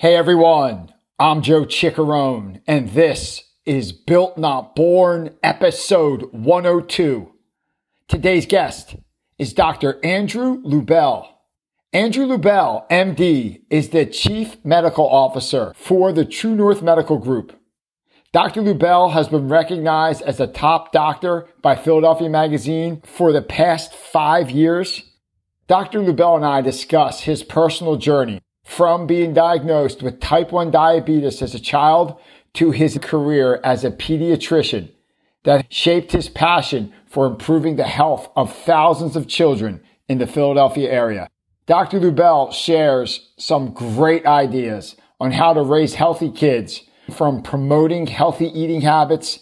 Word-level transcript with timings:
Hey 0.00 0.16
everyone, 0.16 0.94
I'm 1.18 1.42
Joe 1.42 1.66
Ciccarone, 1.66 2.62
and 2.66 2.88
this 2.88 3.44
is 3.66 3.92
Built 3.92 4.38
Not 4.38 4.74
Born, 4.74 5.36
episode 5.42 6.32
102. 6.32 7.30
Today's 8.08 8.46
guest 8.46 8.96
is 9.38 9.52
Dr. 9.52 10.02
Andrew 10.02 10.62
Lubell. 10.62 11.26
Andrew 11.92 12.24
Lubell, 12.24 12.88
MD, 12.88 13.60
is 13.68 13.90
the 13.90 14.06
Chief 14.06 14.56
Medical 14.64 15.06
Officer 15.06 15.74
for 15.76 16.14
the 16.14 16.24
True 16.24 16.56
North 16.56 16.80
Medical 16.80 17.18
Group. 17.18 17.60
Dr. 18.32 18.62
Lubell 18.62 19.12
has 19.12 19.28
been 19.28 19.48
recognized 19.48 20.22
as 20.22 20.40
a 20.40 20.46
top 20.46 20.92
doctor 20.92 21.46
by 21.60 21.76
Philadelphia 21.76 22.30
Magazine 22.30 23.02
for 23.04 23.32
the 23.32 23.42
past 23.42 23.94
five 23.94 24.50
years. 24.50 25.02
Dr. 25.66 25.98
Lubell 25.98 26.36
and 26.36 26.46
I 26.46 26.62
discuss 26.62 27.20
his 27.20 27.42
personal 27.42 27.96
journey 27.96 28.40
from 28.70 29.04
being 29.04 29.34
diagnosed 29.34 30.00
with 30.00 30.20
type 30.20 30.52
1 30.52 30.70
diabetes 30.70 31.42
as 31.42 31.56
a 31.56 31.58
child 31.58 32.16
to 32.52 32.70
his 32.70 32.96
career 32.98 33.60
as 33.64 33.84
a 33.84 33.90
pediatrician 33.90 34.88
that 35.42 35.66
shaped 35.72 36.12
his 36.12 36.28
passion 36.28 36.92
for 37.04 37.26
improving 37.26 37.74
the 37.74 37.82
health 37.82 38.30
of 38.36 38.54
thousands 38.54 39.16
of 39.16 39.26
children 39.26 39.80
in 40.08 40.18
the 40.18 40.26
Philadelphia 40.26 40.88
area. 40.88 41.28
Dr. 41.66 41.98
Lubell 41.98 42.52
shares 42.52 43.32
some 43.36 43.72
great 43.72 44.24
ideas 44.24 44.94
on 45.18 45.32
how 45.32 45.52
to 45.52 45.62
raise 45.62 45.94
healthy 45.94 46.30
kids 46.30 46.84
from 47.12 47.42
promoting 47.42 48.06
healthy 48.06 48.46
eating 48.56 48.82
habits 48.82 49.40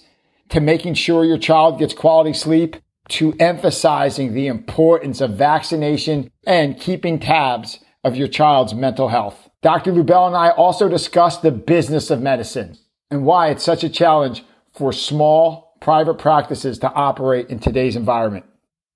to 0.48 0.58
making 0.58 0.94
sure 0.94 1.22
your 1.22 1.36
child 1.36 1.78
gets 1.78 1.92
quality 1.92 2.32
sleep 2.32 2.76
to 3.10 3.34
emphasizing 3.38 4.32
the 4.32 4.46
importance 4.46 5.20
of 5.20 5.32
vaccination 5.32 6.30
and 6.46 6.80
keeping 6.80 7.18
tabs 7.18 7.80
of 8.04 8.16
your 8.16 8.28
child's 8.28 8.74
mental 8.74 9.08
health. 9.08 9.48
Dr. 9.62 9.92
Lubell 9.92 10.26
and 10.28 10.36
I 10.36 10.50
also 10.50 10.88
discussed 10.88 11.42
the 11.42 11.50
business 11.50 12.10
of 12.10 12.22
medicine 12.22 12.78
and 13.10 13.24
why 13.24 13.48
it's 13.48 13.64
such 13.64 13.82
a 13.82 13.88
challenge 13.88 14.44
for 14.72 14.92
small 14.92 15.76
private 15.80 16.14
practices 16.14 16.78
to 16.78 16.92
operate 16.92 17.48
in 17.48 17.58
today's 17.58 17.96
environment. 17.96 18.44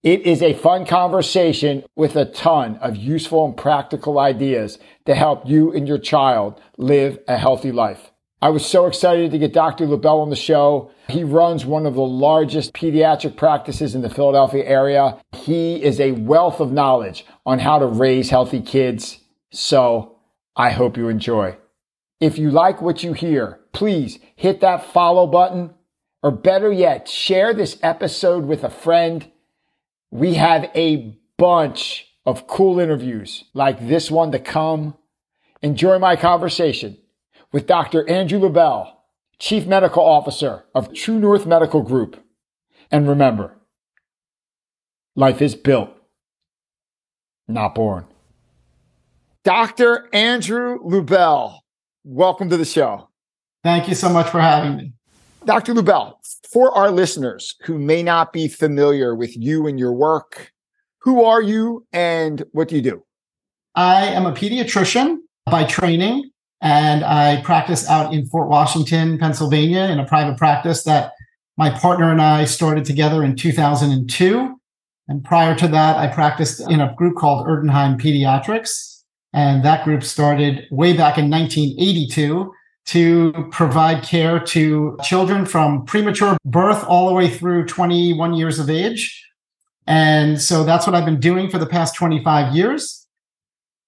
It 0.03 0.23
is 0.23 0.43
a 0.43 0.55
fun 0.55 0.85
conversation 0.85 1.85
with 1.95 2.17
a 2.17 2.25
ton 2.25 2.77
of 2.77 2.97
useful 2.97 3.45
and 3.45 3.57
practical 3.57 4.19
ideas 4.19 4.79
to 5.07 5.15
help 5.15 5.49
you 5.49 5.73
and 5.73 5.87
your 5.87 5.99
child 5.99 6.61
live 6.77 7.19
a 7.29 7.37
healthy 7.39 7.71
life. 7.73 8.12
I 8.43 8.49
was 8.49 8.67
so 8.67 8.87
excited 8.87 9.31
to 9.31 9.39
get 9.39 9.53
Dr. 9.53 9.87
Lubell 9.87 10.21
on 10.21 10.29
the 10.29 10.35
show. 10.35 10.91
He 11.09 11.23
runs 11.23 11.65
one 11.65 11.87
of 11.87 11.95
the 11.95 12.01
largest 12.01 12.73
pediatric 12.73 13.37
practices 13.37 13.95
in 13.95 14.03
the 14.03 14.11
Philadelphia 14.11 14.65
area. 14.65 15.17
He 15.31 15.81
is 15.81 16.01
a 16.01 16.11
wealth 16.11 16.59
of 16.59 16.73
knowledge 16.73 17.25
on 17.47 17.61
how 17.61 17.79
to 17.79 17.87
raise 17.87 18.31
healthy 18.31 18.61
kids. 18.61 19.21
So 19.53 20.17
I 20.57 20.71
hope 20.71 20.97
you 20.97 21.09
enjoy. 21.09 21.57
If 22.19 22.37
you 22.37 22.51
like 22.51 22.83
what 22.83 23.05
you 23.05 23.13
hear, 23.13 23.61
please 23.73 24.19
hit 24.35 24.61
that 24.61 24.87
follow 24.87 25.29
button 25.29 25.75
or 26.21 26.33
better 26.33 26.73
yet, 26.73 27.09
share 27.09 27.55
this 27.55 27.79
episode 27.81 28.45
with 28.47 28.65
a 28.65 28.71
friend. 28.71 29.31
We 30.11 30.35
have 30.35 30.69
a 30.75 31.17
bunch 31.39 32.09
of 32.27 32.49
cool 32.49 32.81
interviews 32.81 33.45
like 33.55 33.87
this 33.87 34.11
one 34.11 34.33
to 34.33 34.41
come. 34.41 34.97
Enjoy 35.63 36.01
my 36.01 36.17
conversation 36.17 36.97
with 37.53 37.67
Dr. 37.67 38.09
Andrew 38.09 38.41
Lubell, 38.41 38.91
Chief 39.39 39.67
Medical 39.67 40.03
Officer 40.03 40.65
of 40.75 40.93
True 40.95 41.21
North 41.21 41.47
Medical 41.47 41.83
Group. 41.83 42.19
And 42.91 43.09
remember, 43.09 43.55
life 45.15 45.43
is 45.43 45.55
built, 45.55 45.91
not 47.47 47.75
born. 47.75 48.07
Dr. 49.45 50.09
Andrew 50.13 50.79
Lubell, 50.83 51.59
welcome 52.05 52.49
to 52.49 52.57
the 52.57 52.65
show. 52.65 53.09
Thank 53.63 53.89
you 53.89 53.95
so 53.95 54.09
much 54.09 54.29
for 54.29 54.41
having 54.41 54.77
me. 54.77 54.93
Dr. 55.45 55.75
Lubell, 55.75 56.15
for 56.51 56.77
our 56.77 56.91
listeners 56.91 57.57
who 57.65 57.79
may 57.79 58.03
not 58.03 58.33
be 58.33 58.49
familiar 58.49 59.15
with 59.15 59.37
you 59.37 59.67
and 59.67 59.79
your 59.79 59.93
work, 59.93 60.53
who 61.01 61.25
are 61.25 61.43
you 61.43 61.85
and 61.93 62.45
what 62.53 62.69
do 62.69 62.77
you 62.77 62.83
do? 62.83 63.03
I 63.75 64.07
am 64.07 64.27
a 64.27 64.33
pediatrician 64.33 65.19
by 65.47 65.65
training 65.65 66.32
and 66.63 67.05
I 67.05 67.43
practice 67.43 67.89
out 67.89 68.15
in 68.15 68.25
Fort 68.27 68.49
Washington, 68.49 69.19
Pennsylvania, 69.19 69.83
in 69.83 69.99
a 69.99 70.07
private 70.07 70.39
practice 70.39 70.85
that 70.85 71.13
my 71.57 71.71
partner 71.71 72.11
and 72.11 72.23
I 72.23 72.45
started 72.45 72.85
together 72.85 73.25
in 73.25 73.35
2002. 73.35 74.61
And 75.09 75.25
prior 75.25 75.57
to 75.57 75.67
that, 75.69 75.97
I 75.97 76.07
practiced 76.07 76.61
in 76.71 76.81
a 76.81 76.95
group 76.95 77.17
called 77.17 77.47
Erdenheim 77.49 78.01
Pediatrics. 78.01 79.03
And 79.33 79.65
that 79.65 79.85
group 79.85 80.05
started 80.05 80.69
way 80.71 80.93
back 80.93 81.19
in 81.19 81.29
1982 81.29 82.53
to 82.85 83.49
provide 83.51 84.05
care 84.05 84.39
to 84.39 84.97
children 85.03 85.45
from 85.47 85.85
premature 85.85 86.37
birth 86.45 86.85
all 86.85 87.09
the 87.09 87.15
way 87.15 87.29
through 87.29 87.67
21 87.67 88.35
years 88.35 88.61
of 88.61 88.71
age. 88.71 89.21
And 89.89 90.41
so 90.41 90.63
that's 90.63 90.87
what 90.87 90.95
I've 90.95 91.05
been 91.05 91.21
doing 91.21 91.51
for 91.51 91.59
the 91.59 91.67
past 91.67 91.97
25 91.97 92.55
years. 92.55 93.02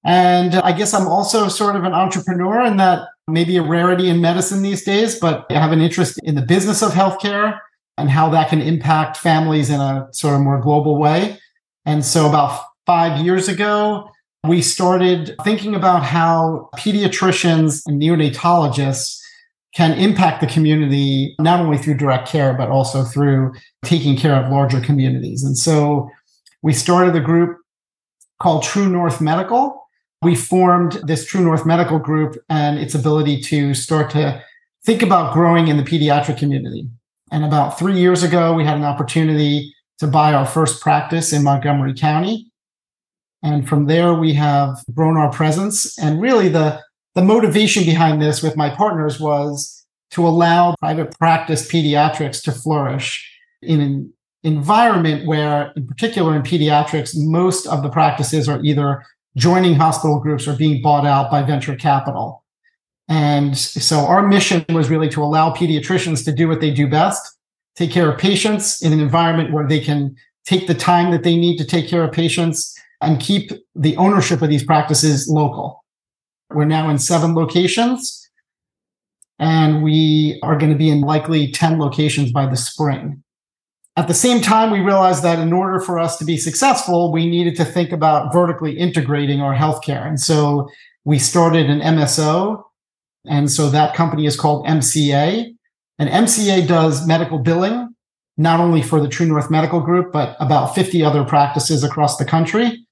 And 0.05 0.57
I 0.57 0.73
guess 0.73 0.93
I'm 0.93 1.09
also 1.09 1.49
sort 1.49 1.77
of 1.77 1.85
an 1.85 1.95
entrepreneur 1.95 2.65
in 2.65 2.77
that 2.77 3.09
maybe 3.27 3.57
a 3.57 3.63
rarity 3.63 4.09
in 4.09 4.21
medicine 4.21 4.63
these 4.63 4.85
days, 4.85 5.19
but 5.19 5.47
I 5.51 5.55
have 5.55 5.73
an 5.73 5.81
interest 5.81 6.21
in 6.25 6.35
the 6.35 6.43
business 6.43 6.83
of 6.83 6.91
healthcare 6.91 7.59
and 7.97 8.11
how 8.11 8.29
that 8.31 8.51
can 8.51 8.61
impact 8.61 9.17
families 9.17 9.71
in 9.71 9.81
a 9.81 10.09
sort 10.13 10.35
of 10.35 10.41
more 10.41 10.61
global 10.61 10.99
way. 10.99 11.39
And 11.87 12.05
so 12.05 12.29
about 12.29 12.63
five 12.87 13.25
years 13.25 13.49
ago, 13.49 14.11
we 14.47 14.61
started 14.61 15.35
thinking 15.43 15.75
about 15.75 16.03
how 16.03 16.69
pediatricians 16.77 17.83
and 17.87 18.01
neonatologists 18.01 19.19
can 19.75 19.93
impact 19.93 20.41
the 20.41 20.47
community, 20.47 21.35
not 21.41 21.61
only 21.61 21.79
through 21.79 21.97
direct 21.97 22.29
care, 22.29 22.53
but 22.53 22.69
also 22.69 23.05
through 23.05 23.53
taking 23.85 24.17
care 24.17 24.35
of 24.35 24.51
larger 24.53 24.81
communities. 24.81 25.43
And 25.43 25.57
so 25.57 26.11
we 26.63 26.73
started 26.73 27.17
a 27.17 27.21
group 27.21 27.57
called 28.41 28.63
True 28.63 28.89
North 28.89 29.21
Medical 29.21 29.84
we 30.25 30.35
formed 30.35 30.93
this 31.05 31.27
True 31.27 31.43
North 31.43 31.67
Medical 31.67 31.99
Group 31.99 32.37
and 32.49 32.79
its 32.79 32.95
ability 32.95 33.41
to 33.43 33.75
start 33.75 34.11
to 34.11 34.43
think 34.85 35.03
about 35.03 35.33
growing 35.33 35.69
in 35.69 35.77
the 35.77 35.83
pediatric 35.83 36.39
community. 36.39 36.89
And 37.31 37.45
about 37.45 37.79
three 37.79 37.99
years 37.99 38.23
ago, 38.23 38.55
we 38.55 38.65
had 38.65 38.77
an 38.77 38.85
opportunity 38.85 39.75
to 39.99 40.07
buy 40.07 40.33
our 40.33 40.47
first 40.47 40.81
practice 40.81 41.33
in 41.33 41.43
Montgomery 41.43 41.95
County. 41.95 42.51
And 43.43 43.69
from 43.69 43.87
there, 43.87 44.15
we 44.15 44.33
have 44.35 44.79
grown 44.95 45.17
our 45.17 45.31
presence. 45.31 45.99
And 45.99 46.21
really, 46.21 46.49
the, 46.49 46.81
the 47.15 47.23
motivation 47.23 47.85
behind 47.85 48.21
this 48.21 48.43
with 48.43 48.57
my 48.57 48.71
partners 48.71 49.21
was 49.21 49.85
to 50.13 50.27
allow 50.27 50.75
private 50.81 51.17
practice 51.19 51.71
pediatrics 51.71 52.43
to 52.45 52.53
flourish 52.53 53.31
in 53.63 53.81
an 53.81 54.13
environment 54.43 55.27
where, 55.27 55.73
in 55.77 55.87
particular 55.87 56.37
in 56.37 56.43
pediatrics, 56.43 57.13
most 57.17 57.67
of 57.67 57.83
the 57.83 57.91
practices 57.91 58.49
are 58.49 58.63
either 58.63 59.05
joining 59.37 59.75
hospital 59.75 60.21
groups 60.21 60.47
or 60.47 60.57
being 60.57 60.81
bought 60.83 61.07
out 61.07 61.31
by 61.31 61.43
venture 61.43 61.75
capital. 61.75 62.45
And 63.09 63.57
so 63.57 63.99
our 63.99 64.27
mission 64.27 64.65
was 64.71 64.89
really 64.89 65.09
to 65.11 65.23
allow 65.23 65.53
pediatricians 65.53 66.25
to 66.25 66.33
do 66.33 66.49
what 66.49 66.61
they 66.61 66.71
do 66.71 66.89
best, 66.89 67.37
take 67.77 67.91
care 67.91 68.11
of 68.11 68.19
patients 68.19 68.83
in 68.83 68.93
an 68.93 69.01
environment 69.01 69.53
where 69.53 69.67
they 69.67 69.81
can 69.81 70.17
take 70.47 70.67
the 70.67 70.75
time 70.75 71.11
that 71.11 71.23
they 71.23 71.37
need 71.37 71.59
to 71.59 71.65
take 71.65 71.89
care 71.89 72.05
of 72.05 72.13
patients 72.13 72.75
and 73.01 73.21
keep 73.21 73.51
the 73.75 73.97
ownership 73.97 74.41
of 74.41 74.49
these 74.49 74.65
practices 74.65 75.29
local. 75.29 75.85
We're 76.51 76.65
now 76.65 76.89
in 76.89 76.99
seven 76.99 77.35
locations 77.35 78.31
and 79.39 79.83
we 79.83 80.39
are 80.43 80.57
going 80.57 80.71
to 80.71 80.79
be 80.79 80.91
in 80.91 81.01
likely 81.01 81.51
10 81.51 81.79
locations 81.79 82.31
by 82.31 82.47
the 82.47 82.57
spring. 82.57 83.24
At 83.97 84.09
the 84.09 84.15
same 84.15 84.41
time, 84.41 84.73
we 84.73 84.81
realized 84.81 85.23
that 85.23 85.39
in 85.39 85.53
order 85.53 85.79
for 85.79 86.01
us 86.01 86.17
to 86.19 86.25
be 86.25 86.37
successful, 86.37 87.13
we 87.13 87.29
needed 87.29 87.55
to 87.57 87.65
think 87.65 87.93
about 87.93 88.33
vertically 88.33 88.77
integrating 88.77 89.41
our 89.41 89.55
healthcare. 89.55 90.07
And 90.07 90.21
so 90.21 90.69
we 91.05 91.19
started 91.19 91.71
an 91.71 91.81
MSO. 91.81 92.65
And 93.27 93.51
so 93.51 93.71
that 93.71 93.95
company 93.95 94.27
is 94.27 94.39
called 94.39 94.67
MCA. 94.67 95.55
And 96.01 96.09
MCA 96.11 96.67
does 96.67 97.07
medical 97.07 97.39
billing, 97.39 97.95
not 98.37 98.59
only 98.59 98.83
for 98.83 99.01
the 99.01 99.09
True 99.09 99.27
North 99.27 99.49
Medical 99.49 99.81
Group, 99.81 100.13
but 100.13 100.37
about 100.41 100.75
50 100.75 101.05
other 101.05 101.25
practices 101.25 101.85
across 101.85 102.17
the 102.17 102.25
country, 102.25 102.85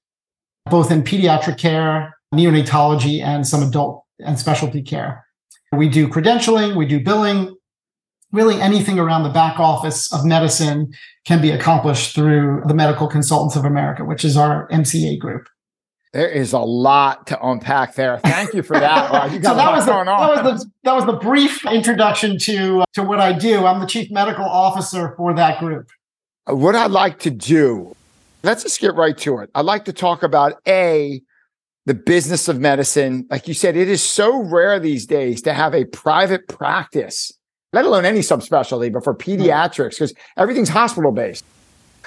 both 0.69 0.89
in 0.89 1.03
pediatric 1.03 1.57
care, 1.57 2.15
neonatology, 2.33 3.21
and 3.21 3.45
some 3.45 3.61
adult 3.61 4.05
and 4.19 4.39
specialty 4.39 4.81
care. 4.81 5.25
We 5.75 5.89
do 5.89 6.07
credentialing, 6.07 6.77
we 6.77 6.85
do 6.85 7.03
billing, 7.03 7.55
really 8.33 8.59
anything 8.59 8.99
around 8.99 9.23
the 9.23 9.29
back 9.29 9.59
office 9.59 10.11
of 10.11 10.25
medicine 10.25 10.91
can 11.25 11.41
be 11.41 11.51
accomplished 11.51 12.13
through 12.13 12.63
the 12.65 12.73
Medical 12.73 13.07
Consultants 13.07 13.55
of 13.55 13.63
America, 13.63 14.03
which 14.03 14.25
is 14.25 14.35
our 14.35 14.67
MCA 14.69 15.17
group. 15.19 15.47
There 16.11 16.29
is 16.29 16.53
a 16.53 16.59
lot 16.59 17.25
to 17.27 17.43
unpack 17.43 17.95
there. 17.95 18.19
Thank 18.19 18.53
you 18.53 18.61
for 18.61 18.79
that. 18.79 19.11
Wow, 19.11 19.25
you 19.25 19.33
so 19.43 19.55
that 19.55 19.71
was, 19.71 19.85
the, 19.85 19.91
that 19.91 20.43
was 20.43 20.61
the 20.61 20.71
that 20.83 20.93
was 20.93 21.05
the 21.05 21.13
brief 21.13 21.65
introduction 21.65 22.37
to 22.39 22.81
uh, 22.81 22.85
to 22.93 23.03
what 23.03 23.19
I 23.19 23.33
do. 23.33 23.65
I'm 23.65 23.79
the 23.79 23.87
chief 23.87 24.11
medical 24.11 24.45
officer 24.45 25.15
for 25.17 25.33
that 25.33 25.59
group. 25.59 25.89
What 26.45 26.75
I'd 26.75 26.91
like 26.91 27.19
to 27.19 27.31
do, 27.31 27.95
let's 28.43 28.61
just 28.61 28.79
get 28.79 28.93
right 28.93 29.17
to 29.19 29.39
it. 29.39 29.49
I'd 29.55 29.65
like 29.65 29.85
to 29.85 29.93
talk 29.93 30.21
about 30.21 30.61
a 30.67 31.21
the 31.85 31.95
business 31.95 32.47
of 32.47 32.59
medicine. 32.59 33.25
Like 33.31 33.47
you 33.47 33.53
said, 33.53 33.75
it 33.75 33.89
is 33.89 34.03
so 34.03 34.43
rare 34.43 34.79
these 34.79 35.07
days 35.07 35.41
to 35.43 35.53
have 35.53 35.73
a 35.73 35.85
private 35.85 36.47
practice, 36.47 37.31
let 37.73 37.85
alone 37.85 38.05
any 38.05 38.19
subspecialty, 38.19 38.93
but 38.93 39.03
for 39.03 39.13
pediatrics, 39.13 39.95
because 39.95 40.13
everything's 40.37 40.69
hospital 40.69 41.11
based. 41.11 41.43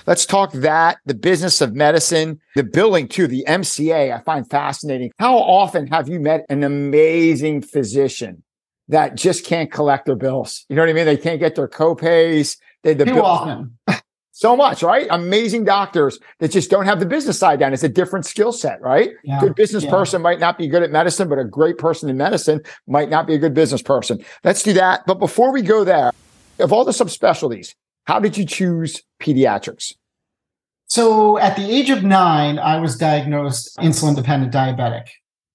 Let's 0.06 0.24
talk 0.24 0.52
that, 0.52 0.98
the 1.04 1.14
business 1.14 1.60
of 1.60 1.74
medicine, 1.74 2.40
the 2.54 2.62
billing 2.62 3.08
too, 3.08 3.26
the 3.26 3.44
MCA, 3.48 4.14
I 4.14 4.20
find 4.22 4.48
fascinating. 4.48 5.10
How 5.18 5.36
often 5.36 5.88
have 5.88 6.08
you 6.08 6.20
met 6.20 6.46
an 6.48 6.62
amazing 6.62 7.62
physician 7.62 8.44
that 8.86 9.16
just 9.16 9.44
can't 9.44 9.72
collect 9.72 10.06
their 10.06 10.14
bills? 10.14 10.64
You 10.68 10.76
know 10.76 10.82
what 10.82 10.90
I 10.90 10.92
mean? 10.92 11.06
They 11.06 11.16
can't 11.16 11.40
get 11.40 11.56
their 11.56 11.66
copays. 11.66 12.56
They, 12.84 12.94
the 12.94 13.04
Too 13.04 13.14
bills, 13.14 13.26
often. 13.26 13.75
So 14.36 14.54
much, 14.54 14.82
right? 14.82 15.06
Amazing 15.10 15.64
doctors 15.64 16.18
that 16.40 16.50
just 16.50 16.68
don't 16.68 16.84
have 16.84 17.00
the 17.00 17.06
business 17.06 17.38
side 17.38 17.58
down. 17.58 17.72
It's 17.72 17.82
a 17.82 17.88
different 17.88 18.26
skill 18.26 18.52
set, 18.52 18.78
right? 18.82 19.12
Yeah, 19.24 19.40
Good 19.40 19.54
business 19.54 19.84
yeah. 19.84 19.90
person 19.90 20.20
might 20.20 20.38
not 20.38 20.58
be 20.58 20.68
good 20.68 20.82
at 20.82 20.90
medicine, 20.90 21.26
but 21.26 21.38
a 21.38 21.44
great 21.44 21.78
person 21.78 22.10
in 22.10 22.18
medicine 22.18 22.60
might 22.86 23.08
not 23.08 23.26
be 23.26 23.34
a 23.34 23.38
good 23.38 23.54
business 23.54 23.80
person. 23.80 24.22
Let's 24.44 24.62
do 24.62 24.74
that. 24.74 25.06
But 25.06 25.20
before 25.20 25.54
we 25.54 25.62
go 25.62 25.84
there, 25.84 26.12
of 26.58 26.70
all 26.70 26.84
the 26.84 26.92
subspecialties, 26.92 27.74
how 28.04 28.20
did 28.20 28.36
you 28.36 28.44
choose 28.44 29.02
pediatrics? 29.22 29.94
So 30.86 31.38
at 31.38 31.56
the 31.56 31.70
age 31.70 31.88
of 31.88 32.04
nine, 32.04 32.58
I 32.58 32.78
was 32.78 32.98
diagnosed 32.98 33.74
insulin 33.78 34.16
dependent 34.16 34.52
diabetic. 34.52 35.06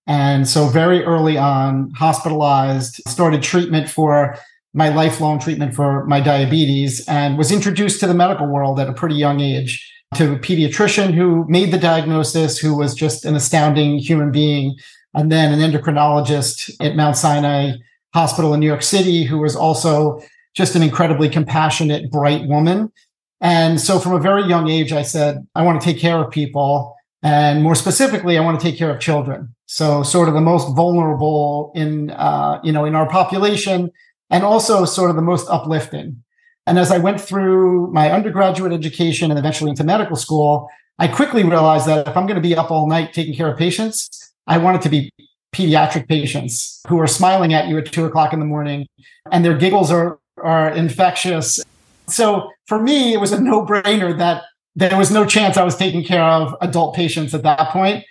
And 0.08 0.48
so 0.48 0.66
very 0.66 1.04
early 1.04 1.38
on, 1.38 1.92
hospitalized, 1.92 3.00
started 3.08 3.44
treatment 3.44 3.92
for 3.92 4.40
my 4.74 4.90
lifelong 4.90 5.40
treatment 5.40 5.76
for 5.76 6.06
my 6.06 6.20
diabetes, 6.20 7.06
and 7.08 7.38
was 7.38 7.52
introduced 7.52 8.00
to 8.00 8.08
the 8.08 8.14
medical 8.14 8.48
world 8.48 8.80
at 8.80 8.90
a 8.90 8.94
pretty 8.94 9.16
young 9.16 9.40
age 9.40 9.88
to 10.16 10.34
a 10.34 10.40
pediatrician 10.40 11.14
who 11.14 11.46
made 11.48 11.72
the 11.72 11.78
diagnosis, 11.78 12.58
who 12.58 12.78
was 12.78 12.94
just 12.94 13.26
an 13.26 13.36
astounding 13.36 13.98
human 13.98 14.32
being, 14.32 14.76
and 15.14 15.32
then 15.32 15.52
an 15.52 15.60
endocrinologist 15.60 16.72
at 16.80 16.96
Mount 16.96 17.18
Sinai 17.18 17.74
Hospital 18.14 18.54
in 18.54 18.60
New 18.60 18.66
York 18.66 18.82
City, 18.82 19.24
who 19.24 19.40
was 19.40 19.56
also 19.56 20.22
just 20.54 20.76
an 20.76 20.84
incredibly 20.84 21.30
compassionate, 21.30 22.12
bright 22.12 22.46
woman. 22.48 22.92
And 23.40 23.80
so 23.80 24.00
from 24.00 24.14
a 24.14 24.20
very 24.20 24.44
young 24.44 24.70
age, 24.70 24.92
I 24.92 25.02
said, 25.02 25.48
I 25.56 25.64
want 25.64 25.82
to 25.82 25.86
take 25.86 26.00
care 26.00 26.18
of 26.18 26.30
people. 26.30 26.96
And 27.24 27.64
more 27.64 27.76
specifically, 27.76 28.38
I 28.38 28.42
want 28.42 28.60
to 28.60 28.64
take 28.64 28.78
care 28.78 28.90
of 28.90 29.00
children. 29.00 29.56
So 29.66 30.04
sort 30.04 30.28
of 30.28 30.34
the 30.34 30.42
most 30.42 30.76
vulnerable 30.76 31.72
in, 31.74 32.12
uh, 32.12 32.60
you 32.64 32.72
know, 32.72 32.84
in 32.84 32.96
our 32.96 33.08
population 33.10 33.92
and 34.32 34.44
also 34.44 34.86
sort 34.86 35.10
of 35.10 35.16
the 35.16 35.22
most 35.22 35.48
uplifting. 35.50 36.24
And 36.66 36.80
as 36.80 36.92
I 36.92 36.98
went 36.98 37.20
through 37.20 37.92
my 37.92 38.12
undergraduate 38.12 38.72
education 38.72 39.30
and 39.30 39.38
eventually 39.38 39.70
into 39.70 39.84
medical 39.84 40.16
school, 40.16 40.70
I 40.98 41.08
quickly 41.08 41.44
realized 41.44 41.88
that 41.88 42.08
if 42.08 42.16
I'm 42.16 42.26
going 42.26 42.36
to 42.36 42.42
be 42.42 42.56
up 42.56 42.72
all 42.72 42.88
night 42.88 43.14
taking 43.14 43.36
care 43.36 43.52
of 43.52 43.58
patients, 43.58 44.10
I 44.48 44.58
want 44.58 44.78
it 44.78 44.82
to 44.84 44.90
be 44.90 45.12
pediatric 45.54 46.08
patients 46.08 46.82
who 46.88 47.00
are 47.00 47.08
smiling 47.08 47.54
at 47.54 47.68
you 47.68 47.78
at 47.78 47.92
two 47.92 48.06
o'clock 48.06 48.32
in 48.32 48.40
the 48.40 48.46
morning 48.46 48.88
and 49.32 49.44
their 49.44 49.58
giggles 49.58 49.92
are, 49.92 50.20
are 50.42 50.70
infectious. 50.70 51.62
So 52.08 52.50
for 52.68 52.82
me, 52.82 53.14
it 53.14 53.20
was 53.20 53.32
a 53.32 53.42
no 53.42 53.66
brainer 53.66 54.18
that 54.18 54.44
there 54.76 54.98
was 54.98 55.12
no 55.12 55.26
chance 55.26 55.58
I 55.58 55.64
was 55.64 55.76
taking 55.76 56.04
care 56.04 56.24
of 56.24 56.56
adult 56.62 56.96
patients 56.96 57.34
at 57.34 57.44
that 57.44 57.70
point. 57.70 58.06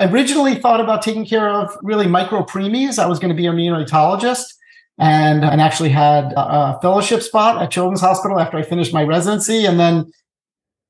I 0.00 0.06
originally 0.06 0.56
thought 0.56 0.80
about 0.80 1.02
taking 1.02 1.24
care 1.24 1.48
of 1.48 1.76
really 1.82 2.08
micro 2.08 2.42
preemies. 2.42 2.98
I 2.98 3.06
was 3.06 3.20
going 3.20 3.28
to 3.28 3.36
be 3.36 3.46
a 3.46 3.52
neonatologist 3.52 4.46
and, 4.98 5.44
and 5.44 5.60
actually 5.60 5.88
had 5.88 6.32
a 6.36 6.78
fellowship 6.80 7.22
spot 7.22 7.60
at 7.60 7.70
Children's 7.70 8.00
Hospital 8.00 8.38
after 8.38 8.56
I 8.56 8.62
finished 8.62 8.94
my 8.94 9.02
residency. 9.02 9.64
And 9.66 9.78
then 9.78 10.12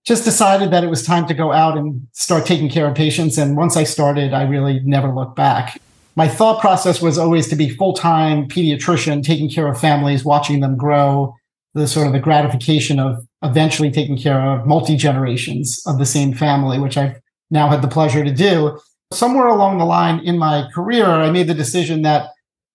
just 0.05 0.25
decided 0.25 0.71
that 0.71 0.85
it 0.85 0.91
was 0.91 1.03
time 1.03 1.27
to 1.27 1.35
go 1.35 1.53
out 1.53 1.79
and 1.79 2.07
start 2.13 2.45
taking 2.45 2.69
care 2.69 2.87
of 2.87 2.95
patients. 2.95 3.39
And 3.39 3.57
once 3.57 3.77
I 3.77 3.85
started, 3.85 4.35
I 4.35 4.43
really 4.43 4.81
never 4.81 5.09
looked 5.09 5.37
back. 5.37 5.81
My 6.17 6.29
thought 6.29 6.61
process 6.61 7.01
was 7.01 7.19
always 7.19 7.49
to 7.49 7.57
be 7.57 7.71
full 7.71 7.95
time 7.95 8.47
pediatrician, 8.47 9.25
taking 9.25 9.49
care 9.49 9.67
of 9.67 9.81
families, 9.81 10.25
watching 10.25 10.61
them 10.61 10.77
grow, 10.77 11.35
the 11.73 11.89
sort 11.89 12.07
of 12.07 12.13
the 12.13 12.21
gratification 12.21 13.01
of 13.01 13.27
eventually 13.43 13.91
taking 13.91 14.17
care 14.17 14.41
of 14.41 14.67
multi 14.67 14.97
generations 14.97 15.83
of 15.87 15.99
the 15.99 16.07
same 16.07 16.33
family, 16.33 16.79
which 16.79 16.97
I've 16.97 17.21
now 17.51 17.69
had 17.69 17.83
the 17.83 17.89
pleasure 17.89 18.23
to 18.23 18.33
do. 18.33 18.79
Somewhere 19.13 19.47
along 19.47 19.79
the 19.79 19.85
line 19.85 20.21
in 20.21 20.39
my 20.39 20.69
career, 20.73 21.07
I 21.07 21.31
made 21.31 21.47
the 21.47 21.55
decision 21.55 22.03
that 22.03 22.31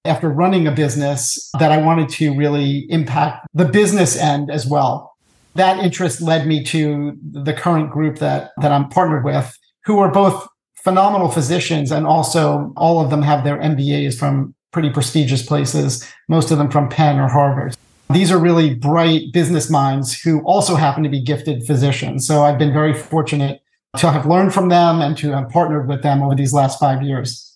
after 0.05 0.29
running 0.29 0.67
a 0.67 0.71
business 0.71 1.49
that 1.59 1.71
I 1.71 1.77
wanted 1.77 2.09
to 2.09 2.35
really 2.35 2.85
impact 2.89 3.47
the 3.53 3.65
business 3.65 4.15
end 4.15 4.49
as 4.49 4.65
well. 4.65 5.15
That 5.55 5.79
interest 5.79 6.21
led 6.21 6.47
me 6.47 6.63
to 6.65 7.17
the 7.31 7.53
current 7.53 7.91
group 7.91 8.19
that 8.19 8.51
that 8.61 8.71
I'm 8.71 8.89
partnered 8.89 9.25
with, 9.25 9.57
who 9.85 9.99
are 9.99 10.11
both 10.11 10.47
phenomenal 10.83 11.29
physicians 11.29 11.91
and 11.91 12.07
also 12.07 12.71
all 12.77 13.01
of 13.03 13.09
them 13.09 13.21
have 13.21 13.43
their 13.43 13.57
MBAs 13.57 14.17
from 14.17 14.55
pretty 14.71 14.89
prestigious 14.89 15.45
places, 15.45 16.07
most 16.27 16.51
of 16.51 16.57
them 16.57 16.71
from 16.71 16.89
Penn 16.89 17.19
or 17.19 17.27
Harvard. 17.27 17.75
These 18.11 18.31
are 18.31 18.39
really 18.39 18.73
bright 18.73 19.33
business 19.33 19.69
minds 19.69 20.19
who 20.19 20.41
also 20.41 20.75
happen 20.75 21.03
to 21.03 21.09
be 21.09 21.21
gifted 21.21 21.65
physicians. 21.65 22.25
So 22.25 22.43
I've 22.43 22.57
been 22.57 22.73
very 22.73 22.93
fortunate 22.93 23.61
to 23.97 24.11
have 24.11 24.25
learned 24.25 24.53
from 24.53 24.69
them 24.69 25.01
and 25.01 25.17
to 25.17 25.31
have 25.31 25.49
partnered 25.49 25.87
with 25.87 26.01
them 26.01 26.21
over 26.21 26.35
these 26.35 26.53
last 26.53 26.79
five 26.79 27.01
years. 27.01 27.48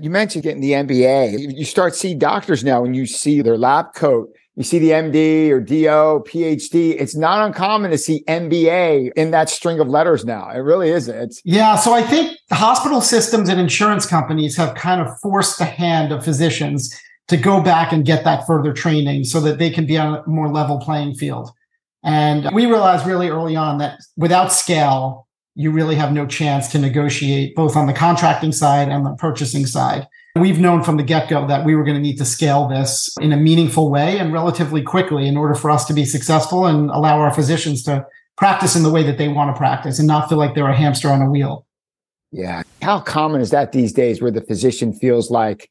You 0.00 0.08
mentioned 0.08 0.42
getting 0.42 0.62
the 0.62 0.72
MBA. 0.72 1.54
You 1.56 1.64
start 1.64 1.94
seeing 1.94 2.18
doctors 2.18 2.64
now 2.64 2.84
and 2.84 2.96
you 2.96 3.06
see 3.06 3.42
their 3.42 3.58
lab 3.58 3.94
coat. 3.94 4.30
You 4.56 4.64
see 4.64 4.78
the 4.78 4.90
MD 4.90 5.50
or 5.50 5.60
DO, 5.60 6.24
PhD. 6.28 6.94
It's 6.98 7.16
not 7.16 7.44
uncommon 7.44 7.90
to 7.90 7.98
see 7.98 8.22
MBA 8.28 9.12
in 9.16 9.30
that 9.30 9.48
string 9.48 9.80
of 9.80 9.88
letters 9.88 10.24
now. 10.24 10.50
It 10.50 10.58
really 10.58 10.90
isn't. 10.90 11.14
It's 11.14 11.40
yeah. 11.44 11.76
So 11.76 11.94
I 11.94 12.02
think 12.02 12.36
hospital 12.50 13.00
systems 13.00 13.48
and 13.48 13.58
insurance 13.58 14.04
companies 14.04 14.56
have 14.56 14.74
kind 14.74 15.00
of 15.00 15.18
forced 15.20 15.58
the 15.58 15.64
hand 15.64 16.12
of 16.12 16.24
physicians 16.24 16.94
to 17.28 17.36
go 17.36 17.62
back 17.62 17.92
and 17.92 18.04
get 18.04 18.24
that 18.24 18.46
further 18.46 18.72
training 18.72 19.24
so 19.24 19.40
that 19.40 19.58
they 19.58 19.70
can 19.70 19.86
be 19.86 19.96
on 19.96 20.18
a 20.18 20.28
more 20.28 20.48
level 20.48 20.78
playing 20.78 21.14
field. 21.14 21.50
And 22.02 22.50
we 22.52 22.66
realized 22.66 23.06
really 23.06 23.28
early 23.28 23.56
on 23.56 23.78
that 23.78 24.00
without 24.16 24.52
scale, 24.52 25.28
you 25.54 25.70
really 25.70 25.94
have 25.94 26.12
no 26.12 26.26
chance 26.26 26.68
to 26.68 26.78
negotiate 26.78 27.54
both 27.54 27.76
on 27.76 27.86
the 27.86 27.92
contracting 27.92 28.52
side 28.52 28.88
and 28.88 29.04
the 29.04 29.14
purchasing 29.16 29.66
side. 29.66 30.06
We've 30.36 30.58
known 30.58 30.82
from 30.82 30.96
the 30.96 31.02
get 31.02 31.28
go 31.28 31.46
that 31.46 31.66
we 31.66 31.74
were 31.74 31.84
going 31.84 31.96
to 31.96 32.00
need 32.00 32.16
to 32.16 32.24
scale 32.24 32.66
this 32.66 33.14
in 33.20 33.32
a 33.32 33.36
meaningful 33.36 33.90
way 33.90 34.18
and 34.18 34.32
relatively 34.32 34.82
quickly 34.82 35.28
in 35.28 35.36
order 35.36 35.54
for 35.54 35.70
us 35.70 35.84
to 35.86 35.94
be 35.94 36.06
successful 36.06 36.66
and 36.66 36.88
allow 36.90 37.18
our 37.18 37.34
physicians 37.34 37.82
to 37.82 38.06
practice 38.38 38.74
in 38.74 38.82
the 38.82 38.90
way 38.90 39.02
that 39.02 39.18
they 39.18 39.28
want 39.28 39.54
to 39.54 39.58
practice 39.58 39.98
and 39.98 40.08
not 40.08 40.28
feel 40.28 40.38
like 40.38 40.54
they're 40.54 40.68
a 40.68 40.76
hamster 40.76 41.10
on 41.10 41.20
a 41.20 41.30
wheel. 41.30 41.66
Yeah. 42.30 42.62
How 42.80 43.00
common 43.00 43.42
is 43.42 43.50
that 43.50 43.72
these 43.72 43.92
days 43.92 44.22
where 44.22 44.30
the 44.30 44.40
physician 44.40 44.94
feels 44.94 45.30
like 45.30 45.68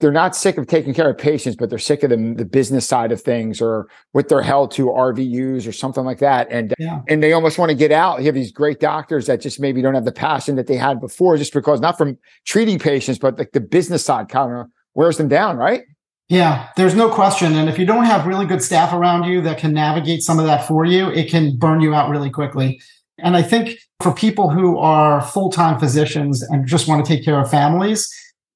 they're 0.00 0.12
not 0.12 0.36
sick 0.36 0.58
of 0.58 0.66
taking 0.66 0.94
care 0.94 1.10
of 1.10 1.18
patients, 1.18 1.56
but 1.56 1.70
they're 1.70 1.78
sick 1.78 2.02
of 2.02 2.10
the, 2.10 2.34
the 2.36 2.44
business 2.44 2.86
side 2.86 3.10
of 3.10 3.20
things 3.20 3.60
or 3.60 3.88
what 4.12 4.28
they're 4.28 4.42
held 4.42 4.70
to 4.72 4.86
RVUs 4.86 5.66
or 5.66 5.72
something 5.72 6.04
like 6.04 6.18
that. 6.18 6.46
And, 6.50 6.72
yeah. 6.78 7.00
and 7.08 7.22
they 7.22 7.32
almost 7.32 7.58
want 7.58 7.70
to 7.70 7.76
get 7.76 7.90
out. 7.90 8.20
You 8.20 8.26
have 8.26 8.34
these 8.34 8.52
great 8.52 8.78
doctors 8.78 9.26
that 9.26 9.40
just 9.40 9.58
maybe 9.58 9.82
don't 9.82 9.94
have 9.94 10.04
the 10.04 10.12
passion 10.12 10.54
that 10.56 10.68
they 10.68 10.76
had 10.76 11.00
before 11.00 11.36
just 11.36 11.52
because 11.52 11.80
not 11.80 11.98
from 11.98 12.16
treating 12.46 12.78
patients, 12.78 13.18
but 13.18 13.38
like 13.38 13.52
the 13.52 13.60
business 13.60 14.04
side 14.04 14.28
kind 14.28 14.52
of 14.52 14.66
wears 14.94 15.16
them 15.16 15.28
down, 15.28 15.56
right? 15.56 15.82
Yeah, 16.28 16.68
there's 16.76 16.94
no 16.94 17.08
question. 17.08 17.56
And 17.56 17.68
if 17.68 17.78
you 17.78 17.86
don't 17.86 18.04
have 18.04 18.26
really 18.26 18.46
good 18.46 18.62
staff 18.62 18.92
around 18.92 19.24
you 19.24 19.40
that 19.42 19.58
can 19.58 19.72
navigate 19.72 20.22
some 20.22 20.38
of 20.38 20.44
that 20.44 20.66
for 20.68 20.84
you, 20.84 21.08
it 21.08 21.30
can 21.30 21.56
burn 21.56 21.80
you 21.80 21.94
out 21.94 22.10
really 22.10 22.30
quickly. 22.30 22.80
And 23.18 23.36
I 23.36 23.42
think 23.42 23.78
for 24.00 24.12
people 24.12 24.50
who 24.50 24.78
are 24.78 25.20
full 25.22 25.50
time 25.50 25.80
physicians 25.80 26.42
and 26.42 26.66
just 26.66 26.86
want 26.86 27.04
to 27.04 27.08
take 27.16 27.24
care 27.24 27.40
of 27.40 27.50
families, 27.50 28.08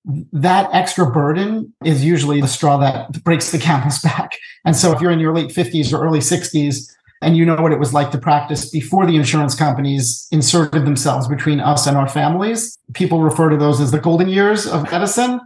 that 0.04 0.68
extra 0.72 1.10
burden 1.10 1.72
is 1.84 2.04
usually 2.04 2.40
the 2.40 2.48
straw 2.48 2.76
that 2.78 3.22
breaks 3.22 3.50
the 3.52 3.58
camel's 3.58 4.00
back. 4.00 4.36
And 4.64 4.76
so 4.76 4.92
if 4.92 5.00
you're 5.00 5.10
in 5.10 5.20
your 5.20 5.34
late 5.34 5.50
50s 5.50 5.92
or 5.92 6.04
early 6.04 6.18
60s 6.18 6.90
and 7.20 7.36
you 7.36 7.44
know 7.44 7.54
what 7.56 7.72
it 7.72 7.78
was 7.78 7.94
like 7.94 8.10
to 8.10 8.18
practice 8.18 8.68
before 8.68 9.06
the 9.06 9.14
insurance 9.14 9.54
companies 9.54 10.26
inserted 10.32 10.84
themselves 10.84 11.28
between 11.28 11.60
us 11.60 11.86
and 11.86 11.96
our 11.96 12.08
families, 12.08 12.76
people 12.94 13.22
refer 13.22 13.48
to 13.48 13.56
those 13.56 13.80
as 13.80 13.92
the 13.92 14.00
golden 14.00 14.28
years 14.28 14.66
of 14.66 14.90
medicine. 14.90 15.40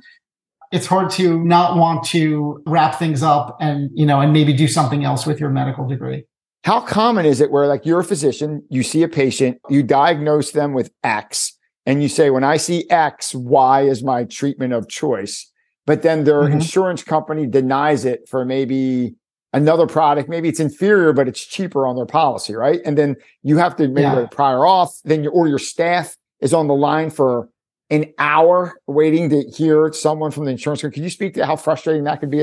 It's 0.73 0.87
hard 0.87 1.11
to 1.13 1.45
not 1.45 1.77
want 1.77 2.05
to 2.07 2.63
wrap 2.67 2.99
things 2.99 3.23
up 3.23 3.57
and, 3.61 3.91
you 3.95 4.07
know, 4.07 4.21
and 4.21 4.33
maybe 4.33 4.53
do 4.53 4.69
something 4.69 5.05
else 5.05 5.27
with 5.27 5.39
your 5.39 5.51
medical 5.51 5.87
degree. 5.87 6.25
How 6.65 6.81
common 6.81 7.27
is 7.27 7.41
it 7.41 7.53
where 7.53 7.69
like 7.69 7.87
you're 7.87 8.01
a 8.01 8.05
physician, 8.05 8.65
you 8.71 8.83
see 8.83 9.05
a 9.05 9.09
patient, 9.09 9.61
you 9.69 9.85
diagnose 9.85 10.51
them 10.51 10.73
with 10.73 10.91
X, 11.05 11.56
and 11.87 12.03
you 12.03 12.09
say, 12.09 12.31
when 12.31 12.45
I 12.45 12.57
see 12.57 12.89
X, 12.91 13.35
Y 13.35 13.83
is 13.83 14.03
my 14.03 14.25
treatment 14.25 14.73
of 14.73 14.89
choice. 14.89 15.51
But 15.87 16.03
then 16.03 16.25
their 16.25 16.43
mm-hmm. 16.43 16.55
insurance 16.55 17.05
company 17.05 17.47
denies 17.47 18.05
it 18.05 18.29
for 18.29 18.45
maybe 18.45 19.15
another 19.53 19.87
product. 19.87 20.29
Maybe 20.29 20.49
it's 20.49 20.59
inferior, 20.59 21.13
but 21.13 21.29
it's 21.29 21.45
cheaper 21.45 21.87
on 21.87 21.95
their 21.95 22.07
policy, 22.07 22.55
right? 22.55 22.81
And 22.85 22.99
then 22.99 23.17
you 23.45 23.57
have 23.59 23.77
to 23.77 23.87
maybe 23.87 24.03
yeah. 24.03 24.27
prior 24.31 24.59
auth. 24.59 25.01
then 25.05 25.23
your, 25.23 25.33
or 25.33 25.47
your 25.47 25.61
staff 25.61 26.17
is 26.41 26.53
on 26.53 26.67
the 26.67 26.75
line 26.75 27.11
for 27.11 27.49
an 27.89 28.13
hour 28.19 28.81
waiting 28.89 29.31
to 29.31 29.43
hear 29.43 29.93
someone 29.93 30.33
from 30.33 30.45
the 30.45 30.51
insurance 30.51 30.83
company. 30.83 30.95
Can 30.95 31.05
you 31.05 31.11
speak 31.11 31.35
to 31.35 31.47
how 31.47 31.55
frustrating 31.55 32.03
that 32.05 32.19
could 32.19 32.31
be? 32.31 32.43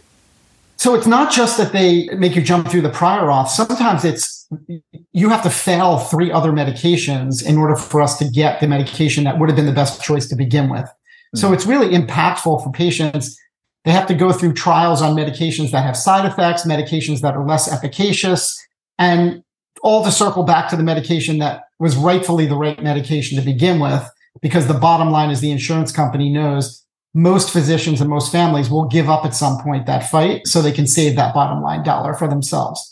So 0.78 0.96
it's 0.96 1.08
not 1.08 1.32
just 1.32 1.58
that 1.58 1.74
they 1.74 2.08
make 2.16 2.36
you 2.36 2.42
jump 2.42 2.70
through 2.70 2.82
the 2.82 2.90
prior 2.90 3.24
auth. 3.24 3.50
Sometimes 3.50 4.06
it's 4.06 4.43
you 5.12 5.30
have 5.30 5.44
to 5.44 5.50
fail 5.50 5.98
three 5.98 6.32
other 6.32 6.52
medications 6.52 7.46
in 7.46 7.58
order 7.58 7.76
for 7.76 8.02
us 8.02 8.18
to 8.20 8.30
get 8.30 8.60
the 8.60 8.68
medication 8.68 9.24
that 9.24 9.40
would 9.40 9.50
have 9.50 9.56
been 9.56 9.66
the 9.66 9.72
best 9.72 10.02
choice 10.02 10.28
to 10.28 10.36
begin 10.36 10.70
with. 10.70 10.84
Mm-hmm. 10.84 11.38
So 11.38 11.54
it's 11.54 11.66
really 11.66 11.96
impactful 11.96 12.64
for 12.64 12.72
patients. 12.72 13.38
They 13.86 13.92
have 13.92 14.08
to 14.08 14.14
go 14.14 14.32
through 14.32 14.54
trials 14.54 15.02
on 15.02 15.16
medications 15.16 15.72
that 15.72 15.84
have 15.84 15.98
side 15.98 16.26
effects, 16.26 16.66
medications 16.66 17.22
that 17.22 17.36
are 17.36 17.46
less 17.46 17.72
efficacious, 17.72 18.60
and 18.98 19.44
all 19.84 20.04
to 20.04 20.12
circle 20.12 20.44
back 20.44 20.70
to 20.70 20.76
the 20.76 20.84
medication 20.84 21.40
that 21.40 21.64
was 21.80 21.96
rightfully 21.96 22.46
the 22.46 22.56
right 22.56 22.82
medication 22.82 23.38
to 23.38 23.44
begin 23.44 23.80
with. 23.80 24.10
Because 24.42 24.68
the 24.68 24.74
bottom 24.74 25.12
line 25.12 25.30
is 25.30 25.42
the 25.42 25.52
insurance 25.52 25.92
company 25.92 26.30
knows 26.30 26.84
most 27.14 27.52
physicians 27.52 28.02
and 28.02 28.10
most 28.10 28.32
families 28.32 28.70
will 28.70 28.88
give 28.88 29.10
up 29.10 29.26
at 29.26 29.36
some 29.36 29.60
point 29.60 29.86
that 29.86 30.10
fight 30.10 30.48
so 30.48 30.62
they 30.62 30.72
can 30.72 30.88
save 30.88 31.16
that 31.16 31.34
bottom 31.34 31.62
line 31.62 31.84
dollar 31.84 32.14
for 32.14 32.28
themselves. 32.28 32.92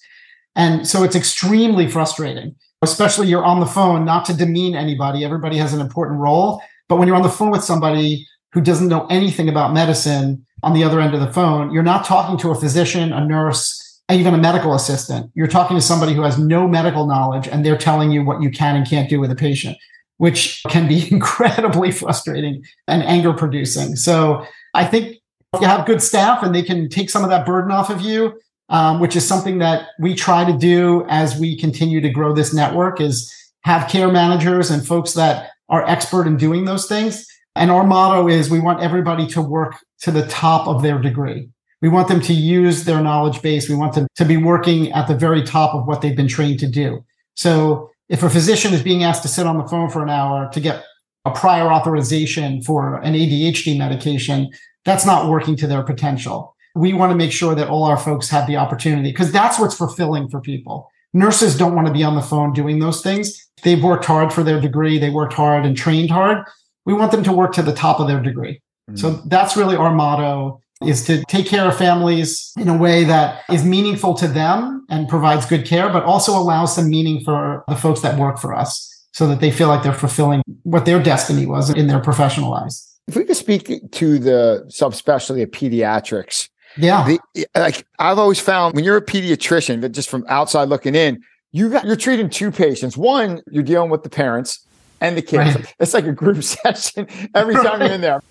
And 0.56 0.88
so 0.88 1.04
it's 1.04 1.16
extremely 1.16 1.88
frustrating, 1.88 2.56
especially 2.82 3.28
you're 3.28 3.46
on 3.46 3.60
the 3.60 3.66
phone, 3.66 4.06
not 4.06 4.26
to 4.26 4.34
demean 4.34 4.76
anybody. 4.76 5.24
Everybody 5.24 5.58
has 5.58 5.74
an 5.74 5.82
important 5.82 6.20
role. 6.20 6.62
But 6.90 6.98
when 6.98 7.08
you're 7.08 7.16
on 7.16 7.24
the 7.24 7.30
phone 7.30 7.52
with 7.52 7.64
somebody 7.64 8.28
who 8.52 8.62
doesn't 8.62 8.90
know 8.90 9.08
anything 9.08 9.48
about 9.48 9.74
medicine 9.74 10.46
on 10.64 10.74
the 10.74 10.84
other 10.84 11.00
end 11.00 11.14
of 11.14 11.22
the 11.22 11.32
phone, 11.32 11.72
you're 11.72 11.84
not 11.84 12.06
talking 12.06 12.38
to 12.40 12.52
a 12.52 12.56
physician, 12.56 13.14
a 13.14 13.26
nurse, 13.26 14.02
even 14.12 14.34
a 14.34 14.38
medical 14.38 14.76
assistant. 14.76 15.32
You're 15.34 15.48
talking 15.48 15.78
to 15.78 15.82
somebody 15.82 16.14
who 16.14 16.22
has 16.22 16.38
no 16.38 16.68
medical 16.68 17.08
knowledge 17.08 17.48
and 17.48 17.66
they're 17.66 17.78
telling 17.78 18.12
you 18.12 18.24
what 18.24 18.42
you 18.42 18.52
can 18.52 18.76
and 18.76 18.88
can't 18.88 19.10
do 19.10 19.20
with 19.20 19.32
a 19.32 19.36
patient, 19.36 19.78
which 20.18 20.62
can 20.70 20.88
be 20.88 21.08
incredibly 21.12 21.92
frustrating 21.92 22.64
and 22.88 23.04
anger 23.04 23.34
producing. 23.34 23.96
So 23.96 24.46
I 24.74 24.86
think 24.86 25.18
if 25.54 25.62
you 25.62 25.68
have 25.68 25.86
good 25.86 26.02
staff 26.02 26.44
and 26.44 26.54
they 26.54 26.64
can 26.64 26.90
take 26.90 27.10
some 27.10 27.24
of 27.24 27.30
that 27.30 27.46
burden 27.46 27.72
off 27.72 27.90
of 27.90 28.02
you, 28.02 28.40
um, 28.72 29.00
which 29.02 29.16
is 29.16 29.28
something 29.28 29.60
that 29.60 29.90
we 30.00 30.16
try 30.16 30.50
to 30.50 30.58
do 30.58 31.06
as 31.10 31.38
we 31.38 31.56
continue 31.58 32.02
to 32.02 32.10
grow 32.10 32.34
this 32.34 32.54
network 32.54 33.00
is 33.00 33.32
have 33.64 33.90
care 33.90 34.12
managers 34.12 34.72
and 34.72 34.88
folks 34.88 35.14
that 35.14 35.52
are 35.70 35.86
expert 35.88 36.26
in 36.26 36.38
doing 36.38 36.66
those 36.66 36.88
things. 36.88 37.28
And 37.56 37.70
our 37.70 37.84
motto 37.84 38.28
is 38.28 38.50
we 38.50 38.62
want 38.62 38.82
everybody 38.82 39.28
to 39.28 39.42
work 39.42 39.76
to 40.02 40.12
the 40.12 40.26
top 40.28 40.68
of 40.68 40.82
their 40.82 41.00
degree. 41.00 41.50
We 41.82 41.90
want 41.90 42.08
them 42.08 42.22
to 42.22 42.34
use 42.34 42.86
their 42.86 43.02
knowledge 43.02 43.42
base. 43.42 43.68
We 43.68 43.76
want 43.76 43.94
them 43.94 44.08
to 44.16 44.26
be 44.26 44.38
working 44.38 44.92
at 44.94 45.08
the 45.08 45.18
very 45.18 45.44
top 45.44 45.76
of 45.76 45.86
what 45.86 46.02
they've 46.02 46.16
been 46.16 46.28
trained 46.28 46.60
to 46.60 46.68
do. 46.68 47.04
So 47.36 47.92
if 48.08 48.24
a 48.24 48.30
physician 48.30 48.74
is 48.74 48.82
being 48.82 49.04
asked 49.04 49.24
to 49.24 49.28
sit 49.28 49.48
on 49.48 49.58
the 49.58 49.68
phone 49.68 49.90
for 49.90 50.02
an 50.02 50.10
hour 50.10 50.50
to 50.54 50.60
get 50.60 50.86
a 51.26 51.32
prior 51.32 51.72
authorization 51.72 52.62
for 52.62 53.02
an 53.02 53.16
ADHD 53.16 53.78
medication, 53.78 54.50
that's 54.86 55.06
not 55.06 55.30
working 55.30 55.56
to 55.58 55.68
their 55.68 55.84
potential 55.84 56.56
we 56.76 56.94
want 56.94 57.12
to 57.12 57.18
make 57.18 57.32
sure 57.32 57.56
that 57.56 57.68
all 57.68 57.84
our 57.84 57.98
folks 57.98 58.30
have 58.30 58.48
the 58.48 58.58
opportunity 58.58 59.12
because 59.12 59.32
that's 59.32 59.60
what's 59.60 59.76
fulfilling 59.76 60.30
for 60.30 60.40
people. 60.40 60.90
Nurses 61.14 61.58
don't 61.58 61.76
want 61.76 61.88
to 61.88 61.94
be 61.94 62.04
on 62.04 62.16
the 62.16 62.22
phone 62.22 62.54
doing 62.54 62.80
those 62.80 63.02
things. 63.02 63.50
They've 63.64 63.84
worked 63.84 64.06
hard 64.06 64.32
for 64.32 64.44
their 64.44 64.62
degree. 64.62 64.98
They 64.98 65.10
worked 65.10 65.34
hard 65.34 65.66
and 65.66 65.76
trained 65.76 66.10
hard. 66.10 66.46
We 66.86 66.94
want 66.94 67.12
them 67.12 67.24
to 67.24 67.34
work 67.34 67.54
to 67.54 67.62
the 67.62 67.74
top 67.74 68.00
of 68.00 68.08
their 68.08 68.22
degree. 68.22 68.62
Mm-hmm. 68.90 68.96
So 68.96 69.12
that's 69.26 69.58
really 69.58 69.76
our 69.76 69.94
motto 69.94 70.62
is 70.84 71.06
to 71.06 71.24
take 71.26 71.46
care 71.46 71.68
of 71.68 71.78
families 71.78 72.52
in 72.58 72.68
a 72.68 72.78
way 72.78 73.04
that 73.04 73.44
is 73.52 73.64
meaningful 73.64 74.16
to 74.16 74.28
them 74.28 74.86
and 74.90 75.08
provides 75.08 75.46
good 75.46 75.66
care, 75.66 75.90
but 75.90 76.04
also 76.04 76.32
allows 76.32 76.76
some 76.76 76.90
meaning 76.90 77.24
for 77.24 77.64
the 77.68 77.76
folks 77.76 78.02
that 78.02 78.18
work 78.18 78.40
for 78.40 78.56
us 78.56 78.88
so 79.14 79.28
that 79.28 79.42
they 79.42 79.52
feel 79.52 79.68
like 79.68 79.84
they're 79.84 79.94
fulfilling 79.94 80.42
what 80.64 80.86
their 80.86 81.02
destiny 81.02 81.46
was 81.46 81.70
in 81.70 81.88
their 81.88 82.00
professional 82.00 82.50
lives. 82.50 82.88
If 83.08 83.16
we 83.16 83.26
could 83.26 83.36
speak 83.36 83.92
to 83.92 84.20
the 84.20 84.64
subspecialty 84.70 85.44
of 85.44 85.52
pediatrics, 85.52 86.48
yeah. 86.78 87.18
The, 87.34 87.48
like 87.56 87.86
I've 88.00 88.20
always 88.20 88.40
found 88.40 88.76
when 88.76 88.84
you're 88.84 88.98
a 88.98 89.06
pediatrician, 89.06 89.82
but 89.82 89.92
just 89.92 90.10
from 90.10 90.26
outside 90.28 90.70
looking 90.70 90.96
in, 90.96 91.22
you 91.52 91.70
got, 91.70 91.86
you're 91.86 91.96
treating 91.96 92.30
two 92.30 92.52
patients. 92.52 92.96
One, 92.98 93.42
you're 93.52 93.64
dealing 93.64 93.90
with 93.90 94.04
the 94.04 94.10
parents 94.10 94.66
and 95.02 95.18
the 95.18 95.22
kids. 95.22 95.56
Right. 95.56 95.76
It's 95.80 95.94
like 95.94 96.06
a 96.06 96.14
group 96.14 96.44
session 96.44 97.08
every 97.36 97.56
time 97.56 97.66
right. 97.66 97.82
you're 97.82 97.92
in 97.92 98.02
there. 98.02 98.22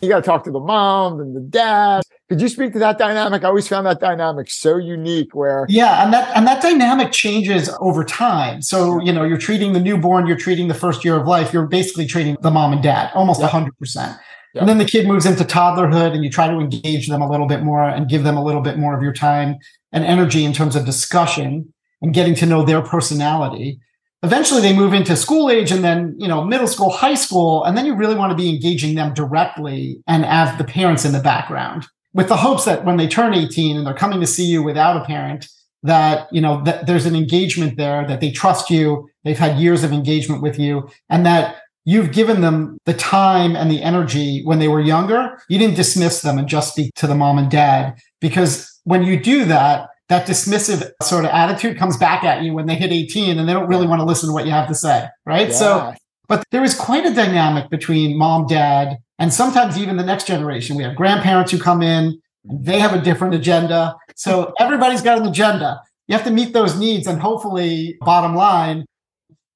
You 0.00 0.08
got 0.08 0.16
to 0.16 0.22
talk 0.22 0.44
to 0.44 0.50
the 0.50 0.60
mom 0.60 1.20
and 1.20 1.34
the 1.34 1.40
dad. 1.40 2.02
Could 2.28 2.40
you 2.40 2.48
speak 2.48 2.72
to 2.74 2.78
that 2.80 2.98
dynamic? 2.98 3.44
I 3.44 3.48
always 3.48 3.68
found 3.68 3.86
that 3.86 4.00
dynamic 4.00 4.50
so 4.50 4.76
unique 4.76 5.34
where 5.34 5.66
Yeah, 5.68 6.04
and 6.04 6.12
that 6.12 6.36
and 6.36 6.46
that 6.46 6.60
dynamic 6.60 7.12
changes 7.12 7.70
over 7.80 8.04
time. 8.04 8.60
So, 8.60 9.00
you 9.00 9.12
know, 9.12 9.24
you're 9.24 9.38
treating 9.38 9.72
the 9.72 9.80
newborn, 9.80 10.26
you're 10.26 10.36
treating 10.36 10.68
the 10.68 10.74
first 10.74 11.04
year 11.04 11.16
of 11.18 11.26
life, 11.26 11.52
you're 11.52 11.66
basically 11.66 12.06
treating 12.06 12.36
the 12.40 12.50
mom 12.50 12.72
and 12.72 12.82
dad 12.82 13.10
almost 13.14 13.40
yeah. 13.40 13.48
100%. 13.48 14.18
And 14.54 14.68
then 14.68 14.78
the 14.78 14.84
kid 14.84 15.06
moves 15.06 15.26
into 15.26 15.44
toddlerhood 15.44 16.12
and 16.12 16.24
you 16.24 16.30
try 16.30 16.48
to 16.48 16.58
engage 16.58 17.08
them 17.08 17.22
a 17.22 17.30
little 17.30 17.46
bit 17.46 17.62
more 17.62 17.82
and 17.82 18.08
give 18.08 18.24
them 18.24 18.36
a 18.36 18.44
little 18.44 18.60
bit 18.60 18.78
more 18.78 18.96
of 18.96 19.02
your 19.02 19.12
time 19.12 19.56
and 19.92 20.04
energy 20.04 20.44
in 20.44 20.52
terms 20.52 20.76
of 20.76 20.84
discussion 20.84 21.72
and 22.00 22.14
getting 22.14 22.34
to 22.36 22.46
know 22.46 22.64
their 22.64 22.82
personality. 22.82 23.80
Eventually 24.22 24.60
they 24.60 24.74
move 24.74 24.92
into 24.94 25.16
school 25.16 25.50
age 25.50 25.70
and 25.70 25.84
then, 25.84 26.14
you 26.18 26.28
know, 26.28 26.44
middle 26.44 26.66
school, 26.66 26.90
high 26.90 27.14
school, 27.14 27.64
and 27.64 27.76
then 27.76 27.84
you 27.84 27.94
really 27.94 28.14
want 28.14 28.30
to 28.30 28.36
be 28.36 28.48
engaging 28.48 28.94
them 28.94 29.12
directly 29.12 30.02
and 30.06 30.24
have 30.24 30.56
the 30.56 30.64
parents 30.64 31.04
in 31.04 31.12
the 31.12 31.20
background 31.20 31.86
with 32.14 32.28
the 32.28 32.36
hopes 32.36 32.64
that 32.64 32.84
when 32.84 32.96
they 32.96 33.08
turn 33.08 33.34
18 33.34 33.76
and 33.76 33.86
they're 33.86 33.92
coming 33.92 34.20
to 34.20 34.26
see 34.26 34.44
you 34.44 34.62
without 34.62 34.96
a 34.96 35.04
parent, 35.04 35.48
that, 35.82 36.28
you 36.32 36.40
know, 36.40 36.62
that 36.64 36.86
there's 36.86 37.04
an 37.04 37.14
engagement 37.14 37.76
there, 37.76 38.06
that 38.06 38.20
they 38.20 38.30
trust 38.30 38.70
you, 38.70 39.10
they've 39.24 39.38
had 39.38 39.58
years 39.58 39.84
of 39.84 39.92
engagement 39.92 40.40
with 40.40 40.58
you, 40.58 40.88
and 41.10 41.26
that 41.26 41.56
you've 41.84 42.12
given 42.12 42.40
them 42.40 42.78
the 42.86 42.94
time 42.94 43.56
and 43.56 43.70
the 43.70 43.82
energy 43.82 44.42
when 44.44 44.58
they 44.58 44.68
were 44.68 44.80
younger. 44.80 45.38
You 45.48 45.58
didn't 45.58 45.76
dismiss 45.76 46.22
them 46.22 46.38
and 46.38 46.48
just 46.48 46.72
speak 46.72 46.94
to 46.96 47.06
the 47.06 47.14
mom 47.14 47.38
and 47.38 47.50
dad 47.50 47.98
because 48.20 48.70
when 48.84 49.02
you 49.02 49.20
do 49.20 49.44
that, 49.46 49.88
that 50.08 50.26
dismissive 50.26 50.90
sort 51.02 51.24
of 51.24 51.30
attitude 51.30 51.78
comes 51.78 51.96
back 51.96 52.24
at 52.24 52.42
you 52.42 52.52
when 52.52 52.66
they 52.66 52.74
hit 52.74 52.92
18 52.92 53.38
and 53.38 53.48
they 53.48 53.52
don't 53.52 53.68
really 53.68 53.86
want 53.86 54.00
to 54.00 54.04
listen 54.04 54.28
to 54.28 54.32
what 54.32 54.44
you 54.44 54.52
have 54.52 54.68
to 54.68 54.74
say. 54.74 55.08
Right. 55.24 55.48
Yeah. 55.48 55.54
So, 55.54 55.94
but 56.28 56.44
there 56.50 56.62
is 56.62 56.74
quite 56.74 57.06
a 57.06 57.14
dynamic 57.14 57.70
between 57.70 58.18
mom, 58.18 58.46
dad, 58.46 58.98
and 59.18 59.32
sometimes 59.32 59.78
even 59.78 59.96
the 59.96 60.04
next 60.04 60.26
generation. 60.26 60.76
We 60.76 60.82
have 60.82 60.94
grandparents 60.94 61.52
who 61.52 61.58
come 61.58 61.82
in 61.82 62.20
they 62.44 62.78
have 62.78 62.92
a 62.92 63.00
different 63.00 63.34
agenda. 63.34 63.96
So 64.14 64.52
everybody's 64.60 65.02
got 65.02 65.18
an 65.18 65.26
agenda. 65.26 65.80
You 66.06 66.16
have 66.16 66.24
to 66.24 66.30
meet 66.30 66.52
those 66.52 66.78
needs. 66.78 67.06
And 67.06 67.20
hopefully, 67.20 67.96
bottom 68.00 68.34
line 68.34 68.84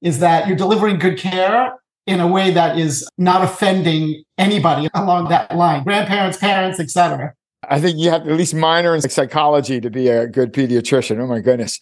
is 0.01 0.21
that 0.21 0.47
you're 0.47 0.57
delivering 0.57 0.99
good 0.99 1.19
care 1.19 1.73
in 2.09 2.21
a 2.21 2.27
way 2.27 2.51
that 2.51 2.79
is 2.79 3.09
not 3.19 3.43
offending 3.43 4.23
anybody 4.39 4.89
along 4.95 5.29
that 5.29 5.55
line 5.55 5.85
grandparents 5.85 6.39
parents 6.39 6.81
etc 6.81 7.33
i 7.69 7.81
think 7.81 7.99
you 7.99 8.11
have 8.11 8.25
to 8.25 8.31
at 8.31 8.37
least 8.37 8.55
minor 8.55 8.95
in 8.95 9.01
psychology 9.03 9.81
to 9.81 9.91
be 9.91 10.09
a 10.09 10.27
good 10.27 10.53
pediatrician. 10.53 11.21
Oh 11.21 11.27
my 11.27 11.41
goodness. 11.41 11.81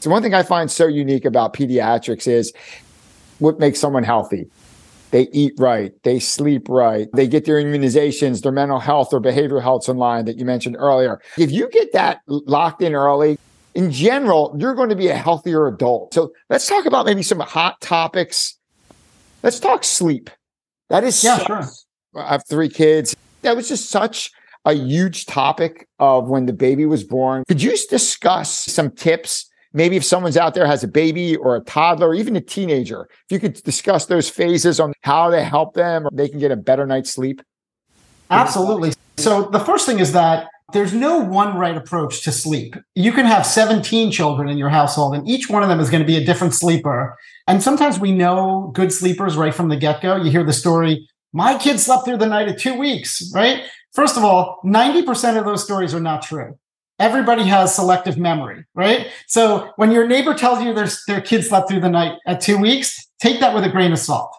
So 0.00 0.10
one 0.10 0.22
thing 0.22 0.34
i 0.34 0.42
find 0.42 0.70
so 0.70 0.86
unique 0.86 1.24
about 1.24 1.54
pediatrics 1.54 2.26
is 2.26 2.52
what 3.38 3.58
makes 3.58 3.78
someone 3.78 4.04
healthy. 4.04 4.46
They 5.10 5.28
eat 5.32 5.54
right. 5.58 5.92
They 6.02 6.18
sleep 6.18 6.68
right. 6.68 7.08
They 7.14 7.26
get 7.26 7.46
their 7.46 7.56
immunizations 7.56 8.42
their 8.42 8.52
mental 8.52 8.78
health 8.78 9.12
or 9.12 9.20
behavioral 9.20 9.62
health's 9.62 9.88
in 9.88 9.96
line 9.96 10.24
that 10.26 10.38
you 10.38 10.44
mentioned 10.44 10.76
earlier. 10.78 11.20
If 11.38 11.50
you 11.50 11.68
get 11.70 11.92
that 11.92 12.20
locked 12.26 12.82
in 12.82 12.94
early 12.94 13.38
in 13.74 13.90
general 13.90 14.56
you're 14.58 14.74
going 14.74 14.88
to 14.88 14.96
be 14.96 15.08
a 15.08 15.16
healthier 15.16 15.66
adult. 15.66 16.14
So 16.14 16.32
let's 16.50 16.66
talk 16.66 16.86
about 16.86 17.06
maybe 17.06 17.22
some 17.22 17.40
hot 17.40 17.80
topics 17.80 18.57
Let's 19.42 19.60
talk 19.60 19.84
sleep. 19.84 20.30
That 20.88 21.04
is 21.04 21.22
yeah, 21.22 21.38
sure. 21.38 21.62
I 22.16 22.28
have 22.28 22.42
three 22.48 22.68
kids. 22.68 23.14
That 23.42 23.54
was 23.54 23.68
just 23.68 23.90
such 23.90 24.30
a 24.64 24.72
huge 24.72 25.26
topic 25.26 25.86
of 25.98 26.28
when 26.28 26.46
the 26.46 26.52
baby 26.52 26.86
was 26.86 27.04
born. 27.04 27.44
Could 27.48 27.62
you 27.62 27.76
discuss 27.88 28.50
some 28.50 28.90
tips? 28.90 29.48
Maybe 29.72 29.96
if 29.96 30.04
someone's 30.04 30.36
out 30.36 30.54
there 30.54 30.66
has 30.66 30.82
a 30.82 30.88
baby 30.88 31.36
or 31.36 31.56
a 31.56 31.60
toddler 31.60 32.08
or 32.08 32.14
even 32.14 32.34
a 32.36 32.40
teenager, 32.40 33.08
if 33.10 33.30
you 33.30 33.38
could 33.38 33.54
discuss 33.62 34.06
those 34.06 34.28
phases 34.28 34.80
on 34.80 34.92
how 35.02 35.30
to 35.30 35.44
help 35.44 35.74
them 35.74 36.06
or 36.06 36.10
they 36.12 36.28
can 36.28 36.38
get 36.38 36.50
a 36.50 36.56
better 36.56 36.86
night's 36.86 37.10
sleep. 37.10 37.42
Absolutely. 38.30 38.92
So 39.18 39.42
the 39.42 39.60
first 39.60 39.86
thing 39.86 39.98
is 39.98 40.12
that 40.12 40.48
there's 40.72 40.92
no 40.92 41.18
one 41.18 41.56
right 41.56 41.76
approach 41.76 42.22
to 42.24 42.32
sleep. 42.32 42.76
You 42.94 43.12
can 43.12 43.24
have 43.24 43.46
17 43.46 44.10
children 44.10 44.48
in 44.48 44.58
your 44.58 44.68
household, 44.68 45.14
and 45.14 45.26
each 45.26 45.48
one 45.48 45.62
of 45.62 45.68
them 45.68 45.80
is 45.80 45.88
going 45.88 46.02
to 46.02 46.06
be 46.06 46.16
a 46.16 46.24
different 46.24 46.52
sleeper. 46.52 47.16
And 47.46 47.62
sometimes 47.62 47.98
we 47.98 48.12
know 48.12 48.70
good 48.74 48.92
sleepers 48.92 49.36
right 49.36 49.54
from 49.54 49.68
the 49.68 49.76
get 49.76 50.02
go. 50.02 50.16
You 50.16 50.30
hear 50.30 50.44
the 50.44 50.52
story, 50.52 51.08
my 51.32 51.56
kid 51.56 51.80
slept 51.80 52.04
through 52.04 52.18
the 52.18 52.26
night 52.26 52.48
at 52.48 52.58
two 52.58 52.74
weeks, 52.74 53.30
right? 53.34 53.62
First 53.92 54.18
of 54.18 54.24
all, 54.24 54.60
90% 54.64 55.38
of 55.38 55.46
those 55.46 55.64
stories 55.64 55.94
are 55.94 56.00
not 56.00 56.22
true. 56.22 56.58
Everybody 56.98 57.44
has 57.44 57.74
selective 57.74 58.18
memory, 58.18 58.64
right? 58.74 59.06
So 59.26 59.72
when 59.76 59.90
your 59.90 60.06
neighbor 60.06 60.34
tells 60.34 60.62
you 60.62 60.74
their, 60.74 60.88
their 61.06 61.20
kid 61.20 61.44
slept 61.44 61.68
through 61.68 61.80
the 61.80 61.88
night 61.88 62.18
at 62.26 62.40
two 62.40 62.58
weeks, 62.58 63.08
take 63.20 63.40
that 63.40 63.54
with 63.54 63.64
a 63.64 63.70
grain 63.70 63.92
of 63.92 63.98
salt 63.98 64.34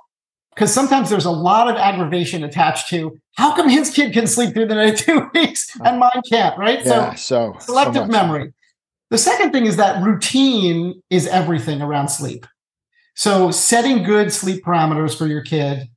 because 0.59 0.73
sometimes 0.73 1.09
there's 1.09 1.23
a 1.23 1.31
lot 1.31 1.69
of 1.69 1.77
aggravation 1.77 2.43
attached 2.43 2.89
to 2.89 3.17
how 3.35 3.55
come 3.55 3.69
his 3.69 3.89
kid 3.89 4.11
can 4.11 4.27
sleep 4.27 4.53
through 4.53 4.67
the 4.67 4.75
night 4.75 4.97
two 4.97 5.29
weeks 5.33 5.69
and 5.85 5.99
mine 5.99 6.21
can't, 6.29 6.59
right? 6.59 6.85
Yeah, 6.85 7.13
so, 7.15 7.53
so 7.53 7.59
selective 7.61 8.07
so 8.07 8.11
memory. 8.11 8.51
The 9.09 9.17
second 9.17 9.53
thing 9.53 9.65
is 9.65 9.77
that 9.77 10.03
routine 10.03 11.01
is 11.09 11.27
everything 11.27 11.81
around 11.81 12.09
sleep. 12.09 12.45
So 13.15 13.51
setting 13.51 14.03
good 14.03 14.33
sleep 14.33 14.65
parameters 14.65 15.17
for 15.17 15.27
your 15.27 15.43
kid, 15.43 15.87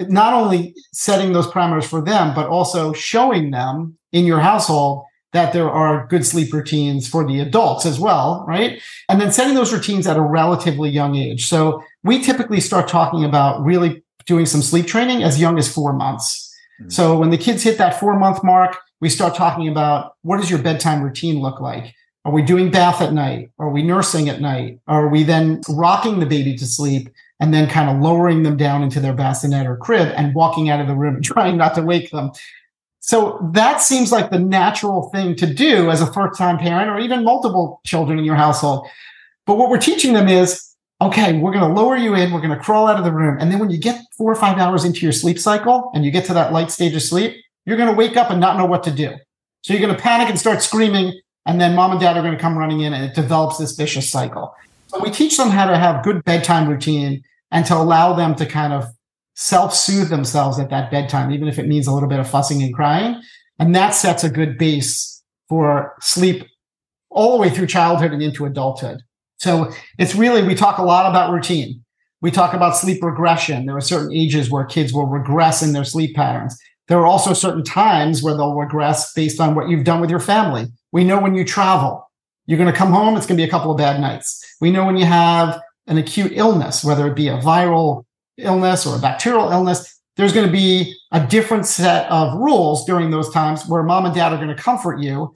not 0.00 0.32
only 0.32 0.74
setting 0.94 1.34
those 1.34 1.46
parameters 1.46 1.84
for 1.84 2.00
them, 2.00 2.34
but 2.34 2.48
also 2.48 2.94
showing 2.94 3.50
them 3.50 3.98
in 4.12 4.24
your 4.24 4.40
household 4.40 5.04
that 5.32 5.52
there 5.52 5.70
are 5.70 6.06
good 6.06 6.24
sleep 6.24 6.52
routines 6.52 7.06
for 7.06 7.26
the 7.26 7.40
adults 7.40 7.84
as 7.84 8.00
well, 8.00 8.44
right? 8.48 8.80
And 9.08 9.20
then 9.20 9.30
setting 9.30 9.54
those 9.54 9.72
routines 9.72 10.06
at 10.06 10.16
a 10.16 10.22
relatively 10.22 10.88
young 10.88 11.16
age. 11.16 11.46
So 11.46 11.82
we 12.02 12.22
typically 12.22 12.60
start 12.60 12.88
talking 12.88 13.24
about 13.24 13.62
really 13.62 14.02
doing 14.26 14.46
some 14.46 14.62
sleep 14.62 14.86
training 14.86 15.22
as 15.22 15.40
young 15.40 15.58
as 15.58 15.72
four 15.72 15.92
months. 15.92 16.54
Mm-hmm. 16.80 16.90
So 16.90 17.18
when 17.18 17.30
the 17.30 17.38
kids 17.38 17.62
hit 17.62 17.78
that 17.78 18.00
four 18.00 18.18
month 18.18 18.42
mark, 18.42 18.76
we 19.00 19.08
start 19.08 19.34
talking 19.34 19.68
about 19.68 20.14
what 20.22 20.38
does 20.38 20.50
your 20.50 20.60
bedtime 20.60 21.02
routine 21.02 21.40
look 21.40 21.60
like? 21.60 21.94
Are 22.24 22.32
we 22.32 22.42
doing 22.42 22.70
bath 22.70 23.00
at 23.00 23.12
night? 23.12 23.50
Are 23.58 23.70
we 23.70 23.82
nursing 23.82 24.28
at 24.28 24.40
night? 24.40 24.80
Are 24.86 25.08
we 25.08 25.22
then 25.22 25.60
rocking 25.68 26.20
the 26.20 26.26
baby 26.26 26.56
to 26.56 26.66
sleep 26.66 27.08
and 27.40 27.54
then 27.54 27.68
kind 27.68 27.88
of 27.88 28.02
lowering 28.02 28.42
them 28.42 28.56
down 28.56 28.82
into 28.82 29.00
their 29.00 29.14
bassinet 29.14 29.66
or 29.66 29.76
crib 29.76 30.12
and 30.16 30.34
walking 30.34 30.68
out 30.68 30.80
of 30.80 30.88
the 30.88 30.96
room 30.96 31.16
and 31.16 31.24
trying 31.24 31.56
not 31.56 31.74
to 31.76 31.82
wake 31.82 32.10
them? 32.10 32.32
So 33.08 33.38
that 33.54 33.80
seems 33.80 34.12
like 34.12 34.30
the 34.30 34.38
natural 34.38 35.08
thing 35.08 35.34
to 35.36 35.46
do 35.46 35.90
as 35.90 36.02
a 36.02 36.12
first 36.12 36.38
time 36.38 36.58
parent 36.58 36.90
or 36.90 36.98
even 36.98 37.24
multiple 37.24 37.80
children 37.86 38.18
in 38.18 38.24
your 38.26 38.34
household. 38.34 38.86
But 39.46 39.56
what 39.56 39.70
we're 39.70 39.80
teaching 39.80 40.12
them 40.12 40.28
is 40.28 40.62
okay, 41.00 41.38
we're 41.38 41.52
going 41.52 41.66
to 41.66 41.80
lower 41.80 41.96
you 41.96 42.14
in, 42.14 42.32
we're 42.32 42.42
going 42.42 42.52
to 42.52 42.62
crawl 42.62 42.86
out 42.86 42.98
of 42.98 43.04
the 43.04 43.12
room. 43.12 43.38
And 43.40 43.50
then 43.50 43.60
when 43.60 43.70
you 43.70 43.78
get 43.78 43.98
four 44.18 44.30
or 44.30 44.34
five 44.34 44.58
hours 44.58 44.84
into 44.84 45.00
your 45.00 45.12
sleep 45.12 45.38
cycle 45.38 45.90
and 45.94 46.04
you 46.04 46.10
get 46.10 46.26
to 46.26 46.34
that 46.34 46.52
light 46.52 46.70
stage 46.70 46.94
of 46.94 47.02
sleep, 47.02 47.34
you're 47.64 47.78
going 47.78 47.88
to 47.88 47.94
wake 47.94 48.18
up 48.18 48.30
and 48.30 48.40
not 48.40 48.58
know 48.58 48.66
what 48.66 48.82
to 48.82 48.90
do. 48.90 49.14
So 49.62 49.72
you're 49.72 49.80
going 49.80 49.96
to 49.96 50.02
panic 50.02 50.28
and 50.28 50.38
start 50.38 50.60
screaming. 50.60 51.18
And 51.46 51.58
then 51.58 51.74
mom 51.74 51.92
and 51.92 52.00
dad 52.00 52.18
are 52.18 52.22
going 52.22 52.34
to 52.34 52.40
come 52.40 52.58
running 52.58 52.80
in 52.80 52.92
and 52.92 53.04
it 53.04 53.14
develops 53.14 53.56
this 53.56 53.72
vicious 53.72 54.10
cycle. 54.10 54.54
So 54.88 55.02
we 55.02 55.10
teach 55.10 55.38
them 55.38 55.48
how 55.48 55.66
to 55.70 55.78
have 55.78 56.04
good 56.04 56.22
bedtime 56.24 56.68
routine 56.68 57.22
and 57.50 57.64
to 57.66 57.74
allow 57.74 58.12
them 58.12 58.34
to 58.34 58.44
kind 58.44 58.74
of 58.74 58.84
self 59.38 59.72
soothe 59.72 60.08
themselves 60.08 60.58
at 60.58 60.68
that 60.68 60.90
bedtime, 60.90 61.30
even 61.30 61.46
if 61.46 61.60
it 61.60 61.68
means 61.68 61.86
a 61.86 61.92
little 61.92 62.08
bit 62.08 62.18
of 62.18 62.28
fussing 62.28 62.60
and 62.60 62.74
crying. 62.74 63.22
And 63.60 63.72
that 63.74 63.90
sets 63.90 64.24
a 64.24 64.28
good 64.28 64.58
base 64.58 65.22
for 65.48 65.94
sleep 66.00 66.44
all 67.08 67.36
the 67.36 67.40
way 67.40 67.48
through 67.48 67.68
childhood 67.68 68.12
and 68.12 68.20
into 68.20 68.46
adulthood. 68.46 69.00
So 69.38 69.72
it's 69.96 70.16
really, 70.16 70.42
we 70.42 70.56
talk 70.56 70.78
a 70.78 70.82
lot 70.82 71.08
about 71.08 71.32
routine. 71.32 71.84
We 72.20 72.32
talk 72.32 72.52
about 72.52 72.76
sleep 72.76 73.00
regression. 73.00 73.66
There 73.66 73.76
are 73.76 73.80
certain 73.80 74.12
ages 74.12 74.50
where 74.50 74.64
kids 74.64 74.92
will 74.92 75.06
regress 75.06 75.62
in 75.62 75.72
their 75.72 75.84
sleep 75.84 76.16
patterns. 76.16 76.58
There 76.88 76.98
are 76.98 77.06
also 77.06 77.32
certain 77.32 77.62
times 77.62 78.24
where 78.24 78.36
they'll 78.36 78.56
regress 78.56 79.12
based 79.12 79.40
on 79.40 79.54
what 79.54 79.68
you've 79.68 79.84
done 79.84 80.00
with 80.00 80.10
your 80.10 80.18
family. 80.18 80.66
We 80.90 81.04
know 81.04 81.20
when 81.20 81.36
you 81.36 81.44
travel, 81.44 82.10
you're 82.46 82.58
going 82.58 82.72
to 82.72 82.76
come 82.76 82.90
home, 82.90 83.16
it's 83.16 83.26
going 83.26 83.38
to 83.38 83.42
be 83.42 83.48
a 83.48 83.50
couple 83.50 83.70
of 83.70 83.78
bad 83.78 84.00
nights. 84.00 84.44
We 84.60 84.72
know 84.72 84.84
when 84.84 84.96
you 84.96 85.04
have 85.04 85.60
an 85.86 85.96
acute 85.96 86.32
illness, 86.34 86.82
whether 86.82 87.06
it 87.06 87.14
be 87.14 87.28
a 87.28 87.38
viral 87.38 88.04
illness 88.38 88.86
or 88.86 88.96
a 88.96 89.00
bacterial 89.00 89.50
illness, 89.50 90.00
there's 90.16 90.32
going 90.32 90.46
to 90.46 90.52
be 90.52 90.94
a 91.12 91.24
different 91.24 91.66
set 91.66 92.10
of 92.10 92.36
rules 92.38 92.84
during 92.84 93.10
those 93.10 93.30
times 93.30 93.66
where 93.68 93.82
mom 93.82 94.06
and 94.06 94.14
dad 94.14 94.32
are 94.32 94.36
going 94.36 94.48
to 94.48 94.62
comfort 94.62 95.00
you 95.00 95.32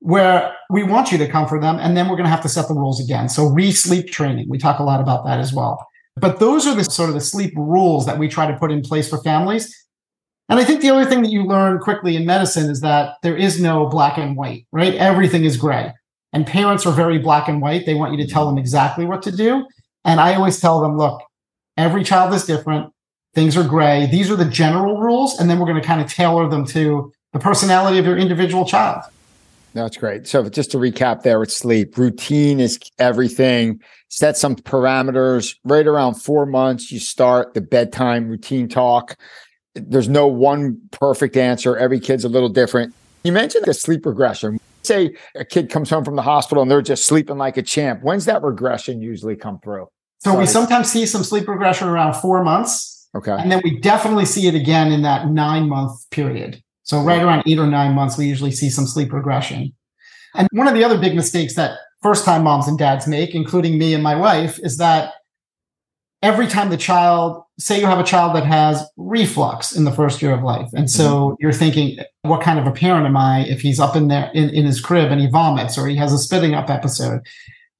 where 0.00 0.54
we 0.70 0.82
want 0.82 1.12
you 1.12 1.18
to 1.18 1.28
comfort 1.28 1.60
them. 1.60 1.78
And 1.78 1.96
then 1.96 2.08
we're 2.08 2.16
going 2.16 2.24
to 2.24 2.30
have 2.30 2.42
to 2.42 2.48
set 2.48 2.68
the 2.68 2.74
rules 2.74 3.02
again. 3.02 3.28
So 3.28 3.46
re-sleep 3.46 4.10
training. 4.10 4.48
We 4.48 4.58
talk 4.58 4.78
a 4.78 4.82
lot 4.82 5.00
about 5.00 5.24
that 5.26 5.38
as 5.38 5.52
well. 5.52 5.86
But 6.16 6.38
those 6.38 6.66
are 6.66 6.74
the 6.74 6.84
sort 6.84 7.08
of 7.08 7.14
the 7.14 7.20
sleep 7.20 7.52
rules 7.56 8.06
that 8.06 8.18
we 8.18 8.28
try 8.28 8.50
to 8.50 8.58
put 8.58 8.72
in 8.72 8.82
place 8.82 9.08
for 9.08 9.18
families. 9.22 9.74
And 10.48 10.58
I 10.58 10.64
think 10.64 10.80
the 10.80 10.90
other 10.90 11.04
thing 11.04 11.22
that 11.22 11.30
you 11.30 11.44
learn 11.44 11.78
quickly 11.78 12.16
in 12.16 12.26
medicine 12.26 12.68
is 12.70 12.80
that 12.80 13.16
there 13.22 13.36
is 13.36 13.60
no 13.60 13.86
black 13.86 14.18
and 14.18 14.36
white, 14.36 14.66
right? 14.72 14.94
Everything 14.94 15.44
is 15.44 15.56
gray. 15.56 15.92
And 16.32 16.46
parents 16.46 16.86
are 16.86 16.92
very 16.92 17.18
black 17.18 17.48
and 17.48 17.60
white. 17.60 17.86
They 17.86 17.94
want 17.94 18.12
you 18.12 18.24
to 18.24 18.30
tell 18.30 18.46
them 18.46 18.58
exactly 18.58 19.04
what 19.04 19.22
to 19.22 19.32
do. 19.32 19.66
And 20.04 20.18
I 20.18 20.34
always 20.34 20.60
tell 20.60 20.80
them, 20.80 20.96
look, 20.96 21.22
every 21.80 22.04
child 22.04 22.34
is 22.34 22.44
different. 22.44 22.92
Things 23.34 23.56
are 23.56 23.66
gray. 23.66 24.06
These 24.06 24.30
are 24.30 24.36
the 24.36 24.44
general 24.44 24.98
rules. 24.98 25.38
And 25.38 25.48
then 25.48 25.58
we're 25.58 25.66
going 25.66 25.80
to 25.80 25.86
kind 25.86 26.00
of 26.00 26.12
tailor 26.12 26.48
them 26.48 26.66
to 26.66 27.12
the 27.32 27.38
personality 27.38 27.98
of 27.98 28.06
your 28.06 28.16
individual 28.16 28.64
child. 28.64 29.02
That's 29.72 29.96
great. 29.96 30.26
So 30.26 30.48
just 30.48 30.72
to 30.72 30.78
recap 30.78 31.22
there 31.22 31.38
with 31.38 31.52
sleep, 31.52 31.96
routine 31.96 32.58
is 32.58 32.78
everything. 32.98 33.80
Set 34.08 34.36
some 34.36 34.56
parameters. 34.56 35.54
Right 35.64 35.86
around 35.86 36.14
four 36.14 36.44
months, 36.44 36.90
you 36.90 36.98
start 36.98 37.54
the 37.54 37.60
bedtime 37.60 38.28
routine 38.28 38.68
talk. 38.68 39.16
There's 39.76 40.08
no 40.08 40.26
one 40.26 40.80
perfect 40.90 41.36
answer. 41.36 41.76
Every 41.76 42.00
kid's 42.00 42.24
a 42.24 42.28
little 42.28 42.48
different. 42.48 42.94
You 43.22 43.30
mentioned 43.30 43.64
the 43.66 43.74
sleep 43.74 44.06
regression. 44.06 44.58
Say 44.82 45.14
a 45.36 45.44
kid 45.44 45.70
comes 45.70 45.88
home 45.88 46.04
from 46.04 46.16
the 46.16 46.22
hospital 46.22 46.62
and 46.62 46.70
they're 46.70 46.82
just 46.82 47.04
sleeping 47.04 47.38
like 47.38 47.56
a 47.56 47.62
champ. 47.62 48.02
When's 48.02 48.24
that 48.24 48.42
regression 48.42 49.00
usually 49.00 49.36
come 49.36 49.60
through? 49.60 49.86
So 50.20 50.32
Sorry. 50.32 50.40
we 50.40 50.46
sometimes 50.46 50.92
see 50.92 51.06
some 51.06 51.24
sleep 51.24 51.48
regression 51.48 51.88
around 51.88 52.14
four 52.14 52.44
months. 52.44 53.08
Okay. 53.14 53.32
And 53.32 53.50
then 53.50 53.60
we 53.64 53.80
definitely 53.80 54.26
see 54.26 54.46
it 54.46 54.54
again 54.54 54.92
in 54.92 55.02
that 55.02 55.28
nine 55.28 55.68
month 55.68 56.08
period. 56.10 56.62
So 56.82 57.00
right 57.02 57.22
around 57.22 57.44
eight 57.46 57.58
or 57.58 57.66
nine 57.66 57.94
months, 57.94 58.18
we 58.18 58.26
usually 58.26 58.50
see 58.50 58.68
some 58.68 58.86
sleep 58.86 59.12
regression. 59.12 59.72
And 60.34 60.48
one 60.52 60.68
of 60.68 60.74
the 60.74 60.84
other 60.84 60.98
big 60.98 61.16
mistakes 61.16 61.54
that 61.54 61.78
first 62.02 62.24
time 62.24 62.44
moms 62.44 62.68
and 62.68 62.78
dads 62.78 63.06
make, 63.06 63.34
including 63.34 63.78
me 63.78 63.94
and 63.94 64.02
my 64.02 64.14
wife, 64.14 64.58
is 64.62 64.76
that 64.78 65.14
every 66.22 66.46
time 66.46 66.70
the 66.70 66.76
child, 66.76 67.42
say 67.58 67.80
you 67.80 67.86
have 67.86 67.98
a 67.98 68.04
child 68.04 68.36
that 68.36 68.44
has 68.44 68.84
reflux 68.96 69.74
in 69.74 69.84
the 69.84 69.92
first 69.92 70.20
year 70.20 70.32
of 70.32 70.42
life. 70.42 70.68
And 70.74 70.90
so 70.90 71.04
mm-hmm. 71.04 71.34
you're 71.40 71.52
thinking, 71.52 71.98
what 72.22 72.42
kind 72.42 72.58
of 72.58 72.66
a 72.66 72.72
parent 72.72 73.06
am 73.06 73.16
I 73.16 73.40
if 73.46 73.60
he's 73.60 73.80
up 73.80 73.96
in 73.96 74.08
there 74.08 74.30
in, 74.34 74.50
in 74.50 74.66
his 74.66 74.80
crib 74.80 75.10
and 75.10 75.20
he 75.20 75.28
vomits 75.28 75.78
or 75.78 75.86
he 75.86 75.96
has 75.96 76.12
a 76.12 76.18
spitting 76.18 76.54
up 76.54 76.70
episode? 76.70 77.20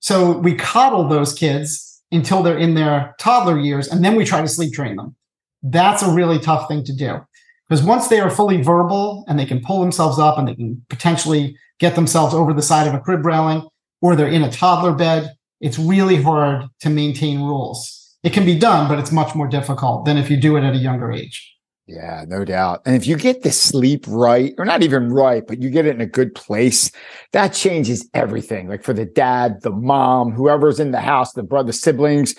So 0.00 0.38
we 0.38 0.54
coddle 0.54 1.06
those 1.06 1.34
kids 1.34 1.89
until 2.12 2.42
they're 2.42 2.58
in 2.58 2.74
their 2.74 3.14
toddler 3.18 3.58
years 3.58 3.88
and 3.88 4.04
then 4.04 4.16
we 4.16 4.24
try 4.24 4.40
to 4.40 4.48
sleep 4.48 4.72
train 4.72 4.96
them. 4.96 5.14
That's 5.62 6.02
a 6.02 6.12
really 6.12 6.38
tough 6.38 6.68
thing 6.68 6.84
to 6.84 6.94
do. 6.94 7.20
Because 7.68 7.84
once 7.84 8.08
they 8.08 8.18
are 8.18 8.30
fully 8.30 8.62
verbal 8.62 9.24
and 9.28 9.38
they 9.38 9.46
can 9.46 9.60
pull 9.60 9.80
themselves 9.80 10.18
up 10.18 10.38
and 10.38 10.48
they 10.48 10.54
can 10.56 10.84
potentially 10.88 11.56
get 11.78 11.94
themselves 11.94 12.34
over 12.34 12.52
the 12.52 12.62
side 12.62 12.88
of 12.88 12.94
a 12.94 13.00
crib 13.00 13.24
railing 13.24 13.68
or 14.02 14.16
they're 14.16 14.28
in 14.28 14.42
a 14.42 14.50
toddler 14.50 14.92
bed, 14.92 15.32
it's 15.60 15.78
really 15.78 16.20
hard 16.20 16.64
to 16.80 16.90
maintain 16.90 17.40
rules. 17.40 18.16
It 18.22 18.32
can 18.32 18.44
be 18.44 18.58
done, 18.58 18.88
but 18.88 18.98
it's 18.98 19.12
much 19.12 19.34
more 19.34 19.46
difficult 19.46 20.04
than 20.04 20.16
if 20.16 20.30
you 20.30 20.36
do 20.36 20.56
it 20.56 20.64
at 20.64 20.74
a 20.74 20.78
younger 20.78 21.12
age. 21.12 21.54
Yeah, 21.90 22.24
no 22.28 22.44
doubt. 22.44 22.82
And 22.86 22.94
if 22.94 23.04
you 23.04 23.16
get 23.16 23.42
the 23.42 23.50
sleep 23.50 24.04
right, 24.06 24.54
or 24.58 24.64
not 24.64 24.84
even 24.84 25.12
right, 25.12 25.44
but 25.44 25.60
you 25.60 25.70
get 25.70 25.86
it 25.86 25.94
in 25.96 26.00
a 26.00 26.06
good 26.06 26.36
place, 26.36 26.92
that 27.32 27.48
changes 27.48 28.08
everything. 28.14 28.68
Like 28.68 28.84
for 28.84 28.92
the 28.92 29.04
dad, 29.04 29.62
the 29.62 29.72
mom, 29.72 30.30
whoever's 30.30 30.78
in 30.78 30.92
the 30.92 31.00
house, 31.00 31.32
the 31.32 31.42
brother, 31.42 31.72
siblings, 31.72 32.36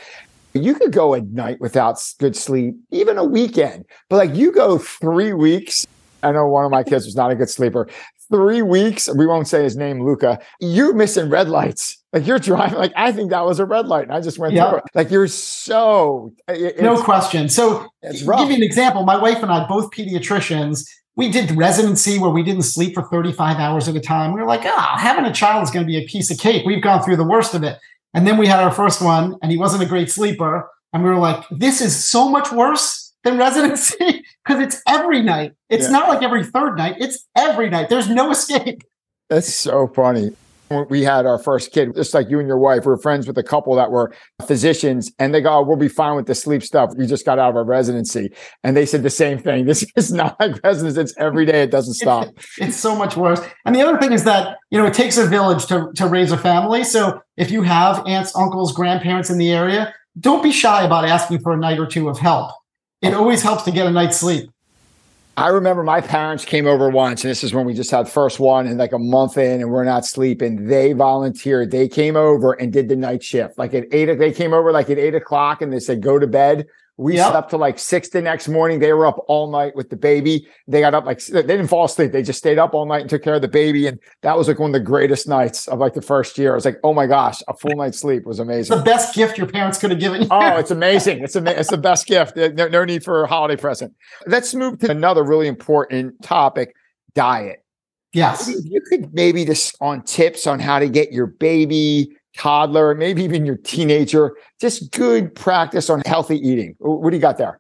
you 0.53 0.73
could 0.73 0.93
go 0.93 1.13
a 1.13 1.21
night 1.21 1.59
without 1.59 2.01
good 2.17 2.37
sleep, 2.37 2.75
even 2.91 3.17
a 3.17 3.25
weekend. 3.25 3.83
But 4.07 4.25
like 4.25 4.35
you 4.35 4.53
go 4.53 4.77
three 4.77 5.33
weeks. 5.33 5.85
I 6.23 6.31
know 6.31 6.47
one 6.47 6.63
of 6.63 6.71
my 6.71 6.83
kids 6.83 7.05
was 7.05 7.17
not 7.17 7.31
a 7.31 7.35
good 7.35 7.49
sleeper. 7.49 7.89
Three 8.31 8.61
weeks, 8.61 9.09
we 9.13 9.27
won't 9.27 9.49
say 9.49 9.63
his 9.63 9.75
name, 9.75 10.05
Luca. 10.05 10.39
You're 10.61 10.93
missing 10.93 11.29
red 11.29 11.49
lights. 11.49 12.00
Like 12.13 12.27
you're 12.27 12.39
driving, 12.39 12.77
like 12.77 12.91
I 12.97 13.13
think 13.13 13.29
that 13.29 13.45
was 13.45 13.59
a 13.59 13.65
red 13.65 13.87
light, 13.87 14.03
and 14.03 14.11
I 14.11 14.19
just 14.19 14.37
went 14.37 14.53
through 14.53 14.77
it. 14.77 14.83
Like 14.93 15.11
you're 15.11 15.27
so 15.27 16.33
no 16.49 17.01
question. 17.01 17.47
So, 17.47 17.87
give 18.01 18.49
you 18.49 18.55
an 18.55 18.63
example. 18.63 19.03
My 19.03 19.17
wife 19.17 19.41
and 19.41 19.49
I, 19.49 19.65
both 19.65 19.91
pediatricians, 19.91 20.85
we 21.15 21.31
did 21.31 21.51
residency 21.51 22.19
where 22.19 22.29
we 22.29 22.43
didn't 22.43 22.63
sleep 22.63 22.95
for 22.95 23.03
35 23.03 23.57
hours 23.57 23.87
at 23.87 23.95
a 23.95 24.01
time. 24.01 24.33
We 24.33 24.41
were 24.41 24.47
like, 24.47 24.61
ah, 24.65 24.93
oh, 24.93 24.97
having 24.97 25.23
a 25.23 25.31
child 25.31 25.63
is 25.63 25.71
going 25.71 25.85
to 25.85 25.87
be 25.87 25.97
a 25.97 26.05
piece 26.05 26.29
of 26.29 26.37
cake. 26.37 26.65
We've 26.65 26.83
gone 26.83 27.01
through 27.01 27.15
the 27.15 27.27
worst 27.27 27.53
of 27.53 27.63
it. 27.63 27.77
And 28.13 28.27
then 28.27 28.37
we 28.37 28.45
had 28.45 28.59
our 28.59 28.71
first 28.71 29.01
one, 29.01 29.37
and 29.41 29.49
he 29.49 29.57
wasn't 29.57 29.83
a 29.83 29.85
great 29.85 30.11
sleeper. 30.11 30.69
And 30.91 31.03
we 31.03 31.09
were 31.09 31.17
like, 31.17 31.45
this 31.49 31.79
is 31.79 32.03
so 32.03 32.27
much 32.27 32.51
worse 32.51 33.13
than 33.23 33.37
residency 33.37 34.25
because 34.45 34.61
it's 34.61 34.81
every 34.85 35.21
night. 35.21 35.53
It's 35.69 35.85
yeah. 35.85 35.91
not 35.91 36.09
like 36.09 36.23
every 36.23 36.43
third 36.43 36.75
night, 36.75 36.95
it's 36.99 37.25
every 37.37 37.69
night. 37.69 37.87
There's 37.87 38.09
no 38.09 38.31
escape. 38.31 38.83
That's 39.29 39.53
so 39.53 39.87
funny 39.87 40.35
we 40.89 41.03
had 41.03 41.25
our 41.25 41.37
first 41.37 41.71
kid, 41.71 41.95
just 41.95 42.13
like 42.13 42.29
you 42.29 42.39
and 42.39 42.47
your 42.47 42.57
wife, 42.57 42.85
we 42.85 42.93
are 42.93 42.97
friends 42.97 43.27
with 43.27 43.37
a 43.37 43.43
couple 43.43 43.75
that 43.75 43.91
were 43.91 44.13
physicians, 44.45 45.11
and 45.19 45.33
they 45.33 45.41
go, 45.41 45.51
oh, 45.51 45.61
"We'll 45.61 45.77
be 45.77 45.87
fine 45.87 46.15
with 46.15 46.25
the 46.25 46.35
sleep 46.35 46.63
stuff. 46.63 46.91
You 46.97 47.05
just 47.05 47.25
got 47.25 47.39
out 47.39 47.51
of 47.51 47.55
a 47.55 47.63
residency," 47.63 48.31
and 48.63 48.75
they 48.75 48.85
said 48.85 49.03
the 49.03 49.09
same 49.09 49.37
thing. 49.37 49.65
This 49.71 49.85
is 49.95 50.11
not 50.11 50.39
like 50.39 50.61
residence; 50.63 50.97
it's 50.97 51.13
every 51.17 51.45
day. 51.45 51.63
It 51.63 51.71
doesn't 51.71 51.93
stop. 51.93 52.27
It's, 52.35 52.57
it's 52.59 52.77
so 52.77 52.95
much 52.95 53.15
worse. 53.15 53.39
And 53.65 53.75
the 53.75 53.81
other 53.81 53.97
thing 53.97 54.11
is 54.11 54.23
that 54.25 54.57
you 54.69 54.77
know 54.77 54.85
it 54.85 54.93
takes 54.93 55.17
a 55.17 55.25
village 55.25 55.65
to 55.67 55.91
to 55.95 56.07
raise 56.07 56.31
a 56.31 56.37
family. 56.37 56.83
So 56.83 57.21
if 57.37 57.51
you 57.51 57.61
have 57.61 58.05
aunts, 58.07 58.35
uncles, 58.35 58.73
grandparents 58.73 59.29
in 59.29 59.37
the 59.37 59.51
area, 59.51 59.93
don't 60.19 60.43
be 60.43 60.51
shy 60.51 60.83
about 60.83 61.05
asking 61.05 61.39
for 61.39 61.53
a 61.53 61.57
night 61.57 61.79
or 61.79 61.85
two 61.85 62.09
of 62.09 62.19
help. 62.19 62.51
It 63.01 63.13
always 63.13 63.41
helps 63.41 63.63
to 63.63 63.71
get 63.71 63.87
a 63.87 63.91
night's 63.91 64.17
sleep. 64.17 64.49
I 65.41 65.47
remember 65.47 65.81
my 65.81 66.01
parents 66.01 66.45
came 66.45 66.67
over 66.67 66.87
once, 66.91 67.23
and 67.23 67.31
this 67.31 67.43
is 67.43 67.51
when 67.51 67.65
we 67.65 67.73
just 67.73 67.89
had 67.89 68.07
first 68.07 68.39
one 68.39 68.67
and 68.67 68.77
like 68.77 68.91
a 68.91 68.99
month 68.99 69.39
in, 69.39 69.59
and 69.59 69.71
we're 69.71 69.83
not 69.83 70.05
sleeping. 70.05 70.67
They 70.67 70.93
volunteered. 70.93 71.71
They 71.71 71.87
came 71.87 72.15
over 72.15 72.53
and 72.53 72.71
did 72.71 72.89
the 72.89 72.95
night 72.95 73.23
shift. 73.23 73.57
Like 73.57 73.73
at 73.73 73.85
eight, 73.91 74.19
they 74.19 74.31
came 74.31 74.53
over 74.53 74.71
like 74.71 74.91
at 74.91 74.99
eight 74.99 75.15
o'clock, 75.15 75.63
and 75.63 75.73
they 75.73 75.79
said, 75.79 75.99
"Go 75.99 76.19
to 76.19 76.27
bed." 76.27 76.67
We 76.97 77.15
yep. 77.15 77.31
slept 77.31 77.49
till 77.49 77.59
like 77.59 77.79
six 77.79 78.09
the 78.09 78.21
next 78.21 78.47
morning. 78.47 78.79
They 78.79 78.93
were 78.93 79.07
up 79.07 79.23
all 79.27 79.51
night 79.51 79.75
with 79.75 79.89
the 79.89 79.95
baby. 79.95 80.47
They 80.67 80.81
got 80.81 80.93
up 80.93 81.05
like 81.05 81.25
they 81.25 81.41
didn't 81.41 81.67
fall 81.67 81.85
asleep. 81.85 82.11
They 82.11 82.21
just 82.21 82.39
stayed 82.39 82.59
up 82.59 82.73
all 82.73 82.85
night 82.85 83.01
and 83.01 83.09
took 83.09 83.23
care 83.23 83.33
of 83.33 83.41
the 83.41 83.47
baby. 83.47 83.87
And 83.87 83.99
that 84.21 84.37
was 84.37 84.47
like 84.47 84.59
one 84.59 84.69
of 84.69 84.73
the 84.73 84.85
greatest 84.85 85.27
nights 85.27 85.67
of 85.67 85.79
like 85.79 85.93
the 85.93 86.01
first 86.01 86.37
year. 86.37 86.51
I 86.51 86.55
was 86.55 86.65
like, 86.65 86.77
oh 86.83 86.93
my 86.93 87.07
gosh, 87.07 87.41
a 87.47 87.55
full 87.55 87.75
night's 87.75 87.99
sleep 87.99 88.25
was 88.25 88.39
amazing. 88.39 88.77
the 88.77 88.83
best 88.83 89.15
gift 89.15 89.37
your 89.37 89.47
parents 89.47 89.79
could 89.79 89.91
have 89.91 89.99
given 89.99 90.21
you. 90.21 90.27
oh, 90.29 90.57
it's 90.57 90.71
amazing. 90.71 91.23
It's 91.23 91.35
ama- 91.35 91.51
it's 91.51 91.71
the 91.71 91.77
best 91.77 92.05
gift. 92.05 92.35
No, 92.35 92.67
no 92.67 92.85
need 92.85 93.03
for 93.03 93.23
a 93.23 93.27
holiday 93.27 93.59
present. 93.59 93.93
Let's 94.27 94.53
move 94.53 94.79
to 94.79 94.91
another 94.91 95.23
really 95.23 95.47
important 95.47 96.21
topic: 96.21 96.73
diet. 97.15 97.63
Yes. 98.13 98.51
You 98.63 98.81
could 98.89 99.13
maybe 99.13 99.45
just 99.45 99.75
on 99.79 100.03
tips 100.03 100.45
on 100.45 100.59
how 100.59 100.79
to 100.79 100.89
get 100.89 101.11
your 101.11 101.27
baby, 101.27 102.09
toddler, 102.37 102.95
maybe 102.95 103.23
even 103.23 103.45
your 103.45 103.57
teenager, 103.57 104.35
just 104.59 104.91
good 104.91 105.35
practice 105.35 105.89
on 105.89 106.01
healthy 106.05 106.37
eating. 106.37 106.75
What 106.79 107.09
do 107.09 107.15
you 107.15 107.21
got 107.21 107.37
there? 107.37 107.59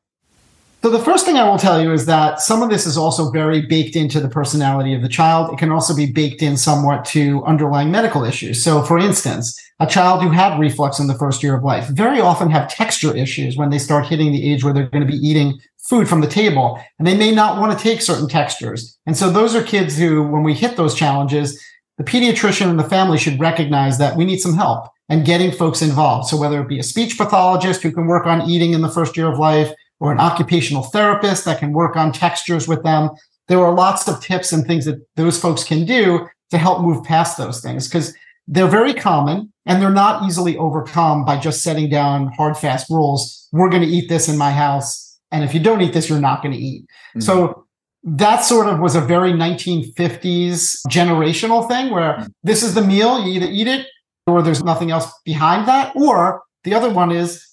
So 0.83 0.89
the 0.89 0.97
first 0.97 1.27
thing 1.27 1.37
I 1.37 1.47
will 1.47 1.59
tell 1.59 1.79
you 1.79 1.93
is 1.93 2.07
that 2.07 2.39
some 2.39 2.63
of 2.63 2.71
this 2.71 2.87
is 2.87 2.97
also 2.97 3.29
very 3.29 3.61
baked 3.61 3.95
into 3.95 4.19
the 4.19 4.27
personality 4.27 4.95
of 4.95 5.03
the 5.03 5.09
child. 5.09 5.53
It 5.53 5.59
can 5.59 5.71
also 5.71 5.95
be 5.95 6.11
baked 6.11 6.41
in 6.41 6.57
somewhat 6.57 7.05
to 7.05 7.43
underlying 7.43 7.91
medical 7.91 8.23
issues. 8.23 8.63
So 8.63 8.81
for 8.81 8.97
instance, 8.97 9.55
a 9.79 9.85
child 9.85 10.23
who 10.23 10.29
had 10.29 10.59
reflux 10.59 10.97
in 10.97 11.05
the 11.05 11.13
first 11.13 11.43
year 11.43 11.55
of 11.55 11.63
life 11.63 11.87
very 11.89 12.19
often 12.19 12.49
have 12.49 12.67
texture 12.67 13.15
issues 13.15 13.57
when 13.57 13.69
they 13.69 13.77
start 13.77 14.07
hitting 14.07 14.31
the 14.31 14.51
age 14.51 14.63
where 14.63 14.73
they're 14.73 14.89
going 14.89 15.05
to 15.05 15.11
be 15.11 15.19
eating 15.19 15.59
food 15.87 16.09
from 16.09 16.21
the 16.21 16.27
table 16.27 16.81
and 16.97 17.07
they 17.07 17.17
may 17.17 17.31
not 17.31 17.59
want 17.59 17.77
to 17.77 17.83
take 17.83 18.01
certain 18.01 18.27
textures. 18.27 18.97
And 19.05 19.15
so 19.15 19.29
those 19.29 19.53
are 19.53 19.61
kids 19.61 19.99
who, 19.99 20.23
when 20.23 20.41
we 20.41 20.55
hit 20.55 20.77
those 20.77 20.95
challenges, 20.95 21.63
the 22.01 22.11
pediatrician 22.11 22.67
and 22.67 22.79
the 22.79 22.89
family 22.89 23.17
should 23.17 23.39
recognize 23.39 23.99
that 23.99 24.17
we 24.17 24.25
need 24.25 24.39
some 24.39 24.55
help 24.55 24.87
and 25.07 25.23
getting 25.23 25.51
folks 25.51 25.83
involved. 25.83 26.27
So 26.27 26.37
whether 26.37 26.59
it 26.59 26.67
be 26.67 26.79
a 26.79 26.83
speech 26.83 27.15
pathologist 27.15 27.83
who 27.83 27.91
can 27.91 28.07
work 28.07 28.25
on 28.25 28.49
eating 28.49 28.73
in 28.73 28.81
the 28.81 28.89
first 28.89 29.15
year 29.15 29.31
of 29.31 29.37
life 29.37 29.71
or 29.99 30.11
an 30.11 30.19
occupational 30.19 30.81
therapist 30.81 31.45
that 31.45 31.59
can 31.59 31.73
work 31.73 31.95
on 31.95 32.11
textures 32.11 32.67
with 32.67 32.81
them, 32.81 33.11
there 33.49 33.59
are 33.59 33.73
lots 33.73 34.07
of 34.07 34.19
tips 34.19 34.51
and 34.51 34.65
things 34.65 34.85
that 34.85 34.99
those 35.15 35.39
folks 35.39 35.63
can 35.63 35.85
do 35.85 36.27
to 36.49 36.57
help 36.57 36.81
move 36.81 37.03
past 37.03 37.37
those 37.37 37.61
things 37.61 37.87
because 37.87 38.15
they're 38.47 38.67
very 38.67 38.95
common 38.95 39.53
and 39.67 39.79
they're 39.79 39.91
not 39.91 40.23
easily 40.23 40.57
overcome 40.57 41.23
by 41.23 41.37
just 41.37 41.61
setting 41.61 41.87
down 41.87 42.31
hard, 42.35 42.57
fast 42.57 42.89
rules. 42.89 43.47
We're 43.51 43.69
going 43.69 43.83
to 43.83 43.87
eat 43.87 44.09
this 44.09 44.27
in 44.27 44.39
my 44.39 44.51
house 44.51 45.19
and 45.31 45.43
if 45.43 45.53
you 45.53 45.59
don't 45.59 45.81
eat 45.81 45.93
this, 45.93 46.09
you're 46.09 46.19
not 46.19 46.41
going 46.41 46.53
to 46.53 46.59
eat. 46.59 46.83
Mm-hmm. 46.83 47.21
So 47.21 47.67
that 48.03 48.41
sort 48.43 48.67
of 48.67 48.79
was 48.79 48.95
a 48.95 49.01
very 49.01 49.31
1950s 49.31 50.81
generational 50.89 51.67
thing 51.67 51.91
where 51.91 52.13
mm-hmm. 52.13 52.27
this 52.43 52.63
is 52.63 52.73
the 52.73 52.81
meal, 52.81 53.25
you 53.25 53.33
either 53.33 53.51
eat 53.51 53.67
it 53.67 53.87
or 54.25 54.41
there's 54.41 54.63
nothing 54.63 54.91
else 54.91 55.11
behind 55.23 55.67
that. 55.67 55.95
Or 55.95 56.43
the 56.63 56.73
other 56.73 56.89
one 56.89 57.11
is 57.11 57.45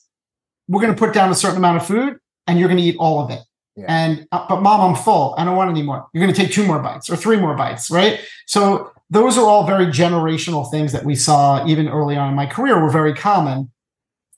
we're 0.67 0.81
going 0.81 0.95
to 0.95 0.99
put 0.99 1.13
down 1.13 1.31
a 1.31 1.35
certain 1.35 1.59
amount 1.59 1.79
of 1.79 1.87
food 1.87 2.19
and 2.47 2.59
you're 2.59 2.69
going 2.69 2.81
to 2.81 2.85
eat 2.85 2.97
all 2.99 3.21
of 3.23 3.31
it. 3.31 3.41
Yeah. 3.77 3.85
And, 3.89 4.27
uh, 4.33 4.47
but 4.49 4.61
mom, 4.63 4.81
I'm 4.81 5.03
full. 5.03 5.35
I 5.39 5.45
don't 5.45 5.57
want 5.57 5.71
any 5.71 5.83
more. 5.83 6.07
You're 6.13 6.23
going 6.23 6.35
to 6.35 6.41
take 6.41 6.53
two 6.53 6.67
more 6.67 6.79
bites 6.79 7.09
or 7.09 7.17
three 7.17 7.37
more 7.37 7.55
bites, 7.55 7.91
right? 7.91 8.21
So 8.47 8.91
those 9.11 9.39
are 9.39 9.45
all 9.45 9.67
very 9.67 9.87
generational 9.87 10.71
things 10.71 10.93
that 10.93 11.05
we 11.05 11.15
saw 11.15 11.67
even 11.67 11.89
early 11.89 12.17
on 12.17 12.31
in 12.31 12.35
my 12.35 12.47
career 12.47 12.81
were 12.81 12.91
very 12.91 13.15
common. 13.15 13.71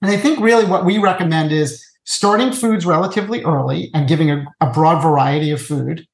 And 0.03 0.11
I 0.11 0.17
think 0.17 0.41
really 0.41 0.65
what 0.65 0.85
we 0.85 0.99
recommend 0.99 1.53
is 1.53 1.85
starting 2.11 2.51
foods 2.51 2.85
relatively 2.85 3.45
early 3.45 3.89
and 3.95 4.09
giving 4.09 4.33
a, 4.33 4.45
a, 4.61 4.69
broad 4.69 5.01
variety 5.01 5.53
of 5.53 5.63
food. 5.63 6.05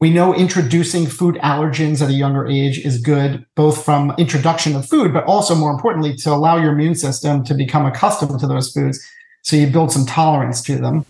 We 0.00 0.10
know 0.10 0.34
introducing 0.34 1.06
food 1.06 1.36
allergens 1.36 2.02
at 2.02 2.10
a 2.10 2.12
younger 2.12 2.44
age 2.44 2.84
is 2.84 3.00
good, 3.00 3.46
both 3.54 3.84
from 3.84 4.12
introduction 4.18 4.74
of 4.74 4.84
food, 4.84 5.12
but 5.12 5.22
also 5.26 5.54
more 5.54 5.70
importantly, 5.70 6.16
to 6.16 6.30
allow 6.30 6.56
your 6.56 6.72
immune 6.72 6.96
system 6.96 7.44
to 7.44 7.54
become 7.54 7.86
accustomed 7.86 8.40
to 8.40 8.48
those 8.48 8.72
foods. 8.72 9.00
So 9.42 9.54
you 9.54 9.68
build 9.68 9.92
some 9.92 10.06
tolerance 10.06 10.60
to 10.62 10.76
them. 10.76 11.06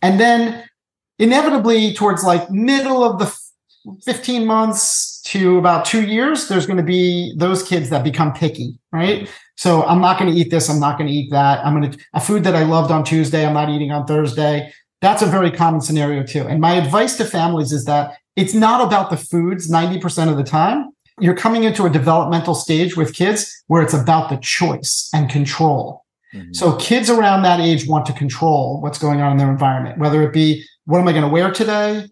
And 0.00 0.18
then 0.18 0.64
inevitably 1.18 1.92
towards 1.92 2.24
like 2.24 2.50
middle 2.50 3.04
of 3.04 3.18
the 3.18 3.36
15 4.06 4.46
months 4.46 5.11
to 5.24 5.58
about 5.58 5.84
two 5.84 6.02
years, 6.02 6.48
there's 6.48 6.66
going 6.66 6.78
to 6.78 6.82
be 6.82 7.34
those 7.36 7.62
kids 7.62 7.90
that 7.90 8.02
become 8.04 8.32
picky, 8.32 8.78
right? 8.92 9.30
So 9.56 9.84
I'm 9.84 10.00
not 10.00 10.18
going 10.18 10.32
to 10.32 10.38
eat 10.38 10.50
this. 10.50 10.68
I'm 10.68 10.80
not 10.80 10.98
going 10.98 11.08
to 11.08 11.14
eat 11.14 11.30
that. 11.30 11.64
I'm 11.64 11.78
going 11.78 11.92
to, 11.92 11.98
a 12.14 12.20
food 12.20 12.44
that 12.44 12.54
I 12.54 12.64
loved 12.64 12.90
on 12.90 13.04
Tuesday, 13.04 13.46
I'm 13.46 13.54
not 13.54 13.68
eating 13.68 13.92
on 13.92 14.06
Thursday. 14.06 14.72
That's 15.00 15.22
a 15.22 15.26
very 15.26 15.50
common 15.50 15.80
scenario 15.80 16.22
too. 16.22 16.46
And 16.46 16.60
my 16.60 16.74
advice 16.74 17.16
to 17.16 17.24
families 17.24 17.72
is 17.72 17.84
that 17.84 18.16
it's 18.36 18.54
not 18.54 18.84
about 18.84 19.10
the 19.10 19.16
foods 19.16 19.70
90% 19.70 20.30
of 20.30 20.36
the 20.36 20.44
time. 20.44 20.90
You're 21.20 21.36
coming 21.36 21.64
into 21.64 21.84
a 21.84 21.90
developmental 21.90 22.54
stage 22.54 22.96
with 22.96 23.14
kids 23.14 23.62
where 23.66 23.82
it's 23.82 23.94
about 23.94 24.30
the 24.30 24.36
choice 24.38 25.08
and 25.12 25.28
control. 25.28 26.04
Mm-hmm. 26.34 26.52
So 26.54 26.76
kids 26.76 27.10
around 27.10 27.42
that 27.42 27.60
age 27.60 27.86
want 27.86 28.06
to 28.06 28.12
control 28.12 28.80
what's 28.80 28.98
going 28.98 29.20
on 29.20 29.32
in 29.32 29.38
their 29.38 29.50
environment, 29.50 29.98
whether 29.98 30.22
it 30.22 30.32
be 30.32 30.64
what 30.86 31.00
am 31.00 31.06
I 31.06 31.12
going 31.12 31.22
to 31.22 31.28
wear 31.28 31.52
today? 31.52 32.06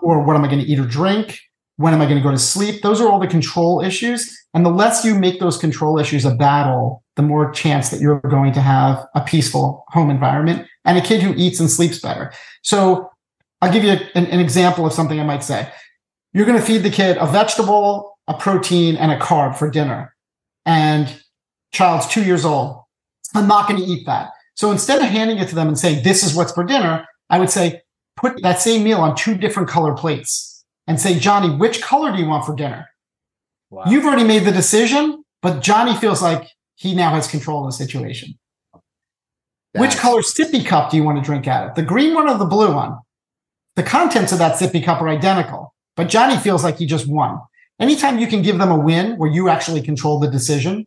or 0.00 0.22
what 0.22 0.36
am 0.36 0.44
I 0.44 0.48
going 0.48 0.60
to 0.60 0.66
eat 0.66 0.78
or 0.78 0.86
drink? 0.86 1.38
When 1.78 1.94
am 1.94 2.00
I 2.00 2.06
going 2.06 2.16
to 2.16 2.22
go 2.22 2.32
to 2.32 2.38
sleep? 2.38 2.82
Those 2.82 3.00
are 3.00 3.08
all 3.08 3.20
the 3.20 3.28
control 3.28 3.80
issues. 3.80 4.36
And 4.52 4.66
the 4.66 4.70
less 4.70 5.04
you 5.04 5.14
make 5.14 5.38
those 5.38 5.56
control 5.56 5.96
issues 5.96 6.24
a 6.24 6.34
battle, 6.34 7.04
the 7.14 7.22
more 7.22 7.52
chance 7.52 7.90
that 7.90 8.00
you're 8.00 8.18
going 8.18 8.52
to 8.54 8.60
have 8.60 9.06
a 9.14 9.20
peaceful 9.20 9.84
home 9.88 10.10
environment 10.10 10.66
and 10.84 10.98
a 10.98 11.00
kid 11.00 11.22
who 11.22 11.34
eats 11.36 11.60
and 11.60 11.70
sleeps 11.70 12.00
better. 12.00 12.32
So 12.62 13.08
I'll 13.62 13.72
give 13.72 13.84
you 13.84 13.92
an, 13.92 14.26
an 14.26 14.40
example 14.40 14.86
of 14.86 14.92
something 14.92 15.20
I 15.20 15.24
might 15.24 15.44
say. 15.44 15.70
You're 16.32 16.46
going 16.46 16.58
to 16.58 16.66
feed 16.66 16.82
the 16.82 16.90
kid 16.90 17.16
a 17.16 17.26
vegetable, 17.26 18.18
a 18.26 18.34
protein, 18.34 18.96
and 18.96 19.12
a 19.12 19.18
carb 19.18 19.56
for 19.56 19.70
dinner. 19.70 20.16
And 20.66 21.22
child's 21.72 22.08
two 22.08 22.24
years 22.24 22.44
old. 22.44 22.82
I'm 23.36 23.46
not 23.46 23.68
going 23.68 23.80
to 23.80 23.86
eat 23.86 24.04
that. 24.06 24.30
So 24.56 24.72
instead 24.72 25.00
of 25.00 25.06
handing 25.06 25.38
it 25.38 25.48
to 25.50 25.54
them 25.54 25.68
and 25.68 25.78
saying, 25.78 26.02
this 26.02 26.24
is 26.24 26.34
what's 26.34 26.50
for 26.50 26.64
dinner, 26.64 27.06
I 27.30 27.38
would 27.38 27.50
say, 27.50 27.82
put 28.16 28.42
that 28.42 28.60
same 28.60 28.82
meal 28.82 28.98
on 28.98 29.14
two 29.14 29.36
different 29.36 29.68
color 29.68 29.94
plates 29.94 30.57
and 30.88 30.98
say, 30.98 31.18
Johnny, 31.18 31.50
which 31.50 31.82
color 31.82 32.10
do 32.10 32.18
you 32.18 32.26
want 32.26 32.46
for 32.46 32.56
dinner? 32.56 32.88
Wow. 33.70 33.84
You've 33.86 34.06
already 34.06 34.24
made 34.24 34.44
the 34.44 34.50
decision, 34.50 35.22
but 35.42 35.60
Johnny 35.60 35.94
feels 35.94 36.22
like 36.22 36.48
he 36.74 36.94
now 36.94 37.10
has 37.10 37.28
control 37.28 37.64
of 37.64 37.70
the 37.70 37.76
situation. 37.76 38.38
That's... 39.74 39.80
Which 39.80 39.96
color 39.98 40.22
sippy 40.22 40.64
cup 40.64 40.90
do 40.90 40.96
you 40.96 41.04
want 41.04 41.18
to 41.18 41.24
drink 41.24 41.46
out 41.46 41.68
of? 41.68 41.74
The 41.76 41.82
green 41.82 42.14
one 42.14 42.28
or 42.28 42.38
the 42.38 42.46
blue 42.46 42.74
one? 42.74 42.98
The 43.76 43.82
contents 43.82 44.32
of 44.32 44.38
that 44.38 44.58
sippy 44.58 44.82
cup 44.82 45.02
are 45.02 45.08
identical, 45.08 45.74
but 45.94 46.08
Johnny 46.08 46.38
feels 46.38 46.64
like 46.64 46.78
he 46.78 46.86
just 46.86 47.06
won. 47.06 47.38
Anytime 47.78 48.18
you 48.18 48.26
can 48.26 48.42
give 48.42 48.58
them 48.58 48.70
a 48.70 48.78
win 48.78 49.18
where 49.18 49.30
you 49.30 49.50
actually 49.50 49.82
control 49.82 50.18
the 50.18 50.30
decision, 50.30 50.86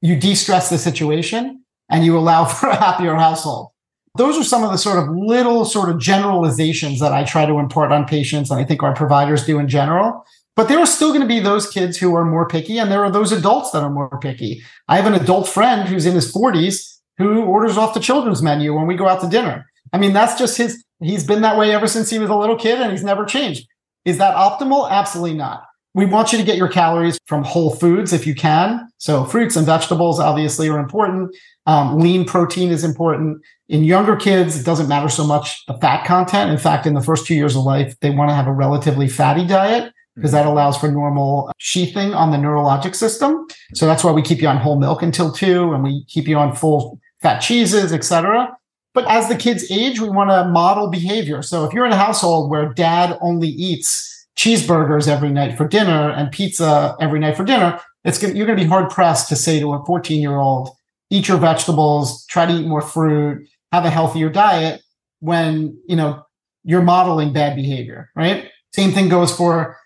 you 0.00 0.16
de 0.16 0.34
stress 0.34 0.70
the 0.70 0.78
situation 0.78 1.64
and 1.90 2.04
you 2.04 2.16
allow 2.16 2.44
for 2.46 2.68
a 2.68 2.76
happier 2.76 3.16
household. 3.16 3.71
Those 4.16 4.38
are 4.38 4.44
some 4.44 4.62
of 4.62 4.70
the 4.70 4.76
sort 4.76 4.98
of 4.98 5.08
little 5.14 5.64
sort 5.64 5.88
of 5.88 5.98
generalizations 5.98 7.00
that 7.00 7.12
I 7.12 7.24
try 7.24 7.46
to 7.46 7.58
impart 7.58 7.92
on 7.92 8.04
patients, 8.04 8.50
and 8.50 8.60
I 8.60 8.64
think 8.64 8.82
our 8.82 8.94
providers 8.94 9.46
do 9.46 9.58
in 9.58 9.68
general. 9.68 10.24
But 10.54 10.68
there 10.68 10.78
are 10.78 10.86
still 10.86 11.08
going 11.08 11.22
to 11.22 11.26
be 11.26 11.40
those 11.40 11.70
kids 11.70 11.96
who 11.96 12.14
are 12.14 12.24
more 12.24 12.46
picky, 12.46 12.78
and 12.78 12.92
there 12.92 13.02
are 13.02 13.10
those 13.10 13.32
adults 13.32 13.70
that 13.70 13.82
are 13.82 13.90
more 13.90 14.18
picky. 14.20 14.62
I 14.86 14.96
have 14.96 15.06
an 15.06 15.14
adult 15.14 15.48
friend 15.48 15.88
who's 15.88 16.04
in 16.04 16.14
his 16.14 16.30
40s 16.30 16.98
who 17.16 17.42
orders 17.44 17.78
off 17.78 17.94
the 17.94 18.00
children's 18.00 18.42
menu 18.42 18.74
when 18.74 18.86
we 18.86 18.96
go 18.96 19.08
out 19.08 19.20
to 19.22 19.28
dinner. 19.28 19.64
I 19.92 19.98
mean, 19.98 20.12
that's 20.12 20.38
just 20.38 20.58
his, 20.58 20.84
he's 21.00 21.26
been 21.26 21.42
that 21.42 21.58
way 21.58 21.74
ever 21.74 21.86
since 21.86 22.10
he 22.10 22.18
was 22.18 22.30
a 22.30 22.36
little 22.36 22.56
kid 22.56 22.80
and 22.80 22.90
he's 22.90 23.04
never 23.04 23.24
changed. 23.24 23.66
Is 24.04 24.18
that 24.18 24.34
optimal? 24.34 24.90
Absolutely 24.90 25.36
not. 25.36 25.64
We 25.94 26.06
want 26.06 26.32
you 26.32 26.38
to 26.38 26.44
get 26.44 26.56
your 26.56 26.68
calories 26.68 27.18
from 27.26 27.44
whole 27.44 27.74
foods 27.74 28.12
if 28.12 28.26
you 28.26 28.34
can. 28.34 28.88
So 28.96 29.24
fruits 29.24 29.56
and 29.56 29.66
vegetables 29.66 30.18
obviously 30.18 30.68
are 30.68 30.78
important. 30.78 31.36
Um, 31.66 31.98
lean 31.98 32.24
protein 32.24 32.70
is 32.70 32.82
important. 32.82 33.42
In 33.68 33.84
younger 33.84 34.16
kids, 34.16 34.58
it 34.58 34.64
doesn't 34.64 34.88
matter 34.88 35.08
so 35.08 35.26
much 35.26 35.64
the 35.66 35.74
fat 35.74 36.06
content. 36.06 36.50
In 36.50 36.56
fact, 36.56 36.86
in 36.86 36.94
the 36.94 37.02
first 37.02 37.26
two 37.26 37.34
years 37.34 37.54
of 37.54 37.64
life, 37.64 37.94
they 38.00 38.10
want 38.10 38.30
to 38.30 38.34
have 38.34 38.46
a 38.46 38.52
relatively 38.52 39.06
fatty 39.06 39.46
diet 39.46 39.92
because 40.16 40.32
that 40.32 40.46
allows 40.46 40.76
for 40.76 40.90
normal 40.90 41.50
sheathing 41.58 42.14
on 42.14 42.30
the 42.30 42.36
neurologic 42.36 42.94
system. 42.94 43.46
So 43.74 43.86
that's 43.86 44.04
why 44.04 44.12
we 44.12 44.22
keep 44.22 44.40
you 44.40 44.48
on 44.48 44.58
whole 44.58 44.78
milk 44.78 45.02
until 45.02 45.32
two 45.32 45.72
and 45.72 45.82
we 45.82 46.04
keep 46.06 46.26
you 46.26 46.36
on 46.38 46.54
full 46.54 46.98
fat 47.20 47.40
cheeses, 47.40 47.92
etc. 47.92 48.56
But 48.94 49.06
as 49.08 49.28
the 49.28 49.36
kids 49.36 49.70
age, 49.70 50.00
we 50.00 50.10
want 50.10 50.30
to 50.30 50.44
model 50.50 50.90
behavior. 50.90 51.42
So 51.42 51.64
if 51.64 51.72
you're 51.72 51.86
in 51.86 51.92
a 51.92 51.96
household 51.96 52.50
where 52.50 52.72
dad 52.72 53.16
only 53.20 53.48
eats 53.48 54.21
cheeseburgers 54.36 55.08
every 55.08 55.30
night 55.30 55.56
for 55.56 55.68
dinner 55.68 56.10
and 56.10 56.32
pizza 56.32 56.96
every 57.00 57.18
night 57.18 57.36
for 57.36 57.44
dinner, 57.44 57.80
it's 58.04 58.18
going 58.18 58.36
you're 58.36 58.46
going 58.46 58.58
to 58.58 58.64
be 58.64 58.68
hard 58.68 58.90
pressed 58.90 59.28
to 59.28 59.36
say 59.36 59.60
to 59.60 59.72
a 59.74 59.84
14 59.84 60.20
year 60.20 60.36
old, 60.36 60.70
eat 61.10 61.28
your 61.28 61.38
vegetables, 61.38 62.24
try 62.26 62.46
to 62.46 62.52
eat 62.52 62.66
more 62.66 62.80
fruit, 62.80 63.46
have 63.72 63.84
a 63.84 63.90
healthier 63.90 64.28
diet 64.28 64.82
when, 65.20 65.78
you 65.86 65.96
know, 65.96 66.22
you're 66.64 66.82
modeling 66.82 67.32
bad 67.32 67.56
behavior, 67.56 68.10
right? 68.16 68.50
Same 68.74 68.92
thing 68.92 69.08
goes 69.08 69.34
for 69.34 69.76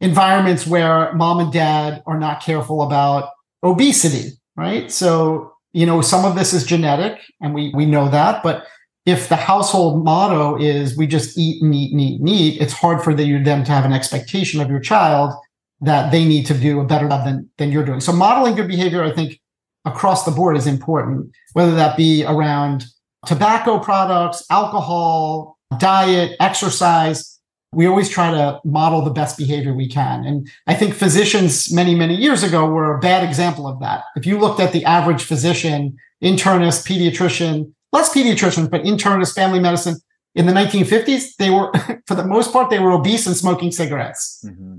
environments 0.00 0.66
where 0.66 1.12
mom 1.14 1.40
and 1.40 1.52
dad 1.52 2.02
are 2.06 2.18
not 2.18 2.42
careful 2.42 2.82
about 2.82 3.30
obesity, 3.62 4.32
right? 4.56 4.90
So, 4.90 5.52
you 5.72 5.86
know, 5.86 6.00
some 6.00 6.24
of 6.24 6.36
this 6.36 6.52
is 6.52 6.64
genetic 6.64 7.20
and 7.40 7.54
we, 7.54 7.72
we 7.74 7.86
know 7.86 8.08
that, 8.10 8.42
but 8.42 8.66
if 9.06 9.28
the 9.28 9.36
household 9.36 10.02
motto 10.02 10.56
is 10.56 10.96
we 10.96 11.06
just 11.06 11.36
eat 11.36 11.62
and 11.62 11.74
eat 11.74 11.92
and 11.92 12.00
eat 12.00 12.20
and 12.20 12.28
eat, 12.28 12.60
it's 12.60 12.72
hard 12.72 13.02
for 13.02 13.14
the, 13.14 13.38
them 13.42 13.64
to 13.64 13.72
have 13.72 13.84
an 13.84 13.92
expectation 13.92 14.60
of 14.60 14.70
your 14.70 14.80
child 14.80 15.34
that 15.80 16.10
they 16.10 16.24
need 16.24 16.46
to 16.46 16.54
do 16.54 16.80
a 16.80 16.84
better 16.84 17.08
job 17.08 17.24
than, 17.24 17.50
than 17.58 17.70
you're 17.70 17.84
doing. 17.84 18.00
So 18.00 18.12
modeling 18.12 18.54
good 18.54 18.68
behavior, 18.68 19.04
I 19.04 19.12
think 19.12 19.40
across 19.84 20.24
the 20.24 20.30
board 20.30 20.56
is 20.56 20.66
important, 20.66 21.30
whether 21.52 21.74
that 21.74 21.96
be 21.96 22.24
around 22.24 22.86
tobacco 23.26 23.78
products, 23.78 24.44
alcohol, 24.50 25.58
diet, 25.78 26.36
exercise. 26.40 27.38
We 27.72 27.86
always 27.86 28.08
try 28.08 28.30
to 28.30 28.60
model 28.64 29.02
the 29.02 29.10
best 29.10 29.36
behavior 29.36 29.74
we 29.74 29.88
can. 29.88 30.24
And 30.24 30.48
I 30.66 30.74
think 30.74 30.94
physicians 30.94 31.72
many, 31.72 31.94
many 31.94 32.14
years 32.14 32.42
ago 32.42 32.66
were 32.66 32.96
a 32.96 33.00
bad 33.00 33.22
example 33.24 33.66
of 33.66 33.80
that. 33.80 34.04
If 34.16 34.24
you 34.24 34.38
looked 34.38 34.60
at 34.60 34.72
the 34.72 34.84
average 34.84 35.24
physician, 35.24 35.96
internist, 36.22 36.86
pediatrician, 36.86 37.73
less 37.94 38.12
pediatricians, 38.12 38.70
but 38.70 38.82
internist, 38.82 39.34
family 39.34 39.60
medicine 39.60 39.96
in 40.34 40.46
the 40.46 40.52
1950s, 40.52 41.36
they 41.38 41.48
were, 41.48 41.72
for 42.06 42.14
the 42.14 42.26
most 42.26 42.52
part, 42.52 42.68
they 42.68 42.80
were 42.80 42.92
obese 42.92 43.26
and 43.26 43.36
smoking 43.36 43.70
cigarettes. 43.72 44.44
Mm-hmm. 44.46 44.78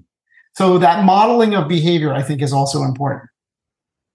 So 0.53 0.77
that 0.77 1.03
modeling 1.03 1.55
of 1.55 1.67
behavior, 1.67 2.13
I 2.13 2.21
think, 2.21 2.41
is 2.41 2.53
also 2.53 2.83
important. 2.83 3.29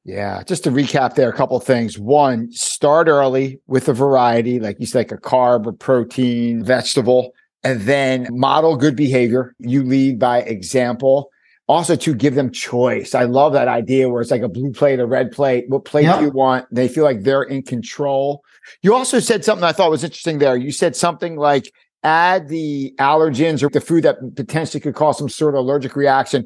Yeah, 0.04 0.42
just 0.44 0.64
to 0.64 0.70
recap 0.70 1.14
there, 1.14 1.28
a 1.28 1.36
couple 1.36 1.56
of 1.56 1.64
things. 1.64 1.98
One, 1.98 2.50
start 2.52 3.08
early 3.08 3.60
with 3.66 3.88
a 3.88 3.92
variety, 3.92 4.58
like 4.58 4.80
you 4.80 4.86
said, 4.86 4.98
like 4.98 5.12
a 5.12 5.18
carb, 5.18 5.66
a 5.66 5.72
protein, 5.72 6.64
vegetable, 6.64 7.32
and 7.62 7.82
then 7.82 8.26
model 8.30 8.76
good 8.76 8.96
behavior. 8.96 9.54
You 9.58 9.82
lead 9.82 10.18
by 10.18 10.40
example. 10.40 11.30
Also, 11.70 11.94
to 11.94 12.14
give 12.16 12.35
them 12.35 12.50
choice. 12.50 13.14
I 13.14 13.22
love 13.22 13.52
that 13.52 13.68
idea 13.68 14.09
where 14.09 14.20
it's 14.20 14.33
like 14.33 14.42
a 14.42 14.48
blue 14.48 14.72
plate, 14.72 14.98
a 14.98 15.06
red 15.06 15.30
plate. 15.30 15.66
What 15.68 15.85
plate 15.85 16.02
yep. 16.02 16.18
do 16.18 16.24
you 16.24 16.33
want? 16.33 16.66
They 16.72 16.88
feel 16.88 17.04
like 17.04 17.22
they're 17.22 17.44
in 17.44 17.62
control. 17.62 18.42
You 18.83 18.92
also 18.92 19.20
said 19.20 19.44
something 19.44 19.62
I 19.62 19.70
thought 19.70 19.88
was 19.88 20.02
interesting 20.02 20.40
there. 20.40 20.56
You 20.56 20.72
said 20.72 20.96
something 20.96 21.37
like 21.37 21.72
add 22.02 22.48
the 22.48 22.92
allergens 22.98 23.62
or 23.62 23.68
the 23.68 23.80
food 23.80 24.02
that 24.02 24.16
potentially 24.35 24.80
could 24.80 24.96
cause 24.96 25.18
some 25.18 25.28
sort 25.28 25.54
of 25.54 25.61
allergic 25.61 25.94
reaction 25.94 26.44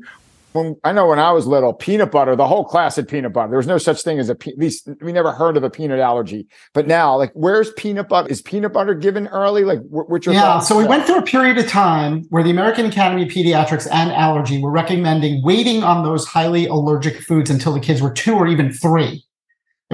when 0.55 0.77
I 0.85 0.93
know 0.93 1.09
when 1.09 1.19
I 1.19 1.33
was 1.33 1.49
little, 1.49 1.73
peanut 1.73 2.13
butter, 2.13 2.37
the 2.37 2.47
whole 2.47 2.65
class 2.65 2.95
had 2.95 3.09
peanut 3.09 3.33
butter. 3.33 3.49
There 3.49 3.57
was 3.59 3.67
no 3.67 3.77
such 3.77 4.03
thing 4.03 4.21
as 4.21 4.31
a, 4.31 4.33
at 4.33 4.57
least 4.57 4.89
we 5.01 5.11
never 5.11 5.33
heard 5.33 5.57
of 5.57 5.65
a 5.65 5.69
peanut 5.69 5.99
allergy. 5.99 6.47
But 6.73 6.87
now, 6.87 7.17
like, 7.17 7.33
where's 7.35 7.73
peanut 7.73 8.09
butter? 8.09 8.29
Is 8.29 8.41
peanut 8.41 8.73
butter 8.73 8.95
given 8.95 9.27
early? 9.29 9.65
Like, 9.65 9.81
what's 9.89 10.27
your 10.27 10.35
yeah? 10.37 10.61
So 10.61 10.79
we 10.79 10.85
went 10.85 11.07
through 11.07 11.19
a 11.19 11.23
period 11.23 11.59
of 11.59 11.67
time 11.67 12.23
where 12.31 12.45
the 12.45 12.51
American 12.51 12.87
Academy 12.87 13.25
of 13.25 13.31
Pediatrics 13.31 13.89
and 13.91 14.13
Allergy 14.13 14.63
were 14.63 14.71
recommending 14.71 15.43
waiting 15.43 15.83
on 15.83 16.05
those 16.05 16.25
highly 16.25 16.67
allergic 16.67 17.21
foods 17.21 17.51
until 17.51 17.73
the 17.73 17.81
kids 17.81 18.01
were 18.01 18.13
two 18.13 18.37
or 18.37 18.47
even 18.47 18.73
three, 18.73 19.25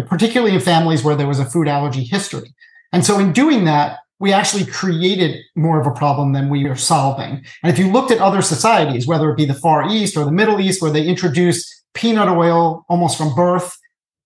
particularly 0.07 0.55
in 0.55 0.61
families 0.61 1.03
where 1.03 1.17
there 1.17 1.27
was 1.27 1.39
a 1.39 1.47
food 1.47 1.69
allergy 1.69 2.05
history. 2.05 2.55
And 2.93 3.03
so 3.03 3.19
in 3.19 3.33
doing 3.33 3.65
that, 3.65 4.01
we 4.21 4.33
actually 4.33 4.67
created 4.67 5.41
more 5.57 5.81
of 5.81 5.87
a 5.87 5.99
problem 5.99 6.33
than 6.33 6.51
we 6.51 6.67
are 6.67 6.77
solving. 6.77 7.43
And 7.63 7.73
if 7.73 7.79
you 7.79 7.91
looked 7.91 8.11
at 8.11 8.19
other 8.19 8.43
societies, 8.43 9.07
whether 9.07 9.31
it 9.31 9.37
be 9.37 9.47
the 9.47 9.55
Far 9.55 9.89
East 9.89 10.17
or 10.17 10.25
the 10.25 10.31
Middle 10.31 10.61
East, 10.61 10.81
where 10.81 10.91
they 10.91 11.07
introduced 11.07 11.67
peanut 11.95 12.29
oil 12.29 12.85
almost 12.89 13.17
from 13.17 13.35
birth, 13.35 13.77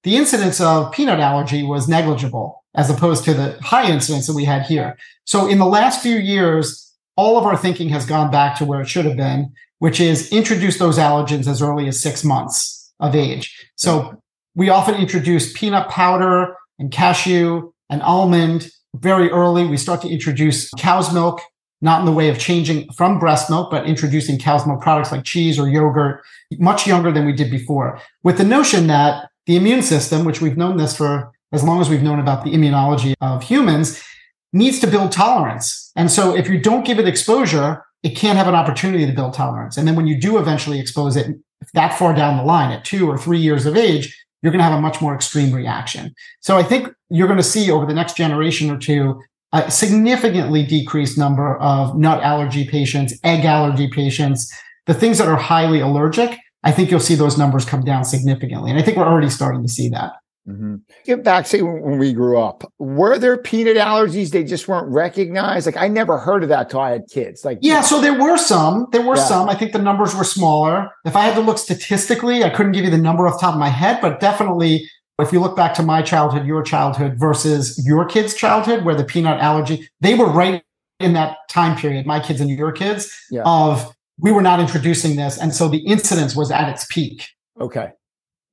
the 0.03 0.17
incidence 0.17 0.61
of 0.61 0.93
peanut 0.93 1.21
allergy 1.21 1.63
was 1.63 1.89
negligible 1.89 2.63
as 2.75 2.91
opposed 2.91 3.25
to 3.25 3.35
the 3.35 3.57
high 3.63 3.89
incidence 3.89 4.27
that 4.27 4.35
we 4.35 4.45
had 4.45 4.63
here. 4.63 4.99
So 5.25 5.47
in 5.47 5.59
the 5.59 5.65
last 5.65 6.03
few 6.03 6.17
years, 6.17 6.93
all 7.17 7.39
of 7.39 7.47
our 7.47 7.57
thinking 7.57 7.89
has 7.91 8.05
gone 8.05 8.33
back 8.33 8.59
to 8.59 8.65
where 8.65 8.81
it 8.81 8.89
should 8.89 9.05
have 9.05 9.17
been, 9.17 9.53
which 9.79 10.01
is 10.01 10.33
introduce 10.33 10.79
those 10.79 10.99
allergens 10.99 11.47
as 11.47 11.63
early 11.63 11.87
as 11.87 12.03
six 12.03 12.25
months 12.25 12.93
of 12.99 13.15
age. 13.15 13.57
So 13.77 14.21
we 14.57 14.69
often 14.69 14.97
introduce 14.97 15.53
peanut 15.53 15.89
powder 15.89 16.57
and 16.81 16.91
cashew 16.91 17.73
and 17.89 18.03
almond 18.03 18.71
very 18.95 19.31
early, 19.31 19.67
we 19.67 19.77
start 19.77 20.01
to 20.03 20.09
introduce 20.09 20.71
cow's 20.79 21.13
milk, 21.13 21.41
not 21.81 22.01
in 22.01 22.07
the 22.07 22.13
way 22.13 22.29
of 22.29 22.39
changing 22.39 22.91
from 22.93 23.19
breast 23.19 23.51
milk, 23.51 23.71
but 23.71 23.87
introducing 23.87 24.39
cow's 24.39 24.67
milk 24.67 24.81
products 24.81 25.13
like 25.13 25.25
cheese 25.25 25.59
or 25.59 25.69
yogurt 25.69 26.23
much 26.59 26.87
younger 26.87 27.13
than 27.13 27.27
we 27.27 27.33
did 27.33 27.51
before, 27.51 28.01
with 28.23 28.39
the 28.39 28.45
notion 28.45 28.87
that 28.87 29.29
the 29.47 29.57
immune 29.57 29.83
system, 29.83 30.25
which 30.25 30.41
we've 30.41 30.57
known 30.57 30.77
this 30.77 30.97
for 30.97 31.31
as 31.53 31.63
long 31.63 31.81
as 31.81 31.91
we've 31.91 32.03
known 32.03 32.19
about 32.19 32.45
the 32.45 32.53
immunology 32.53 33.15
of 33.21 33.43
humans, 33.43 34.03
needs 34.53 34.79
to 34.79 34.87
build 34.87 35.13
tolerance. 35.13 35.93
And 35.97 36.11
so 36.11 36.35
if 36.35 36.49
you 36.49 36.61
don't 36.61 36.87
give 36.87 36.99
it 36.99 37.09
exposure, 37.09 37.85
it 38.03 38.17
can't 38.17 38.39
have 38.39 38.49
an 38.49 38.55
opportunity 38.55 39.07
to 39.07 39.13
build 39.13 39.35
tolerance. 39.35 39.77
And 39.77 39.87
then 39.87 39.97
when 39.97 40.07
you 40.07 40.21
do 40.21 40.39
eventually 40.39 40.79
expose 40.81 41.17
it 41.17 41.37
that 41.73 41.99
far 41.99 42.15
down 42.15 42.37
the 42.37 42.45
line 42.45 42.71
at 42.71 42.85
two 42.85 43.09
or 43.09 43.19
three 43.19 43.39
years 43.39 43.67
of 43.67 43.77
age, 43.77 44.17
you're 44.45 44.53
going 44.53 44.61
to 44.61 44.65
have 44.65 44.79
a 44.79 44.81
much 44.81 45.01
more 45.01 45.15
extreme 45.15 45.53
reaction. 45.55 46.15
So 46.41 46.59
I 46.59 46.63
think 46.63 46.93
you're 47.09 47.27
going 47.27 47.39
to 47.39 47.43
see 47.43 47.71
over 47.71 47.87
the 47.87 47.95
next 47.95 48.15
generation 48.15 48.71
or 48.71 48.77
two 48.77 49.19
a 49.55 49.71
significantly 49.71 50.67
decreased 50.67 51.17
number 51.17 51.57
of 51.57 51.97
nut 51.97 52.23
allergy 52.23 52.69
patients, 52.69 53.19
egg 53.25 53.47
allergy 53.47 53.89
patients, 53.89 54.53
the 54.85 54.93
things 54.93 55.17
that 55.17 55.29
are 55.29 55.37
highly 55.37 55.81
allergic. 55.81 56.37
I 56.63 56.73
think 56.73 56.91
you'll 56.91 57.01
see 57.01 57.15
those 57.15 57.39
numbers 57.39 57.65
come 57.65 57.85
down 57.85 58.05
significantly. 58.05 58.71
And 58.71 58.79
I 58.79 58.83
think 58.83 58.99
we're 58.99 59.07
already 59.07 59.31
starting 59.31 59.63
to 59.63 59.69
see 59.69 59.89
that. 59.89 60.13
Mm-hmm. 60.49 60.77
Get 61.07 61.25
back, 61.25 61.47
say 61.47 61.63
when 61.63 61.99
we 61.99 62.13
grew 62.13 62.39
up, 62.39 62.71
were 62.79 63.19
there 63.19 63.39
peanut 63.39 63.77
allergies? 63.77 64.31
They 64.31 64.45
just 64.45 64.69
weren't 64.69 64.89
recognized. 64.93 65.65
Like 65.65 65.79
I 65.79 65.89
never 65.89 66.19
heard 66.19 66.43
of 66.43 66.51
that 66.51 66.69
till 66.69 66.81
I 66.81 66.91
had 66.91 67.03
kids. 67.11 67.45
Like 67.45 67.59
yeah, 67.63 67.81
so 67.81 68.01
there 68.01 68.21
were 68.21 68.37
some. 68.37 68.87
There 68.93 69.01
were 69.01 69.17
yeah. 69.17 69.25
some. 69.25 69.49
I 69.49 69.55
think 69.55 69.73
the 69.73 69.79
numbers 69.79 70.15
were 70.15 70.25
smaller. 70.25 70.91
If 71.07 71.17
I 71.17 71.23
had 71.23 71.35
to 71.37 71.41
look 71.41 71.57
statistically, 71.57 72.45
I 72.45 72.51
couldn't 72.51 72.73
give 72.73 72.85
you 72.85 72.91
the 72.91 72.99
number 72.99 73.27
off 73.27 73.35
the 73.35 73.47
top 73.47 73.55
of 73.55 73.61
my 73.61 73.71
head, 73.71 74.01
but 74.03 74.21
definitely 74.21 74.87
if 75.19 75.33
you 75.33 75.41
look 75.41 75.57
back 75.57 75.75
to 75.75 75.83
my 75.83 76.03
childhood, 76.03 76.47
your 76.47 76.63
childhood 76.63 77.15
versus 77.17 77.81
your 77.87 78.05
kids' 78.05 78.35
childhood, 78.35 78.85
where 78.85 78.95
the 78.95 79.05
peanut 79.05 79.41
allergy, 79.41 79.89
they 80.01 80.15
were 80.15 80.29
right 80.29 80.63
in 81.01 81.13
that 81.13 81.37
time 81.49 81.77
period, 81.77 82.07
my 82.07 82.21
kids 82.21 82.41
and 82.41 82.51
your 82.51 82.73
kids, 82.73 83.11
yeah. 83.31 83.43
of 83.45 83.95
we 84.19 84.33
were 84.33 84.43
not 84.43 84.61
introducing 84.61 85.17
this. 85.17 85.39
And 85.39 85.55
so 85.55 85.69
the 85.69 85.79
incidence 85.87 86.37
was 86.37 86.51
at 86.51 86.69
its 86.69 86.87
peak. 86.87 87.29
Okay. 87.61 87.89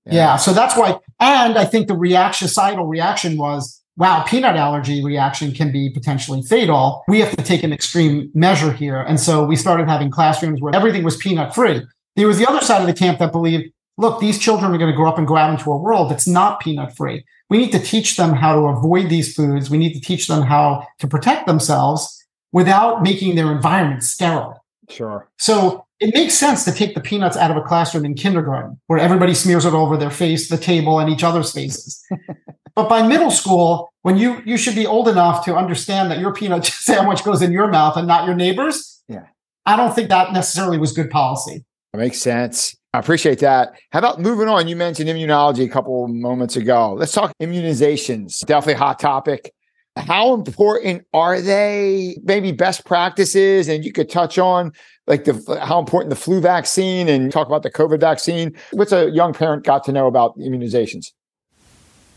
Yeah. 0.05 0.13
yeah. 0.13 0.35
So 0.37 0.53
that's 0.53 0.75
why, 0.75 0.99
and 1.19 1.57
I 1.57 1.65
think 1.65 1.87
the 1.87 1.97
reaction, 1.97 2.47
societal 2.47 2.85
reaction 2.85 3.37
was, 3.37 3.81
wow, 3.97 4.23
peanut 4.23 4.55
allergy 4.55 5.03
reaction 5.03 5.51
can 5.51 5.71
be 5.71 5.89
potentially 5.89 6.41
fatal. 6.41 7.03
We 7.07 7.19
have 7.19 7.35
to 7.35 7.43
take 7.43 7.63
an 7.63 7.73
extreme 7.73 8.31
measure 8.33 8.71
here. 8.71 9.01
And 9.01 9.19
so 9.19 9.43
we 9.45 9.55
started 9.55 9.87
having 9.87 10.09
classrooms 10.09 10.61
where 10.61 10.75
everything 10.75 11.03
was 11.03 11.17
peanut 11.17 11.53
free. 11.53 11.83
There 12.15 12.27
was 12.27 12.37
the 12.37 12.47
other 12.47 12.61
side 12.61 12.81
of 12.81 12.87
the 12.87 12.93
camp 12.93 13.19
that 13.19 13.31
believed, 13.31 13.71
look, 13.97 14.19
these 14.19 14.39
children 14.39 14.73
are 14.73 14.77
going 14.77 14.89
to 14.89 14.95
grow 14.95 15.09
up 15.09 15.17
and 15.17 15.27
go 15.27 15.37
out 15.37 15.51
into 15.51 15.71
a 15.71 15.77
world 15.77 16.09
that's 16.09 16.27
not 16.27 16.61
peanut 16.61 16.95
free. 16.95 17.23
We 17.49 17.57
need 17.57 17.71
to 17.73 17.79
teach 17.79 18.15
them 18.15 18.33
how 18.33 18.55
to 18.55 18.61
avoid 18.67 19.09
these 19.09 19.35
foods. 19.35 19.69
We 19.69 19.77
need 19.77 19.93
to 19.93 20.01
teach 20.01 20.27
them 20.27 20.41
how 20.41 20.87
to 20.99 21.07
protect 21.07 21.47
themselves 21.47 22.25
without 22.53 23.03
making 23.03 23.35
their 23.35 23.51
environment 23.51 24.03
sterile. 24.03 24.65
Sure. 24.89 25.29
So 25.37 25.85
it 26.01 26.15
makes 26.15 26.33
sense 26.33 26.65
to 26.65 26.71
take 26.71 26.95
the 26.95 26.99
peanuts 26.99 27.37
out 27.37 27.51
of 27.51 27.57
a 27.57 27.61
classroom 27.61 28.05
in 28.05 28.15
kindergarten 28.15 28.81
where 28.87 28.97
everybody 28.97 29.35
smears 29.35 29.65
it 29.65 29.73
over 29.73 29.95
their 29.95 30.09
face, 30.09 30.49
the 30.49 30.57
table, 30.57 30.99
and 30.99 31.11
each 31.11 31.23
other's 31.23 31.51
faces. 31.53 32.03
but 32.75 32.89
by 32.89 33.07
middle 33.07 33.29
school, 33.29 33.93
when 34.01 34.17
you 34.17 34.41
you 34.43 34.57
should 34.57 34.73
be 34.73 34.87
old 34.87 35.07
enough 35.07 35.45
to 35.45 35.55
understand 35.55 36.09
that 36.09 36.17
your 36.17 36.33
peanut 36.33 36.65
sandwich 36.65 37.23
goes 37.23 37.43
in 37.43 37.51
your 37.51 37.67
mouth 37.67 37.95
and 37.95 38.07
not 38.07 38.25
your 38.25 38.35
neighbor's. 38.35 39.03
Yeah. 39.07 39.27
I 39.67 39.77
don't 39.77 39.93
think 39.93 40.09
that 40.09 40.33
necessarily 40.33 40.79
was 40.79 40.91
good 40.91 41.11
policy. 41.11 41.63
That 41.93 41.99
makes 41.99 42.17
sense. 42.17 42.75
I 42.93 42.99
appreciate 42.99 43.39
that. 43.39 43.73
How 43.91 43.99
about 43.99 44.19
moving 44.19 44.47
on? 44.47 44.67
You 44.67 44.75
mentioned 44.75 45.07
immunology 45.07 45.63
a 45.63 45.69
couple 45.69 46.07
moments 46.07 46.55
ago. 46.55 46.93
Let's 46.93 47.13
talk 47.13 47.31
immunizations. 47.39 48.39
Definitely 48.39 48.73
a 48.73 48.77
hot 48.77 48.99
topic. 48.99 49.53
How 49.97 50.34
important 50.34 51.06
are 51.13 51.41
they? 51.41 52.17
Maybe 52.23 52.51
best 52.51 52.86
practices, 52.86 53.67
and 53.67 53.84
you 53.84 53.91
could 53.91 54.10
touch 54.10 54.38
on 54.38 54.71
like 55.08 55.25
the 55.25 55.60
how 55.62 55.80
important 55.80 56.10
the 56.10 56.15
flu 56.15 56.39
vaccine 56.39 57.10
and 57.10 57.32
talk 57.32 57.47
about 57.47 57.63
the 57.63 57.71
COVID 57.71 57.99
vaccine. 57.99 58.56
What's 58.71 58.93
a 58.93 59.10
young 59.10 59.34
parent 59.34 59.65
got 59.65 59.84
to 59.86 59.91
know 59.91 60.08
about 60.08 60.38
immunizations? 60.38 61.08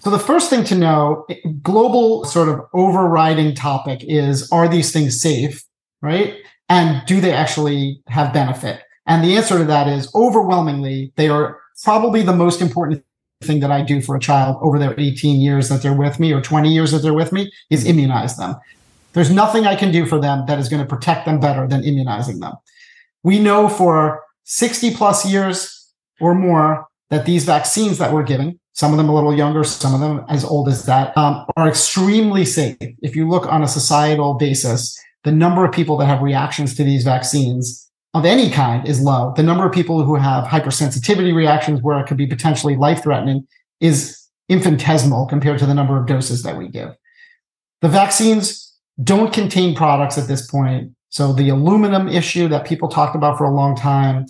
So 0.01 0.11
the 0.11 0.19
first 0.19 0.51
thing 0.51 0.65
to 0.65 0.75
know, 0.75 1.27
global 1.63 2.25
sort 2.27 2.49
of 2.49 2.61
overriding 2.75 3.55
topic 3.55 4.05
is 4.05 4.51
are 4.53 4.69
these 4.69 4.93
things 4.93 5.21
safe, 5.21 5.65
right? 6.03 6.35
And 6.69 7.05
do 7.07 7.21
they 7.21 7.33
actually 7.33 8.03
have 8.09 8.33
benefit? 8.33 8.83
And 9.07 9.25
the 9.25 9.37
answer 9.37 9.59
to 9.59 9.65
that 9.65 9.89
is 9.89 10.15
overwhelmingly 10.15 11.13
they 11.17 11.29
are 11.29 11.59
probably 11.83 12.23
the 12.23 12.37
most 12.37 12.61
important 12.61 13.03
thing 13.43 13.61
that 13.61 13.71
I 13.71 13.83
do 13.83 14.01
for 14.01 14.17
a 14.17 14.21
child 14.21 14.57
over 14.61 14.79
their 14.79 14.99
18 14.99 15.41
years 15.41 15.69
that 15.69 15.83
they're 15.83 15.95
with 15.95 16.19
me 16.19 16.33
or 16.33 16.41
20 16.41 16.73
years 16.73 16.93
that 16.93 17.01
they're 17.01 17.15
with 17.15 17.33
me 17.33 17.51
is 17.71 17.87
immunize 17.87 18.37
them. 18.37 18.57
There's 19.13 19.31
nothing 19.31 19.67
I 19.67 19.77
can 19.77 19.93
do 19.93 20.07
for 20.07 20.21
them 20.21 20.45
that 20.47 20.59
is 20.59 20.69
going 20.69 20.83
to 20.83 20.89
protect 20.89 21.25
them 21.25 21.39
better 21.41 21.69
than 21.69 21.85
immunizing 21.85 22.41
them. 22.41 22.55
We 23.23 23.39
know 23.39 23.69
for 23.69 24.23
60 24.45 24.95
plus 24.95 25.31
years 25.31 25.93
or 26.21 26.35
more 26.35 26.87
that 27.11 27.27
these 27.27 27.45
vaccines 27.45 27.99
that 27.99 28.13
we're 28.13 28.25
giving, 28.25 28.59
some 28.73 28.93
of 28.93 28.99
them 28.99 29.09
a 29.09 29.15
little 29.15 29.35
younger, 29.35 29.63
some 29.63 29.95
of 29.95 30.01
them 30.01 30.25
as 30.29 30.45
old 30.45 30.69
as 30.69 30.85
that, 30.87 31.17
um, 31.17 31.47
are 31.57 31.69
extremely 31.69 32.45
safe. 32.45 32.77
If 32.81 33.15
you 33.15 33.29
look 33.29 33.47
on 33.47 33.63
a 33.63 33.69
societal 33.69 34.35
basis, 34.35 34.99
the 35.23 35.33
number 35.33 35.65
of 35.65 35.73
people 35.73 35.97
that 35.99 36.07
have 36.07 36.23
reactions 36.23 36.75
to 36.75 36.85
these 36.85 37.05
vaccines 37.05 37.89
of 38.15 38.25
any 38.25 38.51
kind 38.51 38.87
is 38.87 39.01
low. 39.01 39.33
The 39.37 39.43
number 39.43 39.67
of 39.67 39.73
people 39.73 40.05
who 40.05 40.15
have 40.15 40.45
hypersensitivity 40.45 41.35
reactions 41.35 41.83
where 41.83 41.99
it 42.01 42.07
could 42.07 42.17
be 42.17 42.27
potentially 42.27 42.77
life 42.77 43.03
threatening 43.03 43.47
is 43.81 44.21
infinitesimal 44.49 45.27
compared 45.27 45.59
to 45.59 45.67
the 45.67 45.75
number 45.75 45.99
of 45.99 46.07
doses 46.07 46.43
that 46.45 46.57
we 46.57 46.69
give. 46.69 46.95
The 47.83 47.89
vaccines 47.89 48.73
don't 49.03 49.33
contain 49.33 49.75
products 49.75 50.17
at 50.17 50.29
this 50.29 50.47
point 50.47 50.93
so 51.15 51.33
the 51.33 51.49
aluminum 51.49 52.09
issue 52.09 52.49
that 52.49 52.67
people 52.67 52.89
talked 52.89 53.15
about 53.15 53.39
for 53.39 53.45
a 53.45 53.55
long 53.55 53.77
time, 53.77 54.27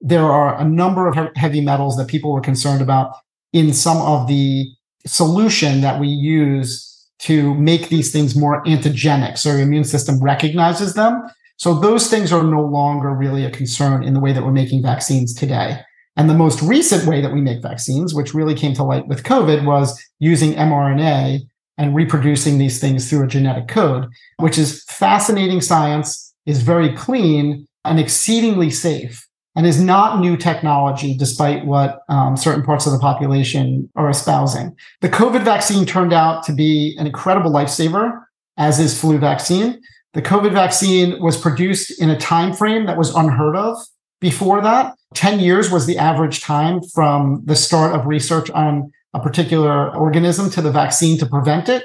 there 0.00 0.24
are 0.24 0.60
a 0.60 0.64
number 0.64 1.06
of 1.06 1.16
heavy 1.36 1.60
metals 1.60 1.96
that 1.96 2.08
people 2.08 2.32
were 2.32 2.40
concerned 2.40 2.82
about 2.82 3.14
in 3.52 3.72
some 3.72 3.98
of 3.98 4.26
the 4.26 4.66
solution 5.06 5.80
that 5.82 6.00
we 6.00 6.08
use 6.08 7.06
to 7.20 7.54
make 7.54 7.88
these 7.88 8.10
things 8.10 8.34
more 8.34 8.64
antigenic. 8.64 9.38
So 9.38 9.50
your 9.50 9.60
immune 9.60 9.84
system 9.84 10.20
recognizes 10.20 10.94
them. 10.94 11.22
So 11.56 11.74
those 11.74 12.08
things 12.08 12.32
are 12.32 12.42
no 12.42 12.62
longer 12.62 13.10
really 13.10 13.44
a 13.44 13.50
concern 13.50 14.02
in 14.02 14.14
the 14.14 14.20
way 14.20 14.32
that 14.32 14.44
we're 14.44 14.52
making 14.52 14.82
vaccines 14.82 15.32
today. 15.34 15.80
And 16.16 16.30
the 16.30 16.34
most 16.34 16.62
recent 16.62 17.06
way 17.06 17.20
that 17.20 17.32
we 17.32 17.40
make 17.40 17.62
vaccines, 17.62 18.14
which 18.14 18.34
really 18.34 18.54
came 18.54 18.74
to 18.74 18.84
light 18.84 19.08
with 19.08 19.24
COVID, 19.24 19.64
was 19.64 20.00
using 20.18 20.54
mRNA 20.54 21.40
and 21.76 21.94
reproducing 21.94 22.58
these 22.58 22.80
things 22.80 23.10
through 23.10 23.24
a 23.24 23.28
genetic 23.28 23.66
code, 23.66 24.06
which 24.38 24.58
is 24.58 24.84
fascinating 24.84 25.60
science 25.60 26.32
is 26.46 26.62
very 26.62 26.94
clean 26.94 27.66
and 27.84 27.98
exceedingly 27.98 28.70
safe. 28.70 29.26
and 29.56 29.66
is 29.66 29.80
not 29.80 30.20
new 30.20 30.36
technology, 30.36 31.16
despite 31.16 31.64
what 31.64 32.00
um, 32.08 32.36
certain 32.36 32.62
parts 32.62 32.86
of 32.86 32.92
the 32.92 32.98
population 32.98 33.88
are 33.94 34.10
espousing. 34.10 34.74
The 35.00 35.08
COVID 35.08 35.44
vaccine 35.44 35.86
turned 35.86 36.12
out 36.12 36.42
to 36.44 36.52
be 36.52 36.96
an 36.98 37.06
incredible 37.06 37.52
lifesaver, 37.52 38.20
as 38.56 38.80
is 38.80 38.98
flu 38.98 39.18
vaccine. 39.18 39.80
The 40.14 40.22
COVID 40.22 40.52
vaccine 40.52 41.20
was 41.20 41.36
produced 41.36 42.00
in 42.00 42.08
a 42.08 42.18
time 42.18 42.52
frame 42.52 42.86
that 42.86 42.96
was 42.96 43.14
unheard 43.14 43.56
of 43.56 43.76
before 44.20 44.62
that. 44.62 44.94
10 45.14 45.40
years 45.40 45.70
was 45.70 45.86
the 45.86 45.98
average 45.98 46.40
time 46.40 46.80
from 46.94 47.42
the 47.44 47.56
start 47.56 47.94
of 47.94 48.06
research 48.06 48.48
on 48.50 48.92
a 49.12 49.20
particular 49.20 49.94
organism 49.94 50.50
to 50.50 50.62
the 50.62 50.70
vaccine 50.70 51.18
to 51.18 51.26
prevent 51.26 51.68
it. 51.68 51.84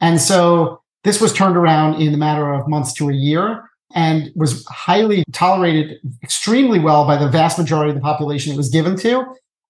And 0.00 0.20
so 0.20 0.80
this 1.04 1.20
was 1.20 1.32
turned 1.32 1.56
around 1.56 2.00
in 2.00 2.12
a 2.12 2.16
matter 2.16 2.52
of 2.52 2.66
months 2.66 2.92
to 2.94 3.08
a 3.08 3.14
year 3.14 3.70
and 3.94 4.30
was 4.34 4.64
highly 4.66 5.24
tolerated 5.32 5.98
extremely 6.22 6.78
well 6.78 7.06
by 7.06 7.16
the 7.16 7.28
vast 7.28 7.58
majority 7.58 7.90
of 7.90 7.94
the 7.94 8.02
population 8.02 8.52
it 8.52 8.56
was 8.56 8.68
given 8.68 8.96
to, 8.96 9.24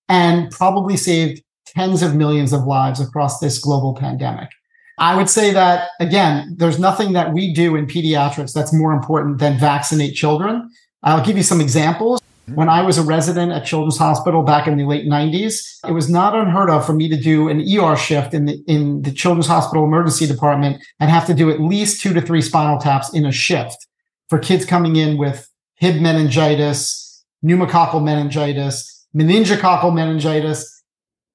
and 0.09 0.51
probably 0.51 0.97
saved 0.97 1.43
tens 1.67 2.03
of 2.03 2.15
millions 2.15 2.53
of 2.53 2.65
lives 2.65 3.01
across 3.01 3.39
this 3.41 3.59
global 3.59 3.95
pandemic. 3.95 4.49
I 4.99 5.15
would 5.15 5.29
say 5.29 5.53
that, 5.53 5.91
again, 6.01 6.55
there's 6.57 6.79
nothing 6.79 7.13
that 7.13 7.33
we 7.33 7.53
do 7.53 7.77
in 7.77 7.87
pediatrics 7.87 8.53
that's 8.53 8.73
more 8.73 8.93
important 8.93 9.39
than 9.39 9.59
vaccinate 9.59 10.15
children. 10.15 10.71
I'll 11.03 11.25
give 11.25 11.37
you 11.37 11.43
some 11.43 11.61
examples. 11.61 12.21
When 12.55 12.69
I 12.69 12.83
was 12.83 12.97
a 12.97 13.03
resident 13.03 13.53
at 13.53 13.65
Children's 13.65 13.99
Hospital 13.99 14.43
back 14.43 14.69
in 14.69 14.77
the 14.77 14.85
late 14.85 15.07
90s, 15.07 15.79
it 15.87 15.93
was 15.93 16.09
not 16.09 16.35
unheard 16.35 16.71
of 16.71 16.87
for 16.87 16.93
me 16.93 17.09
to 17.09 17.17
do 17.17 17.49
an 17.49 17.61
ER 17.61 17.97
shift 17.97 18.35
in 18.35 18.45
the 18.47 18.63
in 18.69 19.03
the 19.03 19.11
Children's 19.11 19.49
Hospital 19.49 19.85
emergency 19.85 20.29
department 20.29 20.83
and 21.01 21.11
have 21.11 21.27
to 21.27 21.35
do 21.35 21.51
at 21.51 21.61
least 21.61 22.01
two 22.01 22.15
to 22.15 22.21
three 22.21 22.41
spinal 22.41 22.79
taps 22.79 23.13
in 23.13 23.27
a 23.27 23.33
shift 23.33 23.89
for 24.29 24.39
kids 24.39 24.65
coming 24.65 24.95
in 24.95 25.19
with 25.19 25.51
Hib 25.75 26.01
meningitis, 26.01 27.25
pneumococcal 27.45 28.03
meningitis, 28.03 29.07
meningococcal 29.15 29.93
meningitis. 29.93 30.83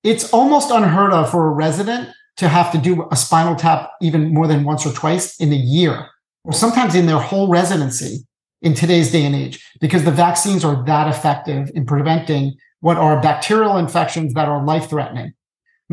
It's 0.03 0.31
almost 0.31 0.71
unheard 0.71 1.11
of 1.11 1.29
for 1.29 1.45
a 1.47 1.51
resident 1.51 2.09
to 2.41 2.49
have 2.49 2.71
to 2.71 2.79
do 2.79 3.07
a 3.11 3.15
spinal 3.15 3.55
tap 3.55 3.91
even 4.01 4.33
more 4.33 4.47
than 4.47 4.63
once 4.63 4.83
or 4.83 4.91
twice 4.91 5.39
in 5.39 5.53
a 5.53 5.55
year, 5.55 6.07
or 6.43 6.51
sometimes 6.51 6.95
in 6.95 7.05
their 7.05 7.19
whole 7.19 7.47
residency 7.47 8.25
in 8.63 8.73
today's 8.73 9.11
day 9.11 9.23
and 9.23 9.35
age 9.35 9.63
because 9.79 10.05
the 10.05 10.11
vaccines 10.11 10.65
are 10.65 10.83
that 10.85 11.07
effective 11.07 11.69
in 11.75 11.85
preventing 11.85 12.55
what 12.79 12.97
are 12.97 13.21
bacterial 13.21 13.77
infections 13.77 14.33
that 14.33 14.47
are 14.47 14.65
life 14.65 14.89
threatening. 14.89 15.31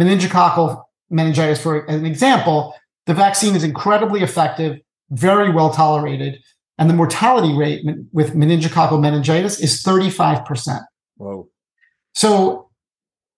Meningococcal 0.01 0.83
meningitis, 1.11 1.63
for 1.63 1.85
an 1.85 2.07
example, 2.07 2.75
the 3.05 3.13
vaccine 3.13 3.55
is 3.55 3.63
incredibly 3.63 4.23
effective, 4.23 4.79
very 5.11 5.53
well 5.53 5.69
tolerated, 5.69 6.43
and 6.79 6.89
the 6.89 6.95
mortality 6.95 7.53
rate 7.53 7.85
with 8.11 8.33
meningococcal 8.33 8.99
meningitis 8.99 9.61
is 9.61 9.83
35%. 9.83 10.81
Whoa. 11.19 11.51
So 12.15 12.68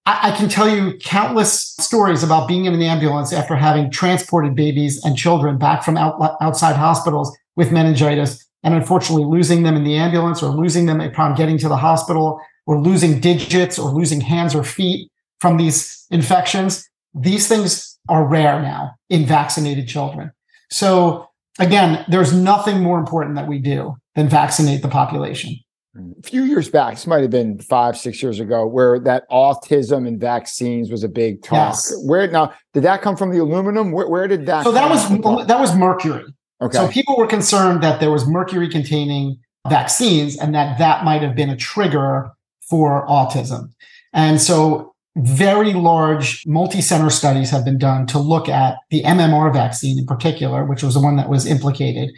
I, 0.07 0.31
I 0.31 0.37
can 0.37 0.49
tell 0.49 0.69
you 0.69 0.99
countless 0.99 1.75
stories 1.79 2.23
about 2.23 2.49
being 2.49 2.65
in 2.65 2.75
an 2.75 2.83
ambulance 2.83 3.33
after 3.33 3.57
having 3.57 3.91
transported 3.91 4.55
babies 4.55 5.05
and 5.05 5.17
children 5.17 5.59
back 5.59 5.83
from 5.83 5.97
out, 5.97 6.37
outside 6.41 6.77
hospitals 6.77 7.37
with 7.57 7.73
meningitis 7.73 8.47
and 8.63 8.75
unfortunately 8.75 9.25
losing 9.25 9.63
them 9.63 9.77
in 9.77 9.85
the 9.85 9.97
ambulance 9.97 10.43
or 10.43 10.51
losing 10.51 10.87
them 10.87 11.01
upon 11.01 11.35
getting 11.35 11.59
to 11.59 11.69
the 11.69 11.77
hospital 11.77 12.41
or 12.67 12.81
losing 12.81 13.21
digits 13.21 13.79
or 13.79 13.91
losing 13.91 14.21
hands 14.21 14.55
or 14.55 14.63
feet 14.63 15.11
from 15.41 15.57
these 15.57 16.07
infections. 16.11 16.89
These 17.15 17.49
things 17.49 17.99
are 18.09 18.27
rare 18.27 18.61
now 18.61 18.93
in 19.09 19.27
vaccinated 19.27 19.89
children. 19.89 20.31
So 20.71 21.29
again, 21.59 22.05
there's 22.09 22.33
nothing 22.33 22.83
more 22.83 22.99
important 22.99 23.37
that 23.37 23.49
we 23.49 23.59
do 23.59 23.97
than 24.15 24.29
vaccinate 24.29 24.83
the 24.83 24.89
population. 24.89 25.57
A 25.97 26.23
few 26.23 26.45
years 26.45 26.69
back, 26.69 26.95
this 26.95 27.07
might 27.07 27.23
have 27.23 27.31
been 27.31 27.59
five, 27.59 27.97
six 27.97 28.23
years 28.23 28.39
ago, 28.39 28.65
where 28.65 29.01
that 29.01 29.29
autism 29.29 30.07
and 30.07 30.21
vaccines 30.21 30.89
was 30.89 31.03
a 31.03 31.09
big 31.09 31.43
talk. 31.43 31.75
Yes. 31.75 31.93
Where 32.05 32.31
now 32.31 32.53
did 32.73 32.85
that 32.85 33.03
come 33.03 33.17
from? 33.17 33.31
The 33.31 33.39
aluminum? 33.39 33.91
Where, 33.91 34.09
where 34.09 34.29
did 34.29 34.47
that? 34.47 34.63
So 34.63 34.71
that 34.71 34.89
was 34.89 35.09
that 35.49 35.59
was 35.59 35.75
mercury. 35.75 36.25
Okay. 36.61 36.79
So 36.79 36.89
people 36.89 37.17
were 37.17 37.27
concerned 37.27 37.83
that 37.83 37.99
there 37.99 38.13
was 38.13 38.25
mercury 38.27 38.69
containing 38.69 39.39
vaccines 39.69 40.39
and 40.39 40.55
that 40.55 40.79
that 40.79 41.05
might 41.05 41.23
have 41.23 41.35
been 41.35 41.51
a 41.51 41.57
trigger 41.57 42.31
for 42.69 43.07
autism. 43.09 43.73
And 44.13 44.41
so 44.41 44.95
very 45.17 45.73
large 45.73 46.45
multi-center 46.47 47.11
studies 47.11 47.51
have 47.51 47.65
been 47.65 47.79
done 47.79 48.07
to 48.07 48.19
look 48.19 48.49
at 48.49 48.77
the 48.91 49.03
MMR 49.03 49.53
vaccine 49.53 49.99
in 49.99 50.07
particular, 50.07 50.65
which 50.65 50.83
was 50.83 50.95
the 50.95 51.01
one 51.01 51.17
that 51.17 51.29
was 51.29 51.47
implicated, 51.47 52.11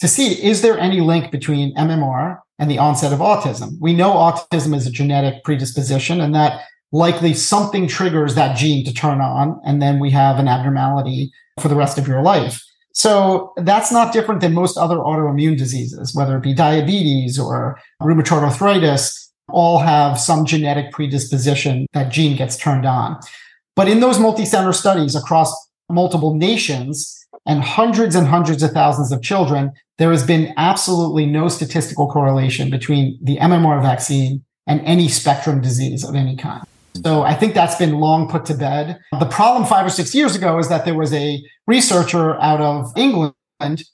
to 0.00 0.08
see 0.08 0.42
is 0.42 0.62
there 0.62 0.78
any 0.78 1.00
link 1.00 1.30
between 1.30 1.74
MMR 1.76 2.38
and 2.58 2.70
the 2.70 2.78
onset 2.78 3.12
of 3.12 3.20
autism. 3.20 3.78
We 3.80 3.94
know 3.94 4.12
autism 4.12 4.76
is 4.76 4.86
a 4.86 4.90
genetic 4.90 5.42
predisposition 5.44 6.20
and 6.20 6.34
that 6.34 6.62
likely 6.92 7.32
something 7.32 7.88
triggers 7.88 8.34
that 8.34 8.56
gene 8.56 8.84
to 8.84 8.92
turn 8.92 9.20
on 9.20 9.60
and 9.64 9.80
then 9.80 9.98
we 9.98 10.10
have 10.10 10.38
an 10.38 10.46
abnormality 10.46 11.32
for 11.58 11.68
the 11.68 11.74
rest 11.74 11.98
of 11.98 12.06
your 12.06 12.22
life. 12.22 12.62
So 12.92 13.52
that's 13.56 13.90
not 13.90 14.12
different 14.12 14.40
than 14.40 14.52
most 14.52 14.76
other 14.76 14.96
autoimmune 14.96 15.56
diseases, 15.56 16.14
whether 16.14 16.36
it 16.36 16.42
be 16.42 16.52
diabetes 16.52 17.38
or 17.38 17.80
rheumatoid 18.02 18.42
arthritis, 18.42 19.32
all 19.48 19.78
have 19.78 20.18
some 20.18 20.44
genetic 20.44 20.92
predisposition 20.92 21.86
that 21.92 22.12
gene 22.12 22.36
gets 22.36 22.56
turned 22.56 22.86
on. 22.86 23.18
But 23.74 23.88
in 23.88 24.00
those 24.00 24.18
multi-center 24.18 24.72
studies 24.72 25.14
across 25.14 25.54
multiple 25.88 26.34
nations 26.34 27.19
and 27.46 27.62
hundreds 27.62 28.14
and 28.14 28.26
hundreds 28.26 28.62
of 28.62 28.72
thousands 28.72 29.12
of 29.12 29.22
children, 29.22 29.72
there 29.98 30.10
has 30.10 30.26
been 30.26 30.52
absolutely 30.56 31.26
no 31.26 31.48
statistical 31.48 32.08
correlation 32.10 32.70
between 32.70 33.18
the 33.22 33.36
MMR 33.38 33.82
vaccine 33.82 34.44
and 34.66 34.80
any 34.82 35.08
spectrum 35.08 35.60
disease 35.60 36.04
of 36.04 36.14
any 36.14 36.36
kind. 36.36 36.64
So 37.02 37.22
I 37.22 37.34
think 37.34 37.54
that's 37.54 37.76
been 37.76 37.94
long 37.94 38.28
put 38.28 38.44
to 38.46 38.54
bed. 38.54 38.98
The 39.18 39.26
problem 39.26 39.64
five 39.64 39.86
or 39.86 39.90
six 39.90 40.14
years 40.14 40.34
ago 40.34 40.58
is 40.58 40.68
that 40.68 40.84
there 40.84 40.94
was 40.94 41.12
a 41.12 41.42
researcher 41.66 42.38
out 42.40 42.60
of 42.60 42.92
England 42.96 43.84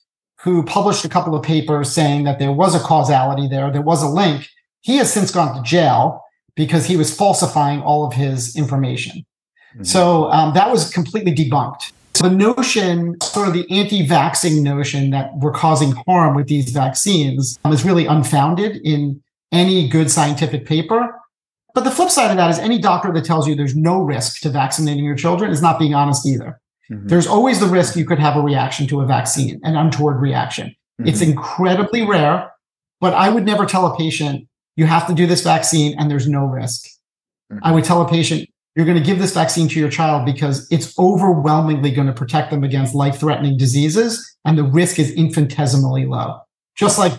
who 0.41 0.63
published 0.63 1.05
a 1.05 1.09
couple 1.09 1.35
of 1.35 1.43
papers 1.43 1.93
saying 1.93 2.25
that 2.25 2.39
there 2.39 2.53
was 2.53 2.75
a 2.75 2.81
causality 2.81 3.49
there, 3.49 3.71
there 3.71 3.83
was 3.83 4.03
a 4.03 4.09
link. 4.09 4.49
He 4.81 4.97
has 4.97 5.13
since 5.13 5.31
gone 5.31 5.57
to 5.57 5.63
jail 5.63 6.23
because 6.55 6.87
he 6.87 6.97
was 6.97 7.15
falsifying 7.15 7.83
all 7.83 8.07
of 8.07 8.15
his 8.15 8.57
information. 8.57 9.27
Mm-hmm. 9.75 9.85
So 9.85 10.31
um, 10.31 10.55
that 10.55 10.71
was 10.71 10.91
completely 10.91 11.35
debunked. 11.35 11.93
So 12.17 12.31
the 12.31 12.35
notion, 12.35 13.21
sort 13.21 13.49
of 13.49 13.53
the 13.53 13.71
anti-vaxxing 13.71 14.63
notion 14.63 15.11
that 15.11 15.37
we're 15.37 15.53
causing 15.53 15.93
harm 16.07 16.35
with 16.35 16.49
these 16.49 16.71
vaccines 16.71 17.59
um, 17.63 17.73
is 17.75 17.85
really 17.85 18.07
unfounded 18.07 18.77
in 18.77 19.23
any 19.53 19.87
good 19.87 20.11
scientific 20.11 20.65
paper. 20.65 21.15
But 21.75 21.85
the 21.85 21.91
flip 21.91 22.09
side 22.09 22.31
of 22.31 22.39
that 22.39 22.49
is 22.49 22.59
any 22.59 22.79
doctor 22.79 23.13
that 23.13 23.27
tells 23.27 23.47
you 23.47 23.55
there's 23.55 23.77
no 23.77 24.01
risk 24.01 24.41
to 24.41 24.49
vaccinating 24.49 25.05
your 25.05 25.15
children 25.15 25.51
is 25.51 25.61
not 25.61 25.79
being 25.79 25.95
honest 25.95 26.27
either. 26.27 26.59
Mm-hmm. 26.91 27.09
There's 27.09 27.27
always 27.27 27.61
the 27.61 27.67
risk 27.67 27.97
you 27.97 28.07
could 28.07 28.19
have 28.19 28.35
a 28.35 28.41
reaction 28.41 28.87
to 28.87 29.03
a 29.03 29.07
vaccine, 29.07 29.61
an 29.63 29.77
untoward 29.77 30.19
reaction. 30.19 30.69
Mm-hmm. 30.69 31.09
It's 31.09 31.21
incredibly 31.21 32.07
rare, 32.07 32.51
but 32.99 33.13
I 33.13 33.29
would 33.29 33.45
never 33.45 33.67
tell 33.67 33.85
a 33.87 33.95
patient, 33.95 34.49
you 34.77 34.87
have 34.87 35.07
to 35.09 35.13
do 35.13 35.27
this 35.27 35.43
vaccine 35.43 35.95
and 35.99 36.11
there's 36.11 36.27
no 36.27 36.47
risk. 36.47 36.87
Mm-hmm. 37.53 37.59
I 37.63 37.73
would 37.73 37.85
tell 37.85 38.01
a 38.01 38.09
patient, 38.09 38.49
you're 38.77 38.87
going 38.87 38.99
to 38.99 39.03
give 39.03 39.19
this 39.19 39.33
vaccine 39.33 39.69
to 39.69 39.81
your 39.81 39.89
child 39.89 40.25
because 40.25 40.71
it's 40.71 40.97
overwhelmingly 40.99 41.91
going 41.91 42.07
to 42.07 42.13
protect 42.13 42.51
them 42.51 42.63
against 42.63 42.95
life 42.95 43.19
threatening 43.19 43.57
diseases 43.57 44.37
and 44.45 44.57
the 44.57 44.65
risk 44.65 44.99
is 44.99 45.11
infinitesimally 45.13 46.07
low. 46.07 46.39
Just 46.77 46.99
like 46.99 47.15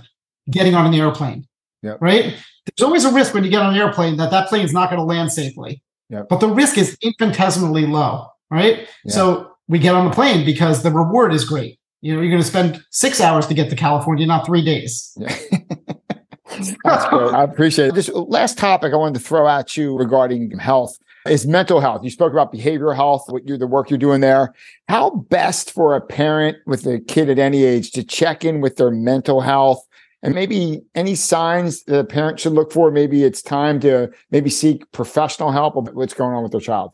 getting 0.51 0.75
on 0.75 0.85
an 0.85 0.93
airplane, 0.93 1.47
yep. 1.81 1.97
right? 1.99 2.35
there's 2.75 2.85
always 2.85 3.05
a 3.05 3.11
risk 3.11 3.33
when 3.33 3.43
you 3.43 3.49
get 3.49 3.61
on 3.61 3.73
an 3.73 3.79
airplane 3.79 4.17
that 4.17 4.31
that 4.31 4.49
plane 4.49 4.65
is 4.65 4.73
not 4.73 4.89
going 4.89 4.99
to 4.99 5.05
land 5.05 5.31
safely. 5.31 5.81
Yep. 6.09 6.27
But 6.29 6.39
the 6.39 6.49
risk 6.49 6.77
is 6.77 6.97
infinitesimally 7.01 7.85
low, 7.85 8.27
right? 8.49 8.87
So 9.07 9.51
we 9.67 9.79
get 9.79 9.93
on 9.93 10.05
the 10.05 10.11
plane 10.11 10.45
because 10.45 10.83
the 10.83 10.91
reward 10.91 11.33
is 11.33 11.43
great. 11.43 11.79
You 12.01 12.15
know, 12.15 12.21
you're 12.21 12.31
going 12.31 12.41
to 12.41 12.47
spend 12.47 12.83
six 12.91 13.19
hours 13.19 13.47
to 13.47 13.53
get 13.53 13.69
to 13.69 13.75
California, 13.75 14.25
not 14.25 14.45
three 14.45 14.63
days. 14.63 15.11
Yeah. 15.17 15.35
That's 16.83 17.05
great. 17.09 17.33
I 17.33 17.43
appreciate 17.43 17.89
it. 17.89 17.95
This 17.95 18.09
last 18.09 18.57
topic 18.57 18.93
I 18.93 18.95
wanted 18.95 19.19
to 19.19 19.25
throw 19.25 19.47
at 19.47 19.75
you 19.75 19.97
regarding 19.97 20.57
health 20.57 20.97
is 21.29 21.45
mental 21.45 21.79
health. 21.79 22.03
You 22.03 22.09
spoke 22.09 22.31
about 22.31 22.53
behavioral 22.53 22.95
health, 22.95 23.25
what 23.27 23.47
you're 23.47 23.57
the 23.57 23.67
work 23.67 23.89
you're 23.89 23.99
doing 23.99 24.21
there. 24.21 24.53
How 24.87 25.09
best 25.29 25.71
for 25.71 25.95
a 25.95 26.01
parent 26.01 26.57
with 26.65 26.85
a 26.85 26.99
kid 26.99 27.29
at 27.29 27.39
any 27.39 27.63
age 27.63 27.91
to 27.91 28.03
check 28.03 28.43
in 28.43 28.61
with 28.61 28.77
their 28.77 28.91
mental 28.91 29.41
health 29.41 29.87
and 30.23 30.33
maybe 30.33 30.81
any 30.95 31.15
signs 31.15 31.83
that 31.83 31.99
a 31.99 32.03
parent 32.03 32.39
should 32.39 32.53
look 32.53 32.71
for 32.71 32.91
maybe 32.91 33.23
it's 33.23 33.41
time 33.41 33.79
to 33.79 34.09
maybe 34.31 34.49
seek 34.49 34.89
professional 34.91 35.51
help 35.51 35.75
of 35.75 35.87
what's 35.93 36.13
going 36.13 36.33
on 36.33 36.43
with 36.43 36.51
their 36.51 36.61
child 36.61 36.91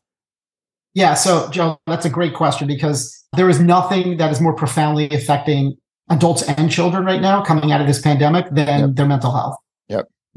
yeah 0.93 1.13
so 1.13 1.49
joe 1.49 1.79
that's 1.87 2.05
a 2.05 2.09
great 2.09 2.33
question 2.33 2.67
because 2.67 3.25
there 3.35 3.49
is 3.49 3.59
nothing 3.59 4.17
that 4.17 4.31
is 4.31 4.41
more 4.41 4.53
profoundly 4.53 5.09
affecting 5.09 5.75
adults 6.09 6.43
and 6.43 6.69
children 6.69 7.05
right 7.05 7.21
now 7.21 7.41
coming 7.41 7.71
out 7.71 7.81
of 7.81 7.87
this 7.87 8.01
pandemic 8.01 8.45
than 8.51 8.79
yep. 8.79 8.89
their 8.93 9.07
mental 9.07 9.31
health 9.31 9.55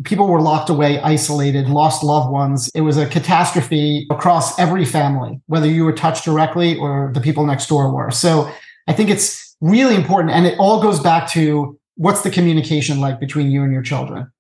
people 0.05 0.29
were 0.29 0.41
locked 0.41 0.69
away 0.69 1.01
isolated 1.01 1.69
lost 1.69 2.05
loved 2.05 2.31
ones 2.31 2.69
it 2.75 2.83
was 2.83 2.97
a 2.99 3.07
catastrophe 3.07 4.07
across 4.11 4.59
every 4.59 4.85
family 4.85 5.41
whether 5.47 5.67
you 5.67 5.85
were 5.85 5.93
touched 5.93 6.25
directly 6.25 6.77
or 6.77 7.11
the 7.15 7.21
people 7.21 7.47
next 7.47 7.67
door 7.67 7.93
were 7.93 8.11
so 8.11 8.51
i 8.89 8.93
think 8.93 9.09
it's 9.09 9.57
really 9.63 9.95
important 9.95 10.31
and 10.33 10.47
it 10.47 10.59
all 10.59 10.83
goes 10.83 11.01
back 11.01 11.29
to 11.29 11.79
what's 11.95 12.23
the 12.23 12.31
communication 12.31 13.01
like 13.01 13.19
between 13.19 13.51
you 13.51 13.63
and 13.63 13.73
your 13.73 13.83
children? 13.83 14.31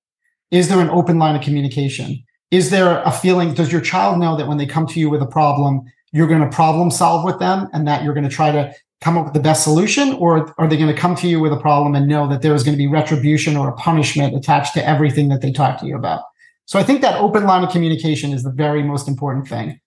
is 0.50 0.68
there 0.68 0.80
an 0.80 0.90
open 0.90 1.18
line 1.18 1.34
of 1.34 1.42
communication? 1.42 2.22
Is 2.50 2.70
there 2.70 3.02
a 3.02 3.10
feeling? 3.10 3.54
Does 3.54 3.72
your 3.72 3.80
child 3.80 4.18
know 4.18 4.36
that 4.36 4.46
when 4.46 4.58
they 4.58 4.66
come 4.66 4.86
to 4.88 5.00
you 5.00 5.10
with 5.10 5.22
a 5.22 5.26
problem, 5.26 5.82
you're 6.12 6.28
going 6.28 6.42
to 6.42 6.48
problem 6.48 6.90
solve 6.90 7.24
with 7.24 7.38
them 7.38 7.68
and 7.72 7.86
that 7.88 8.04
you're 8.04 8.14
going 8.14 8.28
to 8.28 8.34
try 8.34 8.52
to 8.52 8.72
come 9.00 9.18
up 9.18 9.24
with 9.24 9.34
the 9.34 9.40
best 9.40 9.62
solution? 9.64 10.14
Or 10.14 10.54
are 10.58 10.68
they 10.68 10.76
going 10.76 10.94
to 10.94 11.00
come 11.00 11.14
to 11.16 11.28
you 11.28 11.40
with 11.40 11.52
a 11.52 11.60
problem 11.60 11.94
and 11.94 12.08
know 12.08 12.28
that 12.28 12.42
there 12.42 12.54
is 12.54 12.62
going 12.62 12.74
to 12.74 12.78
be 12.78 12.86
retribution 12.86 13.56
or 13.56 13.68
a 13.68 13.76
punishment 13.76 14.34
attached 14.34 14.74
to 14.74 14.86
everything 14.86 15.28
that 15.28 15.42
they 15.42 15.52
talk 15.52 15.78
to 15.80 15.86
you 15.86 15.96
about? 15.96 16.22
So 16.64 16.78
I 16.78 16.82
think 16.82 17.00
that 17.00 17.20
open 17.20 17.44
line 17.44 17.62
of 17.62 17.70
communication 17.70 18.32
is 18.32 18.42
the 18.42 18.50
very 18.50 18.82
most 18.82 19.06
important 19.06 19.48
thing. 19.48 19.80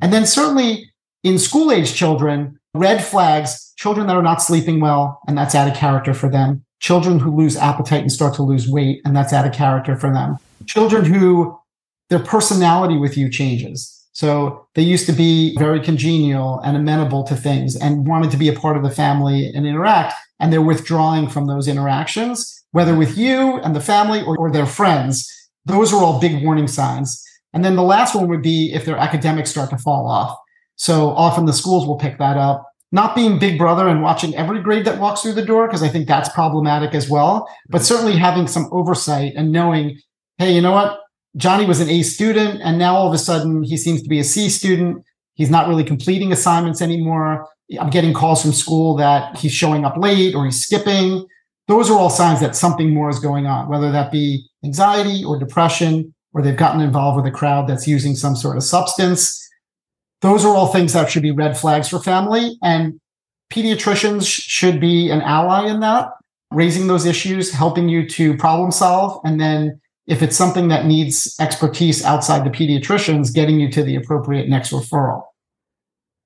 And 0.00 0.12
then 0.12 0.26
certainly 0.26 0.90
in 1.22 1.38
school 1.38 1.70
age 1.70 1.94
children, 1.94 2.58
red 2.74 3.04
flags, 3.04 3.72
children 3.76 4.06
that 4.06 4.16
are 4.16 4.22
not 4.22 4.42
sleeping 4.42 4.80
well, 4.80 5.20
and 5.26 5.36
that's 5.36 5.54
out 5.54 5.68
of 5.68 5.74
character 5.74 6.14
for 6.14 6.28
them. 6.28 6.64
Children 6.80 7.18
who 7.18 7.36
lose 7.36 7.56
appetite 7.56 8.00
and 8.00 8.10
start 8.10 8.34
to 8.34 8.42
lose 8.42 8.68
weight, 8.68 9.02
and 9.04 9.14
that's 9.14 9.32
out 9.32 9.46
of 9.46 9.52
character 9.52 9.94
for 9.94 10.12
them. 10.12 10.36
Children 10.66 11.04
who 11.04 11.58
their 12.10 12.18
personality 12.18 12.96
with 12.98 13.16
you 13.16 13.30
changes. 13.30 14.01
So 14.12 14.66
they 14.74 14.82
used 14.82 15.06
to 15.06 15.12
be 15.12 15.56
very 15.58 15.80
congenial 15.80 16.60
and 16.60 16.76
amenable 16.76 17.24
to 17.24 17.34
things 17.34 17.76
and 17.76 18.06
wanted 18.06 18.30
to 18.32 18.36
be 18.36 18.48
a 18.48 18.52
part 18.52 18.76
of 18.76 18.82
the 18.82 18.90
family 18.90 19.50
and 19.54 19.66
interact. 19.66 20.14
And 20.38 20.52
they're 20.52 20.60
withdrawing 20.60 21.28
from 21.28 21.46
those 21.46 21.66
interactions, 21.66 22.64
whether 22.72 22.94
with 22.94 23.16
you 23.16 23.58
and 23.60 23.74
the 23.74 23.80
family 23.80 24.22
or, 24.22 24.36
or 24.36 24.50
their 24.50 24.66
friends. 24.66 25.30
Those 25.64 25.92
are 25.92 26.02
all 26.02 26.20
big 26.20 26.44
warning 26.44 26.68
signs. 26.68 27.22
And 27.52 27.64
then 27.64 27.76
the 27.76 27.82
last 27.82 28.14
one 28.14 28.28
would 28.28 28.42
be 28.42 28.72
if 28.72 28.84
their 28.84 28.96
academics 28.96 29.50
start 29.50 29.70
to 29.70 29.78
fall 29.78 30.06
off. 30.08 30.36
So 30.76 31.10
often 31.10 31.46
the 31.46 31.52
schools 31.52 31.86
will 31.86 31.98
pick 31.98 32.18
that 32.18 32.36
up. 32.36 32.66
Not 32.90 33.14
being 33.14 33.38
big 33.38 33.56
brother 33.56 33.88
and 33.88 34.02
watching 34.02 34.34
every 34.34 34.60
grade 34.60 34.84
that 34.84 34.98
walks 34.98 35.22
through 35.22 35.32
the 35.34 35.44
door, 35.44 35.66
because 35.66 35.82
I 35.82 35.88
think 35.88 36.06
that's 36.06 36.28
problematic 36.28 36.94
as 36.94 37.08
well. 37.08 37.48
But 37.70 37.82
certainly 37.82 38.16
having 38.16 38.46
some 38.46 38.68
oversight 38.70 39.32
and 39.34 39.50
knowing, 39.50 39.98
hey, 40.36 40.54
you 40.54 40.60
know 40.60 40.72
what? 40.72 40.98
Johnny 41.36 41.64
was 41.64 41.80
an 41.80 41.88
A 41.88 42.02
student, 42.02 42.60
and 42.62 42.78
now 42.78 42.94
all 42.94 43.08
of 43.08 43.14
a 43.14 43.18
sudden 43.18 43.62
he 43.62 43.76
seems 43.76 44.02
to 44.02 44.08
be 44.08 44.18
a 44.18 44.24
C 44.24 44.48
student. 44.48 45.04
He's 45.34 45.50
not 45.50 45.68
really 45.68 45.84
completing 45.84 46.30
assignments 46.30 46.82
anymore. 46.82 47.48
I'm 47.80 47.90
getting 47.90 48.12
calls 48.12 48.42
from 48.42 48.52
school 48.52 48.96
that 48.96 49.36
he's 49.38 49.52
showing 49.52 49.84
up 49.84 49.96
late 49.96 50.34
or 50.34 50.44
he's 50.44 50.62
skipping. 50.62 51.26
Those 51.68 51.90
are 51.90 51.98
all 51.98 52.10
signs 52.10 52.40
that 52.40 52.54
something 52.54 52.92
more 52.92 53.08
is 53.08 53.18
going 53.18 53.46
on, 53.46 53.68
whether 53.68 53.90
that 53.92 54.12
be 54.12 54.46
anxiety 54.62 55.24
or 55.24 55.38
depression, 55.38 56.14
or 56.34 56.42
they've 56.42 56.56
gotten 56.56 56.80
involved 56.80 57.16
with 57.16 57.26
a 57.26 57.34
crowd 57.34 57.68
that's 57.68 57.86
using 57.86 58.14
some 58.14 58.36
sort 58.36 58.56
of 58.56 58.62
substance. 58.62 59.38
Those 60.20 60.44
are 60.44 60.54
all 60.54 60.66
things 60.66 60.92
that 60.92 61.10
should 61.10 61.22
be 61.22 61.30
red 61.30 61.56
flags 61.56 61.88
for 61.88 61.98
family. 61.98 62.58
And 62.62 63.00
pediatricians 63.50 64.26
should 64.26 64.80
be 64.80 65.10
an 65.10 65.22
ally 65.22 65.66
in 65.66 65.80
that, 65.80 66.10
raising 66.50 66.88
those 66.88 67.06
issues, 67.06 67.52
helping 67.52 67.88
you 67.88 68.08
to 68.10 68.36
problem 68.36 68.70
solve, 68.70 69.20
and 69.24 69.40
then 69.40 69.80
if 70.06 70.22
it's 70.22 70.36
something 70.36 70.68
that 70.68 70.86
needs 70.86 71.34
expertise 71.38 72.04
outside 72.04 72.44
the 72.44 72.50
pediatricians, 72.50 73.32
getting 73.32 73.60
you 73.60 73.70
to 73.70 73.82
the 73.82 73.96
appropriate 73.96 74.48
next 74.48 74.72
referral. 74.72 75.24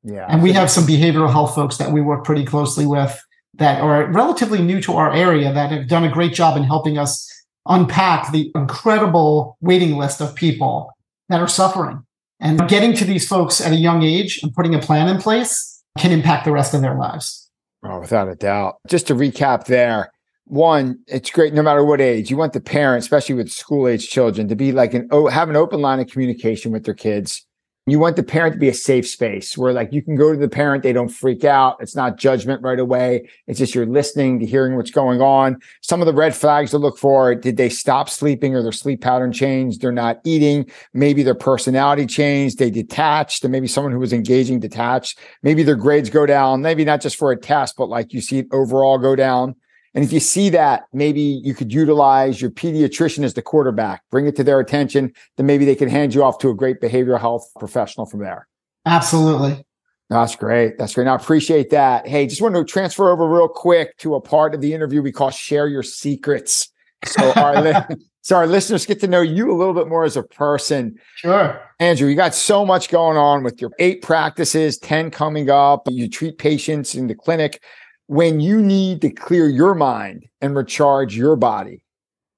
Yeah. 0.02 0.26
And 0.28 0.42
we 0.42 0.52
have 0.52 0.70
some 0.70 0.84
behavioral 0.84 1.30
health 1.30 1.54
folks 1.54 1.76
that 1.78 1.92
we 1.92 2.00
work 2.00 2.24
pretty 2.24 2.44
closely 2.44 2.86
with 2.86 3.20
that 3.54 3.80
are 3.80 4.10
relatively 4.12 4.62
new 4.62 4.80
to 4.82 4.92
our 4.92 5.12
area 5.12 5.52
that 5.52 5.72
have 5.72 5.88
done 5.88 6.04
a 6.04 6.10
great 6.10 6.32
job 6.32 6.56
in 6.56 6.62
helping 6.62 6.98
us 6.98 7.30
unpack 7.66 8.32
the 8.32 8.50
incredible 8.54 9.56
waiting 9.60 9.96
list 9.96 10.20
of 10.20 10.34
people 10.34 10.92
that 11.28 11.40
are 11.40 11.48
suffering. 11.48 12.04
And 12.38 12.68
getting 12.68 12.92
to 12.94 13.04
these 13.04 13.26
folks 13.26 13.60
at 13.60 13.72
a 13.72 13.76
young 13.76 14.02
age 14.02 14.40
and 14.42 14.54
putting 14.54 14.74
a 14.74 14.78
plan 14.78 15.08
in 15.08 15.20
place 15.20 15.82
can 15.98 16.12
impact 16.12 16.44
the 16.44 16.52
rest 16.52 16.74
of 16.74 16.82
their 16.82 16.94
lives. 16.94 17.50
Oh, 17.82 17.98
without 17.98 18.28
a 18.28 18.34
doubt. 18.34 18.76
Just 18.86 19.06
to 19.06 19.14
recap 19.14 19.64
there, 19.64 20.10
one, 20.46 21.00
it's 21.08 21.30
great 21.30 21.52
no 21.52 21.62
matter 21.62 21.84
what 21.84 22.00
age. 22.00 22.30
You 22.30 22.36
want 22.36 22.52
the 22.52 22.60
parent, 22.60 23.02
especially 23.02 23.34
with 23.34 23.50
school 23.50 23.88
age 23.88 24.08
children, 24.08 24.48
to 24.48 24.56
be 24.56 24.72
like 24.72 24.94
an 24.94 25.08
oh, 25.10 25.26
have 25.26 25.50
an 25.50 25.56
open 25.56 25.80
line 25.80 26.00
of 26.00 26.06
communication 26.06 26.72
with 26.72 26.84
their 26.84 26.94
kids. 26.94 27.44
You 27.88 28.00
want 28.00 28.16
the 28.16 28.24
parent 28.24 28.54
to 28.54 28.58
be 28.58 28.68
a 28.68 28.74
safe 28.74 29.06
space 29.06 29.56
where 29.56 29.72
like 29.72 29.92
you 29.92 30.02
can 30.02 30.16
go 30.16 30.32
to 30.32 30.38
the 30.38 30.48
parent, 30.48 30.82
they 30.82 30.92
don't 30.92 31.08
freak 31.08 31.44
out. 31.44 31.76
It's 31.80 31.94
not 31.94 32.16
judgment 32.16 32.62
right 32.62 32.80
away. 32.80 33.28
It's 33.46 33.60
just 33.60 33.76
you're 33.76 33.86
listening 33.86 34.40
to 34.40 34.46
hearing 34.46 34.74
what's 34.74 34.90
going 34.90 35.20
on. 35.20 35.58
Some 35.82 36.00
of 36.00 36.06
the 36.06 36.12
red 36.12 36.34
flags 36.34 36.72
to 36.72 36.78
look 36.78 36.98
for, 36.98 37.36
did 37.36 37.56
they 37.56 37.68
stop 37.68 38.10
sleeping 38.10 38.56
or 38.56 38.62
their 38.62 38.72
sleep 38.72 39.02
pattern 39.02 39.32
changed? 39.32 39.80
They're 39.80 39.92
not 39.92 40.20
eating. 40.24 40.68
Maybe 40.94 41.22
their 41.22 41.36
personality 41.36 42.06
changed. 42.06 42.58
They 42.58 42.70
detached 42.70 43.44
and 43.44 43.52
maybe 43.52 43.68
someone 43.68 43.92
who 43.92 44.00
was 44.00 44.12
engaging 44.12 44.58
detached. 44.58 45.20
Maybe 45.44 45.62
their 45.62 45.76
grades 45.76 46.10
go 46.10 46.26
down, 46.26 46.62
maybe 46.62 46.84
not 46.84 47.00
just 47.00 47.16
for 47.16 47.30
a 47.30 47.36
test, 47.36 47.76
but 47.76 47.88
like 47.88 48.12
you 48.12 48.20
see 48.20 48.38
it 48.38 48.46
overall 48.52 48.98
go 48.98 49.14
down 49.14 49.54
and 49.96 50.04
if 50.04 50.12
you 50.12 50.20
see 50.20 50.50
that, 50.50 50.84
maybe 50.92 51.22
you 51.22 51.54
could 51.54 51.72
utilize 51.72 52.38
your 52.38 52.50
pediatrician 52.50 53.24
as 53.24 53.32
the 53.32 53.40
quarterback, 53.40 54.02
bring 54.10 54.26
it 54.26 54.36
to 54.36 54.44
their 54.44 54.60
attention, 54.60 55.10
then 55.38 55.46
maybe 55.46 55.64
they 55.64 55.74
can 55.74 55.88
hand 55.88 56.14
you 56.14 56.22
off 56.22 56.36
to 56.40 56.50
a 56.50 56.54
great 56.54 56.82
behavioral 56.82 57.18
health 57.18 57.50
professional 57.58 58.04
from 58.04 58.20
there. 58.20 58.46
Absolutely. 58.84 59.64
That's 60.10 60.36
great. 60.36 60.76
That's 60.76 60.94
great. 60.94 61.04
Now, 61.04 61.14
I 61.14 61.16
appreciate 61.16 61.70
that. 61.70 62.06
Hey, 62.06 62.26
just 62.26 62.42
want 62.42 62.54
to 62.54 62.64
transfer 62.64 63.08
over 63.08 63.26
real 63.26 63.48
quick 63.48 63.96
to 63.98 64.16
a 64.16 64.20
part 64.20 64.54
of 64.54 64.60
the 64.60 64.74
interview 64.74 65.00
we 65.00 65.12
call 65.12 65.30
Share 65.30 65.66
Your 65.66 65.82
Secrets. 65.82 66.70
So 67.06 67.32
our, 67.32 67.62
li- 67.62 67.96
so 68.20 68.36
our 68.36 68.46
listeners 68.46 68.84
get 68.84 69.00
to 69.00 69.08
know 69.08 69.22
you 69.22 69.50
a 69.50 69.56
little 69.56 69.74
bit 69.74 69.88
more 69.88 70.04
as 70.04 70.18
a 70.18 70.22
person. 70.22 70.98
Sure. 71.16 71.58
Andrew, 71.80 72.06
you 72.06 72.16
got 72.16 72.34
so 72.34 72.66
much 72.66 72.90
going 72.90 73.16
on 73.16 73.42
with 73.42 73.62
your 73.62 73.70
eight 73.78 74.02
practices, 74.02 74.76
10 74.76 75.10
coming 75.10 75.48
up. 75.48 75.88
You 75.88 76.06
treat 76.06 76.36
patients 76.36 76.94
in 76.94 77.06
the 77.06 77.14
clinic 77.14 77.62
when 78.06 78.40
you 78.40 78.62
need 78.62 79.00
to 79.02 79.10
clear 79.10 79.48
your 79.48 79.74
mind 79.74 80.26
and 80.40 80.56
recharge 80.56 81.16
your 81.16 81.36
body, 81.36 81.84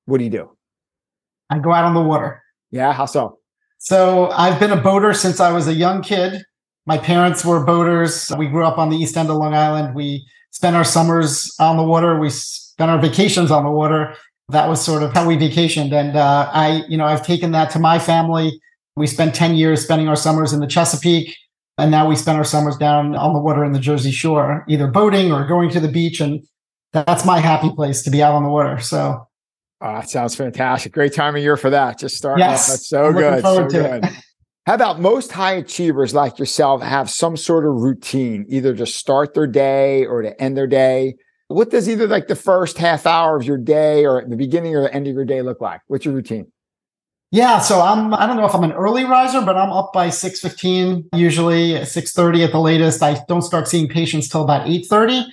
what 0.06 0.18
do 0.18 0.24
you 0.24 0.30
do? 0.30 0.50
I 1.50 1.58
go 1.58 1.72
out 1.72 1.84
on 1.84 1.94
the 1.94 2.02
water. 2.02 2.42
Yeah, 2.70 2.92
how 2.92 3.06
so? 3.06 3.38
So 3.78 4.30
I've 4.30 4.58
been 4.58 4.72
a 4.72 4.80
boater 4.80 5.14
since 5.14 5.40
I 5.40 5.52
was 5.52 5.68
a 5.68 5.72
young 5.72 6.02
kid. 6.02 6.42
My 6.86 6.98
parents 6.98 7.44
were 7.44 7.64
boaters. 7.64 8.32
We 8.36 8.48
grew 8.48 8.64
up 8.64 8.78
on 8.78 8.90
the 8.90 8.96
east 8.96 9.16
end 9.16 9.30
of 9.30 9.36
Long 9.36 9.54
Island. 9.54 9.94
We 9.94 10.26
spent 10.50 10.74
our 10.74 10.84
summers 10.84 11.54
on 11.60 11.76
the 11.76 11.82
water. 11.82 12.18
We 12.18 12.30
spent 12.30 12.90
our 12.90 13.00
vacations 13.00 13.50
on 13.50 13.64
the 13.64 13.70
water. 13.70 14.14
That 14.48 14.68
was 14.68 14.82
sort 14.82 15.02
of 15.02 15.12
how 15.12 15.26
we 15.26 15.36
vacationed. 15.36 15.92
And 15.92 16.16
uh, 16.16 16.50
I, 16.52 16.82
you 16.88 16.96
know, 16.96 17.04
I've 17.04 17.24
taken 17.24 17.52
that 17.52 17.70
to 17.72 17.78
my 17.78 17.98
family. 17.98 18.60
We 18.96 19.06
spent 19.06 19.34
10 19.34 19.54
years 19.54 19.82
spending 19.82 20.08
our 20.08 20.16
summers 20.16 20.52
in 20.52 20.60
the 20.60 20.66
Chesapeake. 20.66 21.36
And 21.78 21.90
now 21.90 22.08
we 22.08 22.16
spend 22.16 22.36
our 22.36 22.44
summers 22.44 22.76
down 22.76 23.14
on 23.14 23.32
the 23.32 23.40
water 23.40 23.64
in 23.64 23.72
the 23.72 23.78
Jersey 23.78 24.10
Shore, 24.10 24.64
either 24.68 24.88
boating 24.88 25.32
or 25.32 25.46
going 25.46 25.70
to 25.70 25.80
the 25.80 25.88
beach. 25.88 26.20
And 26.20 26.44
that's 26.92 27.24
my 27.24 27.38
happy 27.38 27.70
place 27.70 28.02
to 28.02 28.10
be 28.10 28.22
out 28.22 28.34
on 28.34 28.42
the 28.42 28.50
water. 28.50 28.80
So 28.80 29.28
Oh, 29.80 29.94
that 29.94 30.10
sounds 30.10 30.34
fantastic. 30.34 30.92
Great 30.92 31.14
time 31.14 31.36
of 31.36 31.42
year 31.42 31.56
for 31.56 31.70
that. 31.70 31.98
Just 31.98 32.16
starting 32.16 32.44
yes, 32.44 32.64
off. 32.64 32.74
That's 32.74 32.88
so 32.88 33.06
I'm 33.06 33.12
good. 33.12 33.42
So 33.42 33.66
good. 33.66 34.04
How 34.66 34.74
about 34.74 35.00
most 35.00 35.32
high 35.32 35.52
achievers 35.52 36.14
like 36.14 36.38
yourself 36.38 36.82
have 36.82 37.08
some 37.08 37.36
sort 37.36 37.64
of 37.64 37.74
routine, 37.74 38.44
either 38.48 38.74
to 38.74 38.86
start 38.86 39.34
their 39.34 39.46
day 39.46 40.04
or 40.04 40.20
to 40.22 40.38
end 40.42 40.56
their 40.56 40.66
day? 40.66 41.14
What 41.46 41.70
does 41.70 41.88
either 41.88 42.06
like 42.06 42.26
the 42.26 42.36
first 42.36 42.76
half 42.76 43.06
hour 43.06 43.36
of 43.36 43.44
your 43.44 43.56
day 43.56 44.04
or 44.04 44.22
the 44.28 44.36
beginning 44.36 44.76
or 44.76 44.82
the 44.82 44.92
end 44.92 45.06
of 45.06 45.14
your 45.14 45.24
day 45.24 45.40
look 45.42 45.60
like? 45.60 45.80
What's 45.86 46.04
your 46.04 46.12
routine? 46.12 46.52
Yeah, 47.30 47.58
so 47.58 47.80
I'm 47.80 48.14
I 48.14 48.26
don't 48.26 48.36
know 48.36 48.46
if 48.46 48.54
I'm 48.54 48.64
an 48.64 48.72
early 48.72 49.04
riser, 49.04 49.42
but 49.42 49.56
I'm 49.56 49.70
up 49.70 49.92
by 49.92 50.08
6:15 50.08 51.08
usually, 51.12 51.74
6:30 51.84 52.44
at 52.44 52.52
the 52.52 52.60
latest. 52.60 53.02
I 53.02 53.22
don't 53.28 53.42
start 53.42 53.68
seeing 53.68 53.88
patients 53.88 54.28
till 54.28 54.42
about 54.42 54.66
8:30. 54.66 55.24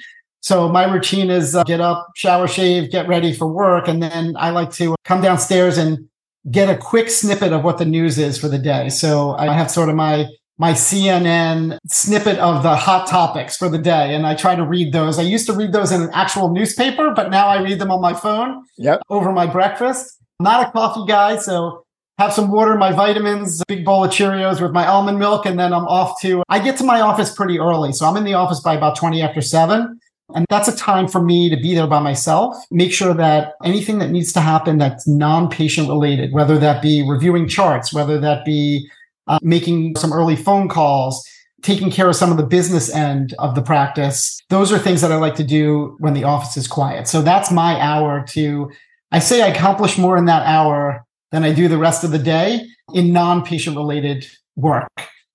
So 0.42 0.68
my 0.70 0.86
routine 0.86 1.30
is 1.32 1.56
uh, 1.56 1.64
get 1.64 1.82
up, 1.82 2.12
shower, 2.16 2.48
shave, 2.48 2.92
get 2.92 3.08
ready 3.08 3.34
for 3.34 3.48
work 3.48 3.88
and 3.88 4.04
then 4.04 4.36
I 4.38 4.50
like 4.50 4.72
to 4.74 4.96
come 5.06 5.22
downstairs 5.22 5.78
and 5.78 6.08
get 6.52 6.70
a 6.70 6.78
quick 6.78 7.10
snippet 7.10 7.52
of 7.54 7.64
what 7.64 7.78
the 7.78 7.86
news 7.86 8.18
is 8.18 8.38
for 8.38 8.48
the 8.48 8.60
day. 8.60 8.90
So 8.90 9.32
I 9.32 9.54
have 9.54 9.72
sort 9.72 9.90
of 9.90 9.96
my 9.96 10.28
my 10.58 10.72
CNN 10.72 11.78
snippet 11.88 12.38
of 12.40 12.64
the 12.64 12.76
hot 12.76 13.08
topics 13.08 13.58
for 13.58 13.68
the 13.68 13.78
day. 13.78 14.16
And 14.16 14.26
I 14.26 14.36
try 14.36 14.56
to 14.56 14.66
read 14.66 14.94
those. 14.94 15.20
I 15.20 15.24
used 15.24 15.48
to 15.48 15.54
read 15.54 15.74
those 15.74 15.92
in 15.92 16.02
an 16.02 16.10
actual 16.14 16.50
newspaper, 16.50 17.12
but 17.12 17.30
now 17.30 17.48
I 17.48 17.62
read 17.62 17.80
them 17.80 17.92
on 17.92 18.02
my 18.02 18.14
phone 18.14 18.64
yep. 18.78 19.02
over 19.10 19.32
my 19.34 19.48
breakfast. 19.48 20.18
I'm 20.40 20.46
not 20.46 20.68
a 20.68 20.72
coffee 20.72 21.06
guy, 21.08 21.38
so 21.38 21.85
have 22.18 22.34
some 22.34 22.50
water, 22.50 22.76
my 22.76 22.92
vitamins, 22.92 23.62
a 23.62 23.66
big 23.68 23.84
bowl 23.84 24.04
of 24.04 24.12
Cheerios 24.12 24.62
with 24.62 24.72
my 24.72 24.88
almond 24.88 25.20
milk, 25.20 25.46
and 25.46 25.60
then 25.60 25.74
I'm 25.74 25.86
off 25.86 26.22
to. 26.22 26.44
I 26.48 26.60
get 26.60 26.78
to 26.78 26.84
my 26.84 27.02
office 27.02 27.34
pretty 27.34 27.60
early. 27.60 27.92
So 27.92 28.06
I'm 28.06 28.16
in 28.18 28.24
the 28.24 28.36
office 28.36 28.62
by 28.62 28.76
about 28.76 28.96
20 28.96 29.22
after 29.22 29.42
seven. 29.42 30.00
And 30.34 30.46
that's 30.50 30.68
a 30.68 30.76
time 30.76 31.08
for 31.08 31.22
me 31.22 31.50
to 31.50 31.56
be 31.56 31.76
there 31.76 31.86
by 31.86 32.00
myself, 32.00 32.58
make 32.72 32.92
sure 32.92 33.14
that 33.14 33.54
anything 33.64 34.00
that 34.00 34.10
needs 34.10 34.34
to 34.34 34.40
happen 34.40 34.80
that's 34.80 35.08
non 35.08 35.50
patient 35.50 35.88
related, 35.88 36.34
whether 36.34 36.58
that 36.58 36.82
be 36.82 37.08
reviewing 37.08 37.48
charts, 37.48 37.94
whether 37.94 38.20
that 38.20 38.44
be 38.44 38.90
uh, 39.28 39.38
making 39.44 39.96
some 39.96 40.12
early 40.12 40.36
phone 40.36 40.68
calls, 40.68 41.24
taking 41.62 41.92
care 41.92 42.10
of 42.10 42.16
some 42.16 42.32
of 42.32 42.38
the 42.38 42.46
business 42.46 42.90
end 42.90 43.36
of 43.38 43.54
the 43.54 43.62
practice, 43.62 44.42
those 44.50 44.72
are 44.72 44.80
things 44.80 45.02
that 45.02 45.12
I 45.12 45.18
like 45.18 45.36
to 45.36 45.44
do 45.44 45.96
when 46.00 46.16
the 46.16 46.24
office 46.24 46.58
is 46.58 46.68
quiet. 46.68 47.08
So 47.08 47.22
that's 47.22 47.52
my 47.52 47.80
hour 47.80 48.26
to, 48.30 48.72
I 49.12 49.20
say 49.20 49.44
I 49.44 49.48
accomplish 49.48 49.98
more 49.98 50.18
in 50.18 50.26
that 50.26 50.46
hour 50.48 51.05
than 51.32 51.44
I 51.44 51.54
do 51.54 51.68
the 51.68 51.78
rest 51.78 52.04
of 52.04 52.12
the 52.12 52.20
day 52.20 52.66
in 52.94 53.14
non 53.14 53.44
patient 53.44 53.76
related 53.76 54.26
work. 54.56 54.88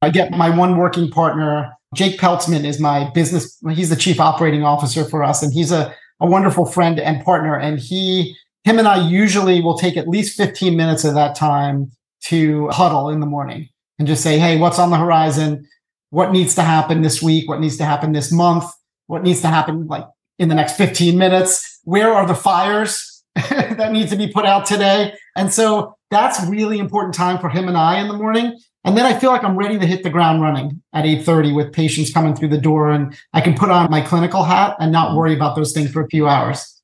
I 0.03 0.11
get 0.11 0.31
my 0.31 0.55
one 0.55 0.77
working 0.79 1.11
partner, 1.11 1.73
Jake 1.95 2.19
Peltzman, 2.19 2.65
is 2.65 2.81
my 2.81 3.11
business. 3.11 3.59
He's 3.73 3.91
the 3.91 3.97
chief 3.97 4.21
operating 4.21 4.65
officer 4.65 5.05
for 5.05 5.23
us, 5.23 5.43
and 5.43 5.53
he's 5.53 5.73
a, 5.73 5.95
a 6.21 6.27
wonderful 6.27 6.65
friend 6.65 6.99
and 6.99 7.25
partner. 7.25 7.57
And 7.57 7.79
he 7.79 8.35
him 8.65 8.79
and 8.79 8.89
I 8.89 9.07
usually 9.09 9.61
will 9.61 9.79
take 9.79 9.97
at 9.97 10.09
least 10.09 10.37
15 10.37 10.77
minutes 10.77 11.05
of 11.05 11.15
that 11.15 11.35
time 11.35 11.91
to 12.25 12.69
huddle 12.69 13.09
in 13.09 13.21
the 13.21 13.27
morning 13.27 13.69
and 13.99 14.07
just 14.07 14.23
say, 14.23 14.39
hey, 14.39 14.59
what's 14.59 14.79
on 14.79 14.91
the 14.91 14.99
horizon? 14.99 15.67
What 16.11 16.33
needs 16.33 16.55
to 16.57 16.63
happen 16.63 17.03
this 17.03 17.23
week? 17.23 17.49
What 17.49 17.61
needs 17.61 17.77
to 17.79 17.85
happen 17.85 18.13
this 18.13 18.31
month? 18.31 18.65
What 19.07 19.23
needs 19.23 19.41
to 19.43 19.49
happen 19.49 19.87
like 19.87 20.05
in 20.39 20.49
the 20.49 20.55
next 20.55 20.77
15 20.77 21.17
minutes? 21.17 21.81
Where 21.85 22.13
are 22.13 22.27
the 22.27 22.35
fires 22.35 23.23
that 23.35 23.93
need 23.93 24.09
to 24.09 24.17
be 24.17 24.29
put 24.29 24.45
out 24.45 24.67
today? 24.67 25.15
And 25.41 25.51
so 25.51 25.97
that's 26.11 26.47
really 26.49 26.79
important 26.79 27.15
time 27.15 27.39
for 27.39 27.49
him 27.49 27.67
and 27.67 27.75
I 27.75 27.99
in 27.99 28.09
the 28.09 28.15
morning. 28.15 28.59
And 28.85 28.95
then 28.95 29.07
I 29.07 29.19
feel 29.19 29.31
like 29.31 29.43
I'm 29.43 29.57
ready 29.57 29.79
to 29.79 29.87
hit 29.87 30.03
the 30.03 30.11
ground 30.11 30.43
running 30.43 30.83
at 30.93 31.07
8:30 31.07 31.55
with 31.55 31.73
patients 31.73 32.13
coming 32.13 32.37
through 32.37 32.49
the 32.49 32.59
door 32.59 32.91
and 32.91 33.17
I 33.33 33.41
can 33.41 33.55
put 33.55 33.71
on 33.71 33.91
my 33.91 34.03
clinical 34.03 34.43
hat 34.43 34.77
and 34.79 34.93
not 34.93 35.17
worry 35.17 35.35
about 35.35 35.57
those 35.57 35.73
things 35.73 35.91
for 35.91 36.03
a 36.03 36.09
few 36.09 36.29
hours. 36.29 36.83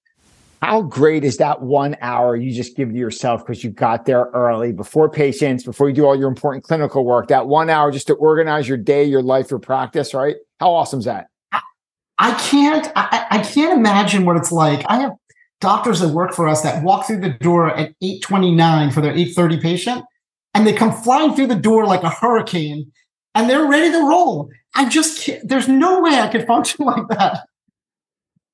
How 0.63 0.81
great 0.81 1.23
is 1.23 1.37
that 1.37 1.61
one 1.61 1.99
hour 2.01 2.35
you 2.35 2.51
just 2.51 2.79
give 2.79 2.89
to 2.89 2.97
yourself 2.97 3.45
because 3.45 3.63
you 3.63 3.69
got 3.69 4.07
there 4.07 4.31
early 4.33 4.73
before 4.73 5.11
patients, 5.11 5.63
before 5.63 5.91
you 5.91 5.95
do 5.95 6.07
all 6.07 6.19
your 6.19 6.29
important 6.29 6.65
clinical 6.65 7.05
work? 7.05 7.29
That 7.29 7.47
one 7.47 7.69
hour 7.69 7.91
just 7.91 8.07
to 8.07 8.15
organize 8.15 8.67
your 8.67 8.79
day, 8.79 9.05
your 9.05 9.23
life, 9.23 9.51
your 9.51 9.61
practice, 9.61 10.15
right? 10.15 10.37
How 10.61 10.73
awesome 10.73 11.01
is 11.01 11.05
that? 11.05 11.27
I 12.19 12.33
can't, 12.41 12.91
I, 12.97 13.27
I 13.31 13.39
can't 13.41 13.79
imagine 13.79 14.25
what 14.25 14.39
it's 14.39 14.51
like. 14.51 14.83
I 14.89 15.01
have 15.01 15.13
doctors 15.67 15.99
that 15.99 16.11
work 16.11 16.33
for 16.33 16.47
us 16.47 16.63
that 16.63 16.85
walk 16.85 17.09
through 17.09 17.19
the 17.19 17.31
door 17.41 17.75
at 17.75 17.93
829 18.01 18.93
for 18.93 19.01
their 19.01 19.11
830 19.11 19.61
patient 19.61 20.05
and 20.55 20.65
they 20.65 20.73
come 20.73 20.93
flying 20.93 21.35
through 21.35 21.49
the 21.49 21.57
door 21.57 21.87
like 21.87 22.05
a 22.05 22.09
hurricane 22.09 22.93
and 23.35 23.51
they're 23.51 23.67
ready 23.67 23.91
to 23.91 23.99
roll. 23.99 24.49
I 24.77 24.89
just 24.89 25.25
can't, 25.25 25.47
there's 25.49 25.67
no 25.67 26.01
way 26.01 26.21
I 26.21 26.29
could 26.29 26.47
function 26.47 26.85
like 26.87 27.09
that. 27.09 27.49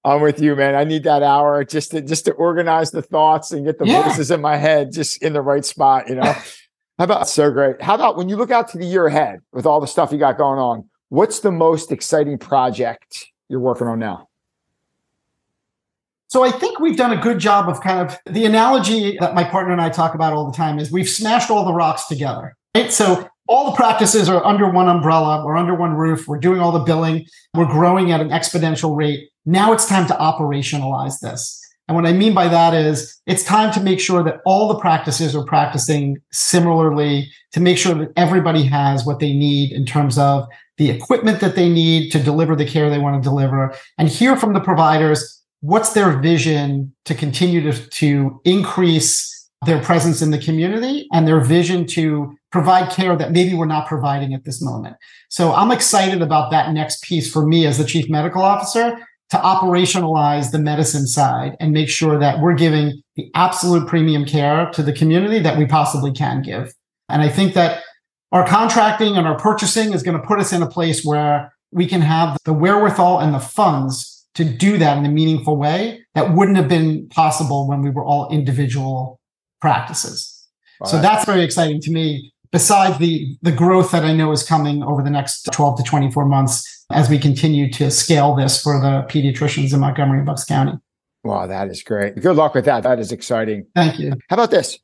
I'm 0.04 0.22
with 0.22 0.40
you, 0.40 0.56
man. 0.56 0.74
I 0.74 0.84
need 0.84 1.04
that 1.04 1.22
hour 1.22 1.62
just 1.64 1.90
to 1.90 2.00
just 2.00 2.24
to 2.24 2.32
organize 2.32 2.92
the 2.92 3.02
thoughts 3.02 3.52
and 3.52 3.66
get 3.66 3.78
the 3.78 3.86
yeah. 3.86 4.04
voices 4.04 4.30
in 4.30 4.40
my 4.40 4.56
head 4.56 4.90
just 4.90 5.22
in 5.22 5.34
the 5.34 5.42
right 5.42 5.66
spot. 5.66 6.08
You 6.08 6.14
know, 6.14 6.22
how 6.98 7.04
about 7.04 7.28
so 7.28 7.50
great? 7.50 7.82
How 7.82 7.94
about 7.94 8.16
when 8.16 8.30
you 8.30 8.36
look 8.36 8.50
out 8.50 8.68
to 8.68 8.78
the 8.78 8.86
year 8.86 9.06
ahead 9.06 9.40
with 9.52 9.66
all 9.66 9.82
the 9.82 9.86
stuff 9.86 10.12
you 10.12 10.18
got 10.18 10.38
going 10.38 10.58
on? 10.58 10.88
What's 11.10 11.40
the 11.40 11.52
most 11.52 11.92
exciting 11.92 12.38
project 12.38 13.26
you're 13.50 13.60
working 13.60 13.86
on 13.86 13.98
now? 13.98 14.28
So 16.32 16.42
I 16.42 16.50
think 16.50 16.80
we've 16.80 16.96
done 16.96 17.12
a 17.12 17.20
good 17.20 17.38
job 17.38 17.68
of 17.68 17.82
kind 17.82 18.00
of 18.00 18.16
the 18.24 18.46
analogy 18.46 19.18
that 19.20 19.34
my 19.34 19.44
partner 19.44 19.70
and 19.70 19.82
I 19.82 19.90
talk 19.90 20.14
about 20.14 20.32
all 20.32 20.50
the 20.50 20.56
time 20.56 20.78
is 20.78 20.90
we've 20.90 21.06
smashed 21.06 21.50
all 21.50 21.66
the 21.66 21.74
rocks 21.74 22.06
together. 22.06 22.56
Right. 22.74 22.90
So 22.90 23.28
all 23.48 23.66
the 23.70 23.76
practices 23.76 24.30
are 24.30 24.42
under 24.42 24.66
one 24.70 24.88
umbrella. 24.88 25.44
We're 25.44 25.58
under 25.58 25.74
one 25.74 25.92
roof. 25.92 26.26
We're 26.26 26.38
doing 26.38 26.58
all 26.58 26.72
the 26.72 26.78
billing. 26.78 27.26
We're 27.54 27.66
growing 27.66 28.12
at 28.12 28.22
an 28.22 28.30
exponential 28.30 28.96
rate. 28.96 29.28
Now 29.44 29.74
it's 29.74 29.86
time 29.86 30.06
to 30.06 30.14
operationalize 30.14 31.20
this. 31.20 31.60
And 31.86 31.96
what 31.96 32.06
I 32.06 32.14
mean 32.14 32.32
by 32.32 32.48
that 32.48 32.72
is 32.72 33.20
it's 33.26 33.44
time 33.44 33.70
to 33.74 33.82
make 33.82 34.00
sure 34.00 34.24
that 34.24 34.40
all 34.46 34.68
the 34.68 34.78
practices 34.78 35.36
are 35.36 35.44
practicing 35.44 36.16
similarly 36.32 37.30
to 37.52 37.60
make 37.60 37.76
sure 37.76 37.92
that 37.92 38.08
everybody 38.16 38.62
has 38.62 39.04
what 39.04 39.18
they 39.18 39.34
need 39.34 39.70
in 39.70 39.84
terms 39.84 40.16
of 40.16 40.48
the 40.78 40.88
equipment 40.88 41.40
that 41.40 41.56
they 41.56 41.68
need 41.68 42.10
to 42.12 42.18
deliver 42.18 42.56
the 42.56 42.64
care 42.64 42.88
they 42.88 42.98
want 42.98 43.22
to 43.22 43.28
deliver 43.28 43.74
and 43.98 44.08
hear 44.08 44.34
from 44.34 44.54
the 44.54 44.60
providers 44.60 45.41
what's 45.62 45.92
their 45.94 46.20
vision 46.20 46.92
to 47.06 47.14
continue 47.14 47.72
to, 47.72 47.88
to 47.90 48.40
increase 48.44 49.30
their 49.64 49.80
presence 49.80 50.20
in 50.20 50.32
the 50.32 50.38
community 50.38 51.08
and 51.12 51.26
their 51.26 51.40
vision 51.40 51.86
to 51.86 52.36
provide 52.50 52.90
care 52.90 53.16
that 53.16 53.30
maybe 53.30 53.54
we're 53.54 53.64
not 53.64 53.86
providing 53.86 54.34
at 54.34 54.44
this 54.44 54.60
moment. 54.60 54.96
So 55.30 55.54
I'm 55.54 55.70
excited 55.70 56.20
about 56.20 56.50
that 56.50 56.72
next 56.72 57.02
piece 57.04 57.32
for 57.32 57.46
me 57.46 57.64
as 57.64 57.78
the 57.78 57.84
chief 57.84 58.10
medical 58.10 58.42
officer 58.42 58.98
to 59.30 59.36
operationalize 59.36 60.50
the 60.50 60.58
medicine 60.58 61.06
side 61.06 61.56
and 61.60 61.72
make 61.72 61.88
sure 61.88 62.18
that 62.18 62.40
we're 62.40 62.54
giving 62.54 63.00
the 63.14 63.30
absolute 63.34 63.86
premium 63.86 64.24
care 64.24 64.68
to 64.72 64.82
the 64.82 64.92
community 64.92 65.38
that 65.38 65.56
we 65.56 65.64
possibly 65.64 66.12
can 66.12 66.42
give. 66.42 66.74
And 67.08 67.22
I 67.22 67.28
think 67.28 67.54
that 67.54 67.82
our 68.32 68.46
contracting 68.46 69.16
and 69.16 69.28
our 69.28 69.38
purchasing 69.38 69.92
is 69.92 70.02
going 70.02 70.20
to 70.20 70.26
put 70.26 70.40
us 70.40 70.52
in 70.52 70.60
a 70.60 70.68
place 70.68 71.04
where 71.04 71.54
we 71.70 71.86
can 71.86 72.00
have 72.00 72.36
the 72.44 72.52
wherewithal 72.52 73.20
and 73.20 73.32
the 73.32 73.38
funds 73.38 74.21
to 74.34 74.44
do 74.44 74.78
that 74.78 74.96
in 74.98 75.04
a 75.04 75.10
meaningful 75.10 75.56
way 75.56 76.00
that 76.14 76.34
wouldn't 76.34 76.56
have 76.56 76.68
been 76.68 77.08
possible 77.08 77.68
when 77.68 77.82
we 77.82 77.90
were 77.90 78.04
all 78.04 78.28
individual 78.30 79.20
practices. 79.60 80.48
so 80.84 81.00
that's 81.00 81.24
very 81.24 81.42
exciting 81.42 81.80
to 81.80 81.92
me 81.92 82.32
besides 82.50 82.98
the 82.98 83.36
the 83.42 83.52
growth 83.52 83.90
that 83.92 84.04
I 84.04 84.12
know 84.12 84.30
is 84.32 84.42
coming 84.42 84.82
over 84.82 85.02
the 85.02 85.10
next 85.10 85.48
12 85.52 85.78
to 85.78 85.82
24 85.82 86.26
months 86.26 86.84
as 86.92 87.08
we 87.08 87.18
continue 87.18 87.70
to 87.72 87.90
scale 87.90 88.34
this 88.34 88.60
for 88.60 88.80
the 88.80 89.06
pediatricians 89.08 89.72
in 89.72 89.80
Montgomery 89.80 90.18
and 90.18 90.26
Bucks 90.26 90.44
County. 90.44 90.74
Wow, 91.24 91.46
that 91.46 91.68
is 91.68 91.82
great. 91.82 92.20
Good 92.20 92.36
luck 92.36 92.54
with 92.54 92.64
that. 92.66 92.82
That 92.82 92.98
is 92.98 93.12
exciting. 93.12 93.66
Thank 93.74 93.98
you. 93.98 94.10
How 94.28 94.34
about 94.34 94.50
this? 94.50 94.78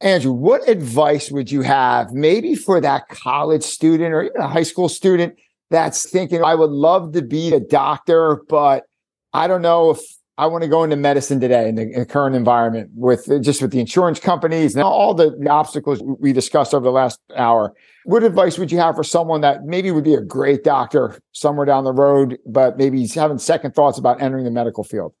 Andrew, 0.00 0.32
what 0.32 0.66
advice 0.66 1.30
would 1.30 1.52
you 1.52 1.60
have 1.60 2.12
maybe 2.12 2.54
for 2.54 2.80
that 2.80 3.08
college 3.08 3.62
student 3.62 4.14
or 4.14 4.22
even 4.22 4.40
a 4.40 4.48
high 4.48 4.62
school 4.62 4.88
student 4.88 5.34
that's 5.70 6.08
thinking, 6.08 6.42
I 6.42 6.54
would 6.54 6.70
love 6.70 7.12
to 7.12 7.22
be 7.22 7.54
a 7.54 7.60
doctor, 7.60 8.42
but 8.48 8.84
I 9.32 9.46
don't 9.46 9.62
know 9.62 9.90
if 9.90 10.00
I 10.36 10.46
want 10.46 10.62
to 10.62 10.68
go 10.68 10.82
into 10.84 10.96
medicine 10.96 11.38
today 11.38 11.68
in 11.68 11.74
the, 11.74 11.82
in 11.82 11.98
the, 12.00 12.06
current 12.06 12.34
environment 12.34 12.90
with 12.94 13.28
just 13.42 13.60
with 13.60 13.72
the 13.72 13.78
insurance 13.78 14.18
companies 14.18 14.74
and 14.74 14.82
all 14.82 15.12
the, 15.12 15.36
the 15.38 15.50
obstacles 15.50 16.02
we 16.02 16.32
discussed 16.32 16.72
over 16.72 16.82
the 16.82 16.90
last 16.90 17.20
hour. 17.36 17.74
What 18.04 18.22
advice 18.22 18.56
would 18.56 18.72
you 18.72 18.78
have 18.78 18.96
for 18.96 19.04
someone 19.04 19.42
that 19.42 19.64
maybe 19.64 19.90
would 19.90 20.02
be 20.02 20.14
a 20.14 20.20
great 20.22 20.64
doctor 20.64 21.20
somewhere 21.32 21.66
down 21.66 21.84
the 21.84 21.92
road, 21.92 22.38
but 22.46 22.78
maybe 22.78 22.98
he's 22.98 23.14
having 23.14 23.38
second 23.38 23.74
thoughts 23.74 23.98
about 23.98 24.22
entering 24.22 24.44
the 24.44 24.50
medical 24.50 24.82
field? 24.82 25.12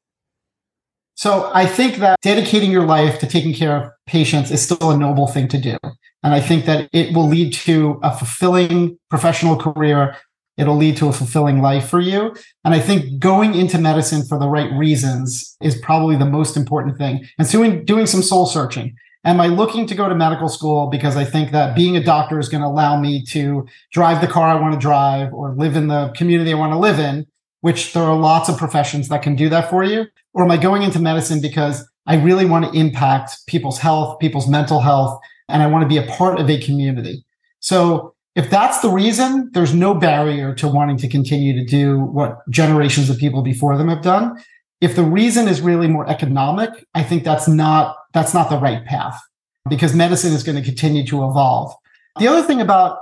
So 1.16 1.50
I 1.52 1.66
think 1.66 1.96
that 1.96 2.18
dedicating 2.22 2.70
your 2.70 2.86
life 2.86 3.18
to 3.18 3.26
taking 3.26 3.52
care 3.52 3.76
of 3.76 3.90
patients 4.06 4.50
is 4.50 4.62
still 4.62 4.90
a 4.90 4.96
noble 4.96 5.26
thing 5.26 5.48
to 5.48 5.58
do. 5.58 5.76
And 6.22 6.32
I 6.32 6.40
think 6.40 6.64
that 6.64 6.88
it 6.94 7.14
will 7.14 7.28
lead 7.28 7.52
to 7.52 8.00
a 8.02 8.16
fulfilling 8.16 8.98
professional 9.10 9.56
career 9.56 10.16
it'll 10.60 10.76
lead 10.76 10.96
to 10.98 11.08
a 11.08 11.12
fulfilling 11.12 11.62
life 11.62 11.88
for 11.88 12.00
you. 12.00 12.34
And 12.64 12.74
I 12.74 12.80
think 12.80 13.18
going 13.18 13.54
into 13.54 13.78
medicine 13.78 14.24
for 14.24 14.38
the 14.38 14.48
right 14.48 14.70
reasons 14.72 15.56
is 15.62 15.80
probably 15.80 16.16
the 16.16 16.26
most 16.26 16.56
important 16.56 16.98
thing. 16.98 17.26
And 17.38 17.48
so 17.48 17.58
doing, 17.58 17.84
doing 17.84 18.06
some 18.06 18.22
soul 18.22 18.46
searching. 18.46 18.94
Am 19.24 19.40
I 19.40 19.48
looking 19.48 19.86
to 19.86 19.94
go 19.94 20.08
to 20.08 20.14
medical 20.14 20.48
school 20.48 20.88
because 20.88 21.16
I 21.16 21.24
think 21.24 21.50
that 21.52 21.76
being 21.76 21.96
a 21.96 22.02
doctor 22.02 22.38
is 22.38 22.48
going 22.48 22.62
to 22.62 22.66
allow 22.66 22.98
me 22.98 23.24
to 23.26 23.66
drive 23.92 24.20
the 24.20 24.26
car 24.26 24.48
I 24.48 24.60
want 24.60 24.74
to 24.74 24.80
drive 24.80 25.32
or 25.32 25.54
live 25.56 25.76
in 25.76 25.88
the 25.88 26.12
community 26.16 26.52
I 26.52 26.56
want 26.56 26.72
to 26.72 26.78
live 26.78 26.98
in, 26.98 27.26
which 27.60 27.92
there 27.92 28.02
are 28.02 28.16
lots 28.16 28.48
of 28.48 28.56
professions 28.56 29.08
that 29.08 29.22
can 29.22 29.36
do 29.36 29.48
that 29.50 29.68
for 29.68 29.84
you? 29.84 30.06
Or 30.32 30.44
am 30.44 30.50
I 30.50 30.56
going 30.56 30.82
into 30.82 31.00
medicine 31.00 31.40
because 31.42 31.86
I 32.06 32.16
really 32.16 32.46
want 32.46 32.64
to 32.64 32.78
impact 32.78 33.46
people's 33.46 33.78
health, 33.78 34.18
people's 34.20 34.48
mental 34.48 34.80
health, 34.80 35.20
and 35.48 35.62
I 35.62 35.66
want 35.66 35.82
to 35.82 35.88
be 35.88 35.98
a 35.98 36.10
part 36.10 36.40
of 36.40 36.48
a 36.48 36.58
community? 36.58 37.24
So 37.60 38.14
if 38.36 38.48
that's 38.48 38.80
the 38.80 38.90
reason, 38.90 39.50
there's 39.52 39.74
no 39.74 39.94
barrier 39.94 40.54
to 40.56 40.68
wanting 40.68 40.96
to 40.98 41.08
continue 41.08 41.52
to 41.52 41.64
do 41.64 42.00
what 42.00 42.38
generations 42.48 43.10
of 43.10 43.18
people 43.18 43.42
before 43.42 43.76
them 43.76 43.88
have 43.88 44.02
done. 44.02 44.40
If 44.80 44.96
the 44.96 45.02
reason 45.02 45.48
is 45.48 45.60
really 45.60 45.88
more 45.88 46.08
economic, 46.08 46.70
I 46.94 47.02
think 47.02 47.24
that's 47.24 47.48
not 47.48 47.96
that's 48.14 48.32
not 48.32 48.48
the 48.48 48.58
right 48.58 48.84
path 48.84 49.20
because 49.68 49.94
medicine 49.94 50.32
is 50.32 50.42
going 50.42 50.56
to 50.56 50.64
continue 50.64 51.04
to 51.06 51.24
evolve. 51.24 51.74
The 52.18 52.28
other 52.28 52.42
thing 52.42 52.60
about 52.60 52.98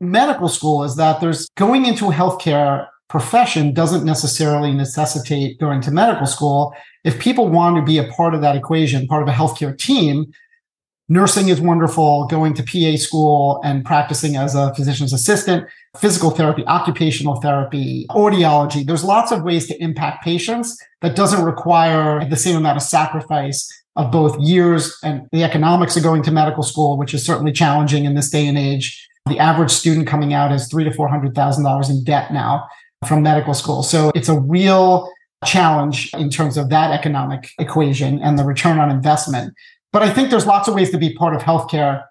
medical 0.00 0.48
school 0.48 0.84
is 0.84 0.96
that 0.96 1.20
there's 1.20 1.48
going 1.56 1.86
into 1.86 2.10
a 2.10 2.12
healthcare 2.12 2.86
profession 3.08 3.72
doesn't 3.72 4.04
necessarily 4.04 4.72
necessitate 4.72 5.58
going 5.58 5.80
to 5.82 5.90
medical 5.90 6.26
school. 6.26 6.74
If 7.04 7.20
people 7.20 7.48
want 7.48 7.76
to 7.76 7.82
be 7.82 7.98
a 7.98 8.04
part 8.04 8.34
of 8.34 8.40
that 8.40 8.56
equation, 8.56 9.06
part 9.06 9.22
of 9.22 9.28
a 9.28 9.32
healthcare 9.32 9.76
team, 9.76 10.32
nursing 11.08 11.48
is 11.48 11.60
wonderful, 11.60 12.26
going 12.26 12.54
to 12.54 12.62
PA 12.62 12.96
school 12.96 13.60
and 13.64 13.84
practicing 13.84 14.36
as 14.36 14.54
a 14.54 14.74
physician's 14.74 15.12
assistant, 15.12 15.66
physical 15.98 16.30
therapy, 16.30 16.64
occupational 16.66 17.40
therapy, 17.40 18.06
audiology. 18.10 18.84
There's 18.84 19.04
lots 19.04 19.32
of 19.32 19.42
ways 19.42 19.66
to 19.68 19.82
impact 19.82 20.24
patients 20.24 20.78
that 21.00 21.16
doesn't 21.16 21.44
require 21.44 22.24
the 22.24 22.36
same 22.36 22.56
amount 22.56 22.76
of 22.76 22.82
sacrifice 22.82 23.68
of 23.96 24.10
both 24.10 24.38
years 24.40 24.96
and 25.02 25.28
the 25.32 25.44
economics 25.44 25.96
of 25.96 26.02
going 26.02 26.22
to 26.22 26.30
medical 26.30 26.62
school, 26.62 26.96
which 26.96 27.12
is 27.12 27.24
certainly 27.24 27.52
challenging 27.52 28.04
in 28.04 28.14
this 28.14 28.30
day 28.30 28.46
and 28.46 28.56
age. 28.56 29.08
The 29.26 29.38
average 29.38 29.70
student 29.70 30.06
coming 30.06 30.32
out 30.32 30.50
is 30.50 30.68
three 30.68 30.84
to 30.84 30.92
four 30.92 31.08
hundred 31.08 31.34
thousand 31.34 31.64
dollars 31.64 31.90
in 31.90 32.02
debt 32.04 32.32
now 32.32 32.66
from 33.06 33.22
medical 33.22 33.54
school. 33.54 33.82
So 33.82 34.10
it's 34.14 34.28
a 34.28 34.40
real 34.40 35.10
challenge 35.44 36.12
in 36.14 36.30
terms 36.30 36.56
of 36.56 36.70
that 36.70 36.92
economic 36.92 37.50
equation 37.58 38.20
and 38.20 38.38
the 38.38 38.44
return 38.44 38.78
on 38.78 38.90
investment. 38.90 39.54
But 39.92 40.02
I 40.02 40.10
think 40.10 40.30
there's 40.30 40.46
lots 40.46 40.68
of 40.68 40.74
ways 40.74 40.90
to 40.90 40.98
be 40.98 41.12
part 41.14 41.34
of 41.34 41.42
healthcare 41.42 42.04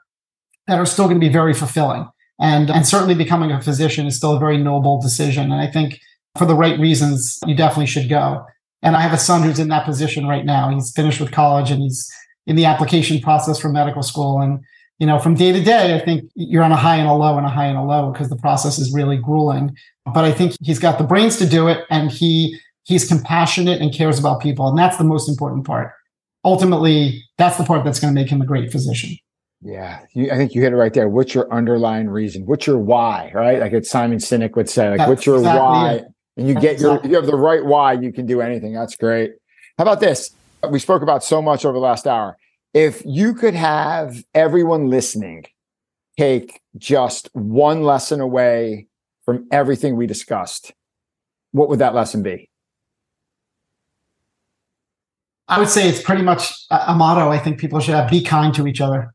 that 0.68 0.80
are 0.80 0.86
still 0.86 1.06
going 1.06 1.20
to 1.20 1.26
be 1.26 1.32
very 1.32 1.54
fulfilling. 1.54 2.08
And, 2.40 2.70
and 2.70 2.88
certainly 2.88 3.16
becoming 3.16 3.52
a 3.52 3.62
physician 3.62 4.08
is 4.08 4.16
still 4.16 4.36
a 4.36 4.40
very 4.40 4.58
noble 4.58 5.02
decision. 5.02 5.52
And 5.52 5.62
I 5.62 5.68
think 5.68 6.00
for 6.38 6.46
the 6.46 6.56
right 6.56 6.80
reasons, 6.80 7.40
you 7.46 7.56
definitely 7.56 7.88
should 7.88 8.10
go. 8.10 8.46
And 8.82 8.96
I 8.96 9.02
have 9.02 9.14
a 9.14 9.18
son 9.18 9.44
who's 9.44 9.60
in 9.60 9.68
that 9.70 9.86
position 9.86 10.28
right 10.28 10.46
now. 10.46 10.70
He's 10.70 10.92
finished 10.92 11.20
with 11.20 11.32
college 11.32 11.70
and 11.70 11.82
he's 11.82 12.12
in 12.48 12.56
the 12.56 12.66
application 12.66 13.20
process 13.20 13.60
for 13.60 13.70
medical 13.70 14.02
school. 14.02 14.42
And, 14.42 14.60
you 14.98 15.06
know, 15.06 15.20
from 15.20 15.36
day 15.36 15.52
to 15.52 15.62
day, 15.62 15.96
I 15.96 16.00
think 16.00 16.24
you're 16.34 16.64
on 16.64 16.72
a 16.72 16.78
high 16.78 16.96
and 16.96 17.08
a 17.08 17.14
low 17.14 17.38
and 17.38 17.46
a 17.46 17.50
high 17.50 17.68
and 17.68 17.78
a 17.78 17.84
low 17.84 18.12
because 18.12 18.30
the 18.30 18.38
process 18.38 18.80
is 18.80 18.94
really 18.94 19.18
grueling. 19.18 19.76
But 20.12 20.26
I 20.26 20.32
think 20.32 20.56
he's 20.62 20.80
got 20.80 20.98
the 20.98 21.04
brains 21.04 21.38
to 21.38 21.46
do 21.48 21.68
it 21.68 21.86
and 21.90 22.12
he 22.12 22.60
he's 22.84 23.08
compassionate 23.08 23.82
and 23.82 23.94
cares 23.94 24.18
about 24.18 24.42
people. 24.42 24.68
And 24.68 24.78
that's 24.78 24.98
the 24.98 25.04
most 25.04 25.30
important 25.30 25.66
part. 25.66 25.94
Ultimately, 26.44 27.24
that's 27.38 27.58
the 27.58 27.64
part 27.64 27.84
that's 27.84 28.00
going 28.00 28.14
to 28.14 28.20
make 28.20 28.30
him 28.30 28.42
a 28.42 28.46
great 28.46 28.72
physician. 28.72 29.18
Yeah, 29.64 30.00
you, 30.14 30.32
I 30.32 30.38
think 30.38 30.56
you 30.56 30.62
hit 30.62 30.74
it 30.74 30.76
right 30.76 30.94
there. 30.94 31.08
What's 31.08 31.36
your 31.36 31.52
underlying 31.54 32.10
reason? 32.10 32.46
What's 32.48 32.66
your 32.66 32.80
why? 32.80 33.32
Right, 33.34 33.60
like 33.60 33.74
it's 33.74 33.90
Simon 33.90 34.18
Sinek 34.18 34.56
would 34.56 34.70
say, 34.70 34.90
like, 34.90 34.98
that's 34.98 35.10
what's 35.10 35.26
your 35.26 35.38
exactly 35.38 35.62
why? 35.62 35.94
It. 35.94 36.06
And 36.38 36.48
you 36.48 36.54
that's 36.56 36.66
get 36.66 36.80
your, 36.80 36.92
exactly. 36.92 37.10
you 37.12 37.16
have 37.18 37.26
the 37.26 37.38
right 37.38 37.64
why. 37.64 37.94
You 37.94 38.12
can 38.12 38.26
do 38.26 38.42
anything. 38.42 38.74
That's 38.74 38.96
great. 38.96 39.32
How 39.78 39.84
about 39.84 40.00
this? 40.00 40.32
We 40.70 40.80
spoke 40.80 41.02
about 41.02 41.24
so 41.24 41.42
much 41.42 41.66
over 41.66 41.74
the 41.74 41.80
last 41.80 42.08
hour. 42.08 42.38
If 42.74 43.04
you 43.06 43.34
could 43.34 43.54
have 43.54 44.24
everyone 44.34 44.90
listening 44.90 45.46
take 46.18 46.62
just 46.78 47.30
one 47.34 47.84
lesson 47.84 48.22
away 48.22 48.88
from 49.26 49.48
everything 49.52 49.96
we 49.96 50.08
discussed, 50.08 50.72
what 51.52 51.70
would 51.70 51.80
that 51.80 51.96
lesson 51.96 52.24
be? 52.24 52.51
I 55.52 55.60
would 55.60 55.68
say 55.68 55.90
it's 55.90 56.02
pretty 56.02 56.22
much 56.24 56.50
a 56.72 56.96
motto 56.96 57.30
I 57.30 57.38
think 57.38 57.60
people 57.60 57.82
should 57.82 57.94
have 57.94 58.10
be 58.10 58.24
kind 58.24 58.54
to 58.56 58.68
each 58.68 58.80
other. 58.80 59.14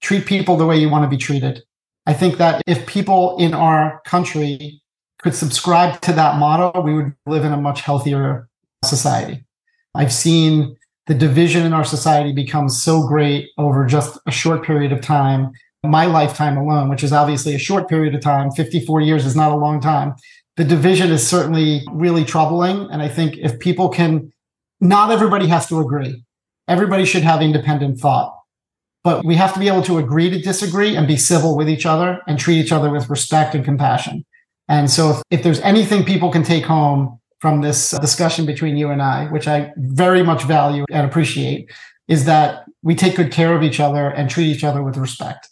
Treat 0.00 0.26
people 0.26 0.56
the 0.56 0.64
way 0.64 0.76
you 0.78 0.88
want 0.88 1.02
to 1.04 1.08
be 1.08 1.16
treated. 1.16 1.60
I 2.06 2.12
think 2.12 2.38
that 2.38 2.62
if 2.68 2.86
people 2.86 3.36
in 3.38 3.52
our 3.52 4.00
country 4.06 4.80
could 5.20 5.34
subscribe 5.34 6.00
to 6.02 6.12
that 6.12 6.38
motto, 6.38 6.80
we 6.82 6.94
would 6.94 7.12
live 7.26 7.44
in 7.44 7.52
a 7.52 7.56
much 7.56 7.80
healthier 7.80 8.48
society. 8.84 9.44
I've 9.92 10.12
seen 10.12 10.76
the 11.08 11.14
division 11.14 11.66
in 11.66 11.72
our 11.72 11.84
society 11.84 12.32
become 12.32 12.68
so 12.68 13.06
great 13.08 13.48
over 13.58 13.84
just 13.84 14.20
a 14.26 14.30
short 14.30 14.64
period 14.64 14.92
of 14.92 15.00
time, 15.00 15.50
my 15.82 16.06
lifetime 16.06 16.56
alone, 16.56 16.90
which 16.90 17.02
is 17.02 17.12
obviously 17.12 17.56
a 17.56 17.58
short 17.58 17.88
period 17.88 18.14
of 18.14 18.20
time. 18.20 18.52
54 18.52 19.00
years 19.00 19.26
is 19.26 19.34
not 19.34 19.50
a 19.50 19.56
long 19.56 19.80
time. 19.80 20.14
The 20.56 20.64
division 20.64 21.10
is 21.10 21.26
certainly 21.26 21.82
really 21.90 22.24
troubling. 22.24 22.88
And 22.92 23.02
I 23.02 23.08
think 23.08 23.36
if 23.38 23.58
people 23.58 23.88
can 23.88 24.31
not 24.82 25.12
everybody 25.12 25.46
has 25.46 25.66
to 25.68 25.80
agree. 25.80 26.22
Everybody 26.68 27.04
should 27.04 27.22
have 27.22 27.40
independent 27.40 28.00
thought. 28.00 28.36
But 29.04 29.24
we 29.24 29.36
have 29.36 29.54
to 29.54 29.60
be 29.60 29.68
able 29.68 29.82
to 29.82 29.98
agree 29.98 30.28
to 30.28 30.40
disagree 30.40 30.96
and 30.96 31.06
be 31.06 31.16
civil 31.16 31.56
with 31.56 31.68
each 31.68 31.86
other 31.86 32.20
and 32.26 32.38
treat 32.38 32.58
each 32.58 32.72
other 32.72 32.90
with 32.90 33.08
respect 33.08 33.54
and 33.54 33.64
compassion. 33.64 34.24
And 34.68 34.90
so 34.90 35.10
if, 35.10 35.22
if 35.30 35.42
there's 35.42 35.60
anything 35.60 36.04
people 36.04 36.30
can 36.30 36.42
take 36.42 36.64
home 36.64 37.18
from 37.40 37.60
this 37.60 37.90
discussion 37.90 38.44
between 38.44 38.76
you 38.76 38.90
and 38.90 39.02
I, 39.02 39.26
which 39.26 39.48
I 39.48 39.72
very 39.76 40.22
much 40.22 40.44
value 40.44 40.84
and 40.90 41.06
appreciate, 41.06 41.70
is 42.08 42.24
that 42.26 42.64
we 42.82 42.94
take 42.94 43.16
good 43.16 43.32
care 43.32 43.54
of 43.54 43.62
each 43.62 43.80
other 43.80 44.08
and 44.08 44.28
treat 44.28 44.46
each 44.46 44.64
other 44.64 44.82
with 44.82 44.96
respect. 44.96 45.48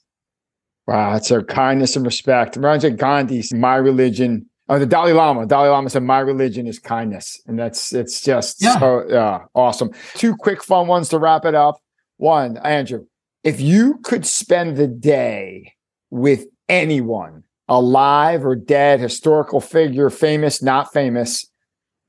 Wow, 0.87 1.15
it's 1.15 1.31
a 1.31 1.43
kindness 1.45 1.95
and 1.95 2.05
respect. 2.05 2.59
Mahatma 2.59 2.91
Gandhi's 2.91 3.53
my 3.53 3.77
religion, 3.77 4.50
Oh, 4.71 4.79
the 4.79 4.87
Dalai 4.87 5.13
Lama. 5.13 5.47
Dalai 5.47 5.69
Lama 5.69 5.91
said, 5.91 6.05
"My 6.05 6.21
religion 6.21 6.69
is 6.69 6.79
kindness," 6.79 7.43
and 7.49 7.59
that's 7.59 7.93
it's 7.93 8.21
just 8.21 8.63
yeah. 8.63 8.79
so 8.79 9.05
yeah, 9.09 9.45
awesome. 9.53 9.91
Two 10.15 10.37
quick 10.37 10.63
fun 10.63 10.87
ones 10.87 11.09
to 11.09 11.19
wrap 11.19 11.45
it 11.45 11.57
up. 11.57 11.81
One, 12.19 12.57
Andrew, 12.59 13.07
if 13.43 13.61
you 13.61 13.99
could 14.05 14.25
spend 14.25 14.77
the 14.77 14.87
day 14.87 15.75
with 16.11 16.47
anyone, 16.69 17.43
alive 17.69 18.47
or 18.47 18.55
dead, 18.55 19.01
historical 19.01 19.61
figure, 19.61 20.09
famous, 20.09 20.63
not 20.63 20.93
famous, 20.93 21.51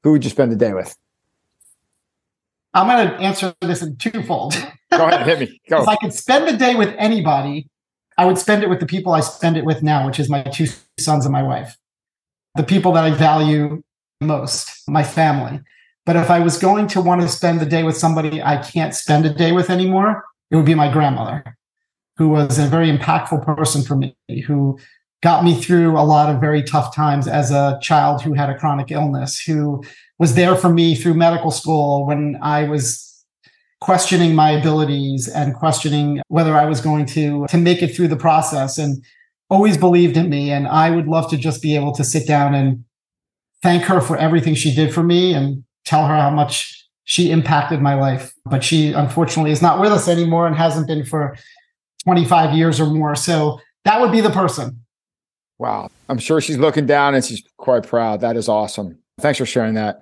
who 0.03 0.11
would 0.11 0.23
you 0.23 0.29
spend 0.29 0.51
the 0.51 0.55
day 0.55 0.73
with? 0.73 0.95
I'm 2.75 2.85
going 2.85 3.07
to 3.07 3.15
answer 3.15 3.55
this 3.61 3.81
in 3.81 3.97
twofold. 3.97 4.53
Go 4.91 5.07
ahead, 5.07 5.25
hit 5.25 5.39
me. 5.39 5.59
Go. 5.67 5.81
if 5.81 5.87
I 5.87 5.95
could 5.95 6.13
spend 6.13 6.47
the 6.47 6.55
day 6.55 6.75
with 6.75 6.93
anybody, 6.99 7.67
I 8.19 8.27
would 8.27 8.37
spend 8.37 8.61
it 8.61 8.69
with 8.69 8.79
the 8.79 8.85
people 8.85 9.13
I 9.13 9.21
spend 9.21 9.57
it 9.57 9.65
with 9.65 9.81
now, 9.81 10.05
which 10.05 10.19
is 10.19 10.29
my 10.29 10.43
two 10.43 10.67
sons 10.99 11.25
and 11.25 11.33
my 11.33 11.41
wife 11.41 11.75
the 12.55 12.63
people 12.63 12.91
that 12.93 13.03
I 13.03 13.11
value 13.11 13.81
most, 14.19 14.87
my 14.87 15.03
family. 15.03 15.59
But 16.05 16.15
if 16.15 16.29
I 16.29 16.39
was 16.39 16.57
going 16.57 16.87
to 16.87 17.01
want 17.01 17.21
to 17.21 17.27
spend 17.27 17.59
the 17.59 17.65
day 17.65 17.83
with 17.83 17.97
somebody 17.97 18.41
I 18.41 18.57
can't 18.57 18.95
spend 18.95 19.25
a 19.25 19.33
day 19.33 19.51
with 19.51 19.69
anymore, 19.69 20.23
it 20.49 20.55
would 20.55 20.65
be 20.65 20.75
my 20.75 20.91
grandmother, 20.91 21.57
who 22.17 22.29
was 22.29 22.59
a 22.59 22.67
very 22.67 22.95
impactful 22.95 23.45
person 23.45 23.83
for 23.83 23.95
me, 23.95 24.15
who 24.45 24.77
got 25.21 25.43
me 25.43 25.59
through 25.59 25.97
a 25.97 26.01
lot 26.01 26.33
of 26.33 26.41
very 26.41 26.63
tough 26.63 26.95
times 26.95 27.27
as 27.27 27.51
a 27.51 27.79
child 27.81 28.21
who 28.21 28.33
had 28.33 28.49
a 28.49 28.57
chronic 28.57 28.91
illness, 28.91 29.39
who 29.39 29.83
was 30.17 30.35
there 30.35 30.55
for 30.55 30.69
me 30.69 30.95
through 30.95 31.13
medical 31.13 31.51
school 31.51 32.05
when 32.05 32.37
I 32.41 32.67
was 32.67 33.07
questioning 33.79 34.35
my 34.35 34.51
abilities 34.51 35.27
and 35.27 35.55
questioning 35.55 36.21
whether 36.27 36.55
I 36.55 36.65
was 36.65 36.81
going 36.81 37.05
to 37.07 37.47
to 37.47 37.57
make 37.57 37.81
it 37.81 37.95
through 37.95 38.09
the 38.09 38.15
process 38.15 38.77
and 38.77 39.03
always 39.51 39.77
believed 39.77 40.17
in 40.17 40.29
me. 40.29 40.49
And 40.49 40.67
I 40.67 40.89
would 40.89 41.07
love 41.07 41.29
to 41.29 41.37
just 41.37 41.61
be 41.61 41.75
able 41.75 41.91
to 41.93 42.03
sit 42.03 42.25
down 42.25 42.55
and 42.55 42.83
thank 43.61 43.83
her 43.83 44.01
for 44.01 44.17
everything 44.17 44.55
she 44.55 44.73
did 44.73 44.91
for 44.93 45.03
me 45.03 45.33
and 45.33 45.63
tell 45.85 46.07
her 46.07 46.15
how 46.15 46.31
much 46.31 46.87
she 47.03 47.29
impacted 47.29 47.81
my 47.81 47.93
life. 47.93 48.33
But 48.45 48.63
she 48.63 48.93
unfortunately 48.93 49.51
is 49.51 49.61
not 49.61 49.79
with 49.79 49.91
us 49.91 50.07
anymore 50.07 50.47
and 50.47 50.55
hasn't 50.55 50.87
been 50.87 51.05
for 51.05 51.37
25 52.05 52.55
years 52.55 52.79
or 52.79 52.87
more. 52.87 53.13
So 53.13 53.59
that 53.83 53.99
would 53.99 54.11
be 54.11 54.21
the 54.21 54.29
person. 54.29 54.79
Wow. 55.59 55.89
I'm 56.07 56.17
sure 56.17 56.41
she's 56.41 56.57
looking 56.57 56.85
down 56.85 57.13
and 57.13 57.23
she's 57.23 57.43
quite 57.57 57.85
proud. 57.85 58.21
That 58.21 58.37
is 58.37 58.47
awesome. 58.47 58.97
Thanks 59.19 59.37
for 59.37 59.45
sharing 59.45 59.75
that. 59.75 59.99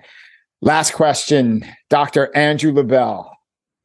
Last 0.61 0.93
question, 0.93 1.65
Dr. 1.89 2.35
Andrew 2.35 2.71
Lubell. 2.71 3.31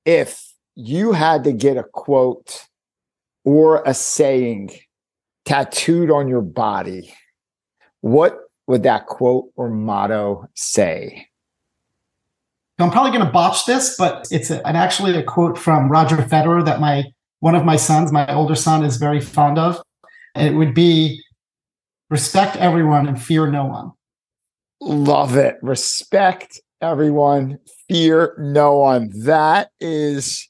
If 0.05 0.45
you 0.75 1.13
had 1.13 1.45
to 1.45 1.53
get 1.53 1.77
a 1.77 1.85
quote 1.85 2.67
or 3.45 3.83
a 3.87 3.95
saying 3.95 4.71
tattooed 5.45 6.11
on 6.11 6.29
your 6.29 6.41
body, 6.41 7.15
what 8.01 8.39
would 8.67 8.83
that 8.85 9.07
quote 9.07 9.51
or 9.57 9.69
motto 9.69 10.47
say? 10.55 11.27
I'm 12.79 12.91
probably 12.91 13.13
going 13.13 13.25
to 13.25 13.33
botch 13.33 13.67
this, 13.67 13.97
but 13.97 14.27
it's 14.31 14.51
a, 14.51 14.67
an 14.67 14.75
actually 14.75 15.17
a 15.17 15.23
quote 15.23 15.57
from 15.57 15.89
Roger 15.89 16.17
Federer 16.17 16.65
that 16.65 16.81
my 16.81 17.05
one 17.41 17.55
of 17.55 17.65
my 17.65 17.77
sons, 17.77 18.11
my 18.11 18.33
older 18.35 18.55
son, 18.55 18.85
is 18.85 18.97
very 18.97 19.21
fond 19.21 19.59
of. 19.59 19.81
It 20.35 20.55
would 20.55 20.75
be 20.75 21.23
respect 22.11 22.57
everyone 22.57 23.07
and 23.07 23.21
fear 23.21 23.51
no 23.51 23.67
one. 23.67 23.93
Love 24.81 25.37
it. 25.37 25.57
Respect 25.63 26.61
everyone, 26.81 27.59
fear 27.89 28.35
no 28.39 28.79
one. 28.79 29.11
That 29.25 29.71
is 29.81 30.49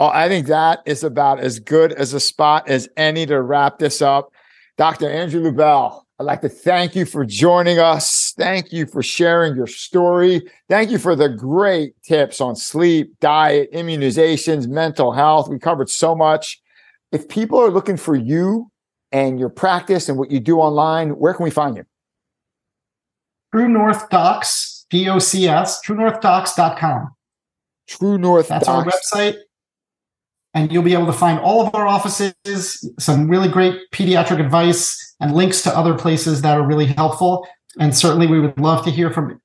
Oh, 0.00 0.08
I 0.08 0.28
think 0.28 0.46
that 0.46 0.80
is 0.86 1.04
about 1.04 1.40
as 1.40 1.60
good 1.60 1.92
as 1.92 2.14
a 2.14 2.20
spot 2.20 2.66
as 2.66 2.88
any 2.96 3.26
to 3.26 3.42
wrap 3.42 3.78
this 3.78 4.00
up. 4.00 4.32
Dr. 4.78 5.10
Andrew 5.10 5.42
Lubell, 5.42 6.04
I'd 6.18 6.24
like 6.24 6.40
to 6.40 6.48
thank 6.48 6.96
you 6.96 7.04
for 7.04 7.26
joining 7.26 7.78
us. 7.78 8.32
Thank 8.38 8.72
you 8.72 8.86
for 8.86 9.02
sharing 9.02 9.54
your 9.54 9.66
story. 9.66 10.40
Thank 10.70 10.90
you 10.90 10.96
for 10.96 11.14
the 11.14 11.28
great 11.28 12.02
tips 12.02 12.40
on 12.40 12.56
sleep, 12.56 13.12
diet, 13.20 13.70
immunizations, 13.74 14.66
mental 14.68 15.12
health. 15.12 15.50
We 15.50 15.58
covered 15.58 15.90
so 15.90 16.16
much. 16.16 16.62
If 17.12 17.28
people 17.28 17.58
are 17.58 17.70
looking 17.70 17.98
for 17.98 18.16
you 18.16 18.70
and 19.12 19.38
your 19.38 19.50
practice 19.50 20.08
and 20.08 20.16
what 20.16 20.30
you 20.30 20.40
do 20.40 20.60
online, 20.60 21.10
where 21.10 21.34
can 21.34 21.44
we 21.44 21.50
find 21.50 21.76
you? 21.76 21.84
True 23.52 23.68
North 23.68 24.08
Docs, 24.08 24.86
D 24.88 25.10
O 25.10 25.18
C 25.18 25.46
S, 25.46 25.82
truenorthdocs.com. 25.86 27.14
True 27.86 28.16
North 28.16 28.48
That's 28.48 28.66
Docs. 28.66 28.86
our 29.12 29.20
website 29.20 29.36
and 30.54 30.72
you'll 30.72 30.82
be 30.82 30.94
able 30.94 31.06
to 31.06 31.12
find 31.12 31.38
all 31.38 31.66
of 31.66 31.74
our 31.74 31.86
offices, 31.86 32.34
some 32.98 33.28
really 33.28 33.48
great 33.48 33.90
pediatric 33.92 34.40
advice, 34.40 35.14
and 35.20 35.34
links 35.34 35.62
to 35.62 35.76
other 35.76 35.94
places 35.94 36.42
that 36.42 36.56
are 36.56 36.66
really 36.66 36.86
helpful. 36.86 37.46
And 37.78 37.96
certainly, 37.96 38.26
we 38.26 38.40
would 38.40 38.58
love 38.58 38.84
to 38.84 38.90
hear 38.90 39.10
from 39.10 39.40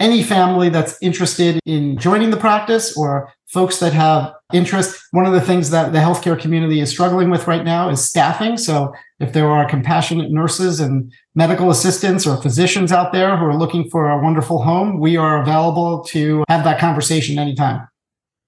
any 0.00 0.22
family 0.22 0.68
that's 0.68 1.00
interested 1.02 1.60
in 1.66 1.96
joining 1.98 2.30
the 2.30 2.36
practice 2.36 2.96
or 2.96 3.32
folks 3.46 3.78
that 3.78 3.92
have 3.92 4.32
interest. 4.52 5.00
One 5.12 5.26
of 5.26 5.32
the 5.32 5.40
things 5.40 5.70
that 5.70 5.92
the 5.92 5.98
healthcare 5.98 6.38
community 6.38 6.80
is 6.80 6.90
struggling 6.90 7.30
with 7.30 7.46
right 7.46 7.64
now 7.64 7.88
is 7.88 8.04
staffing. 8.04 8.56
So, 8.56 8.92
if 9.20 9.32
there 9.32 9.48
are 9.48 9.68
compassionate 9.68 10.30
nurses 10.30 10.80
and 10.80 11.12
medical 11.34 11.70
assistants 11.70 12.26
or 12.26 12.40
physicians 12.40 12.92
out 12.92 13.12
there 13.12 13.36
who 13.36 13.44
are 13.44 13.56
looking 13.56 13.88
for 13.90 14.10
a 14.10 14.22
wonderful 14.22 14.62
home, 14.62 14.98
we 14.98 15.16
are 15.16 15.40
available 15.40 16.02
to 16.04 16.44
have 16.48 16.64
that 16.64 16.80
conversation 16.80 17.38
anytime. 17.38 17.86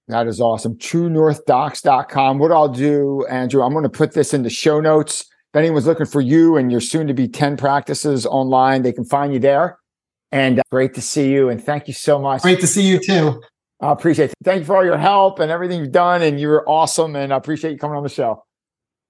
That 0.07 0.27
is 0.27 0.39
awesome. 0.39 0.75
TrueNorthDocs.com. 0.77 2.39
What 2.39 2.51
I'll 2.51 2.69
do, 2.69 3.25
Andrew, 3.29 3.61
I'm 3.61 3.73
going 3.73 3.83
to 3.83 3.89
put 3.89 4.13
this 4.13 4.33
in 4.33 4.43
the 4.43 4.49
show 4.49 4.79
notes. 4.79 5.21
If 5.21 5.57
anyone's 5.57 5.85
looking 5.85 6.05
for 6.05 6.21
you 6.21 6.55
and 6.55 6.71
you're 6.71 6.81
soon 6.81 7.07
to 7.07 7.13
be 7.13 7.27
10 7.27 7.57
practices 7.57 8.25
online, 8.25 8.83
they 8.83 8.93
can 8.93 9.05
find 9.05 9.33
you 9.33 9.39
there. 9.39 9.77
And 10.31 10.59
uh, 10.59 10.63
great 10.71 10.93
to 10.95 11.01
see 11.01 11.31
you. 11.31 11.49
And 11.49 11.63
thank 11.63 11.87
you 11.87 11.93
so 11.93 12.19
much. 12.19 12.41
Great 12.41 12.61
to 12.61 12.67
see 12.67 12.87
you 12.87 12.99
too. 12.99 13.41
I 13.81 13.91
appreciate 13.91 14.31
it. 14.31 14.35
Thank 14.43 14.59
you 14.59 14.65
for 14.65 14.77
all 14.77 14.85
your 14.85 14.97
help 14.97 15.39
and 15.39 15.51
everything 15.51 15.79
you've 15.79 15.91
done. 15.91 16.21
And 16.21 16.39
you're 16.39 16.63
awesome. 16.67 17.15
And 17.15 17.33
I 17.33 17.37
appreciate 17.37 17.71
you 17.71 17.77
coming 17.77 17.97
on 17.97 18.03
the 18.03 18.09
show. 18.09 18.43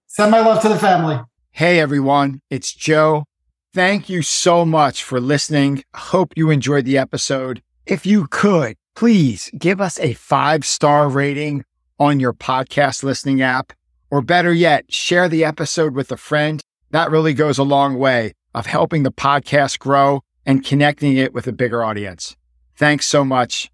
Send 0.08 0.32
my 0.32 0.40
love 0.40 0.62
to 0.64 0.70
the 0.70 0.80
family. 0.80 1.20
Hey, 1.52 1.80
everyone. 1.80 2.42
It's 2.50 2.74
Joe. 2.74 3.26
Thank 3.74 4.10
you 4.10 4.22
so 4.22 4.66
much 4.66 5.04
for 5.04 5.20
listening. 5.20 5.84
Hope 5.96 6.34
you 6.36 6.50
enjoyed 6.50 6.86
the 6.86 6.98
episode. 6.98 7.62
If 7.86 8.06
you 8.06 8.28
could, 8.28 8.78
please 8.98 9.52
give 9.56 9.80
us 9.80 10.00
a 10.00 10.14
five 10.14 10.66
star 10.66 11.08
rating 11.08 11.64
on 12.00 12.20
your 12.20 12.34
podcast 12.34 13.04
listening 13.04 13.42
app. 13.44 13.72
Or 14.10 14.22
better 14.22 14.52
yet, 14.52 14.92
share 14.92 15.30
the 15.30 15.46
episode 15.46 15.94
with 15.94 16.12
a 16.12 16.18
friend. 16.18 16.64
That 16.90 17.12
really 17.12 17.36
goes 17.36 17.60
a 17.60 17.64
long 17.64 18.00
way 18.00 18.34
of 18.56 18.66
helping 18.66 19.04
the 19.04 19.12
podcast 19.12 19.78
grow 19.78 20.22
and 20.48 20.66
connecting 20.66 21.16
it 21.16 21.32
with 21.32 21.46
a 21.46 21.52
bigger 21.52 21.84
audience. 21.84 22.36
Thanks 22.76 23.06
so 23.06 23.24
much. 23.24 23.70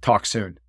Talk 0.00 0.24
soon. 0.24 0.60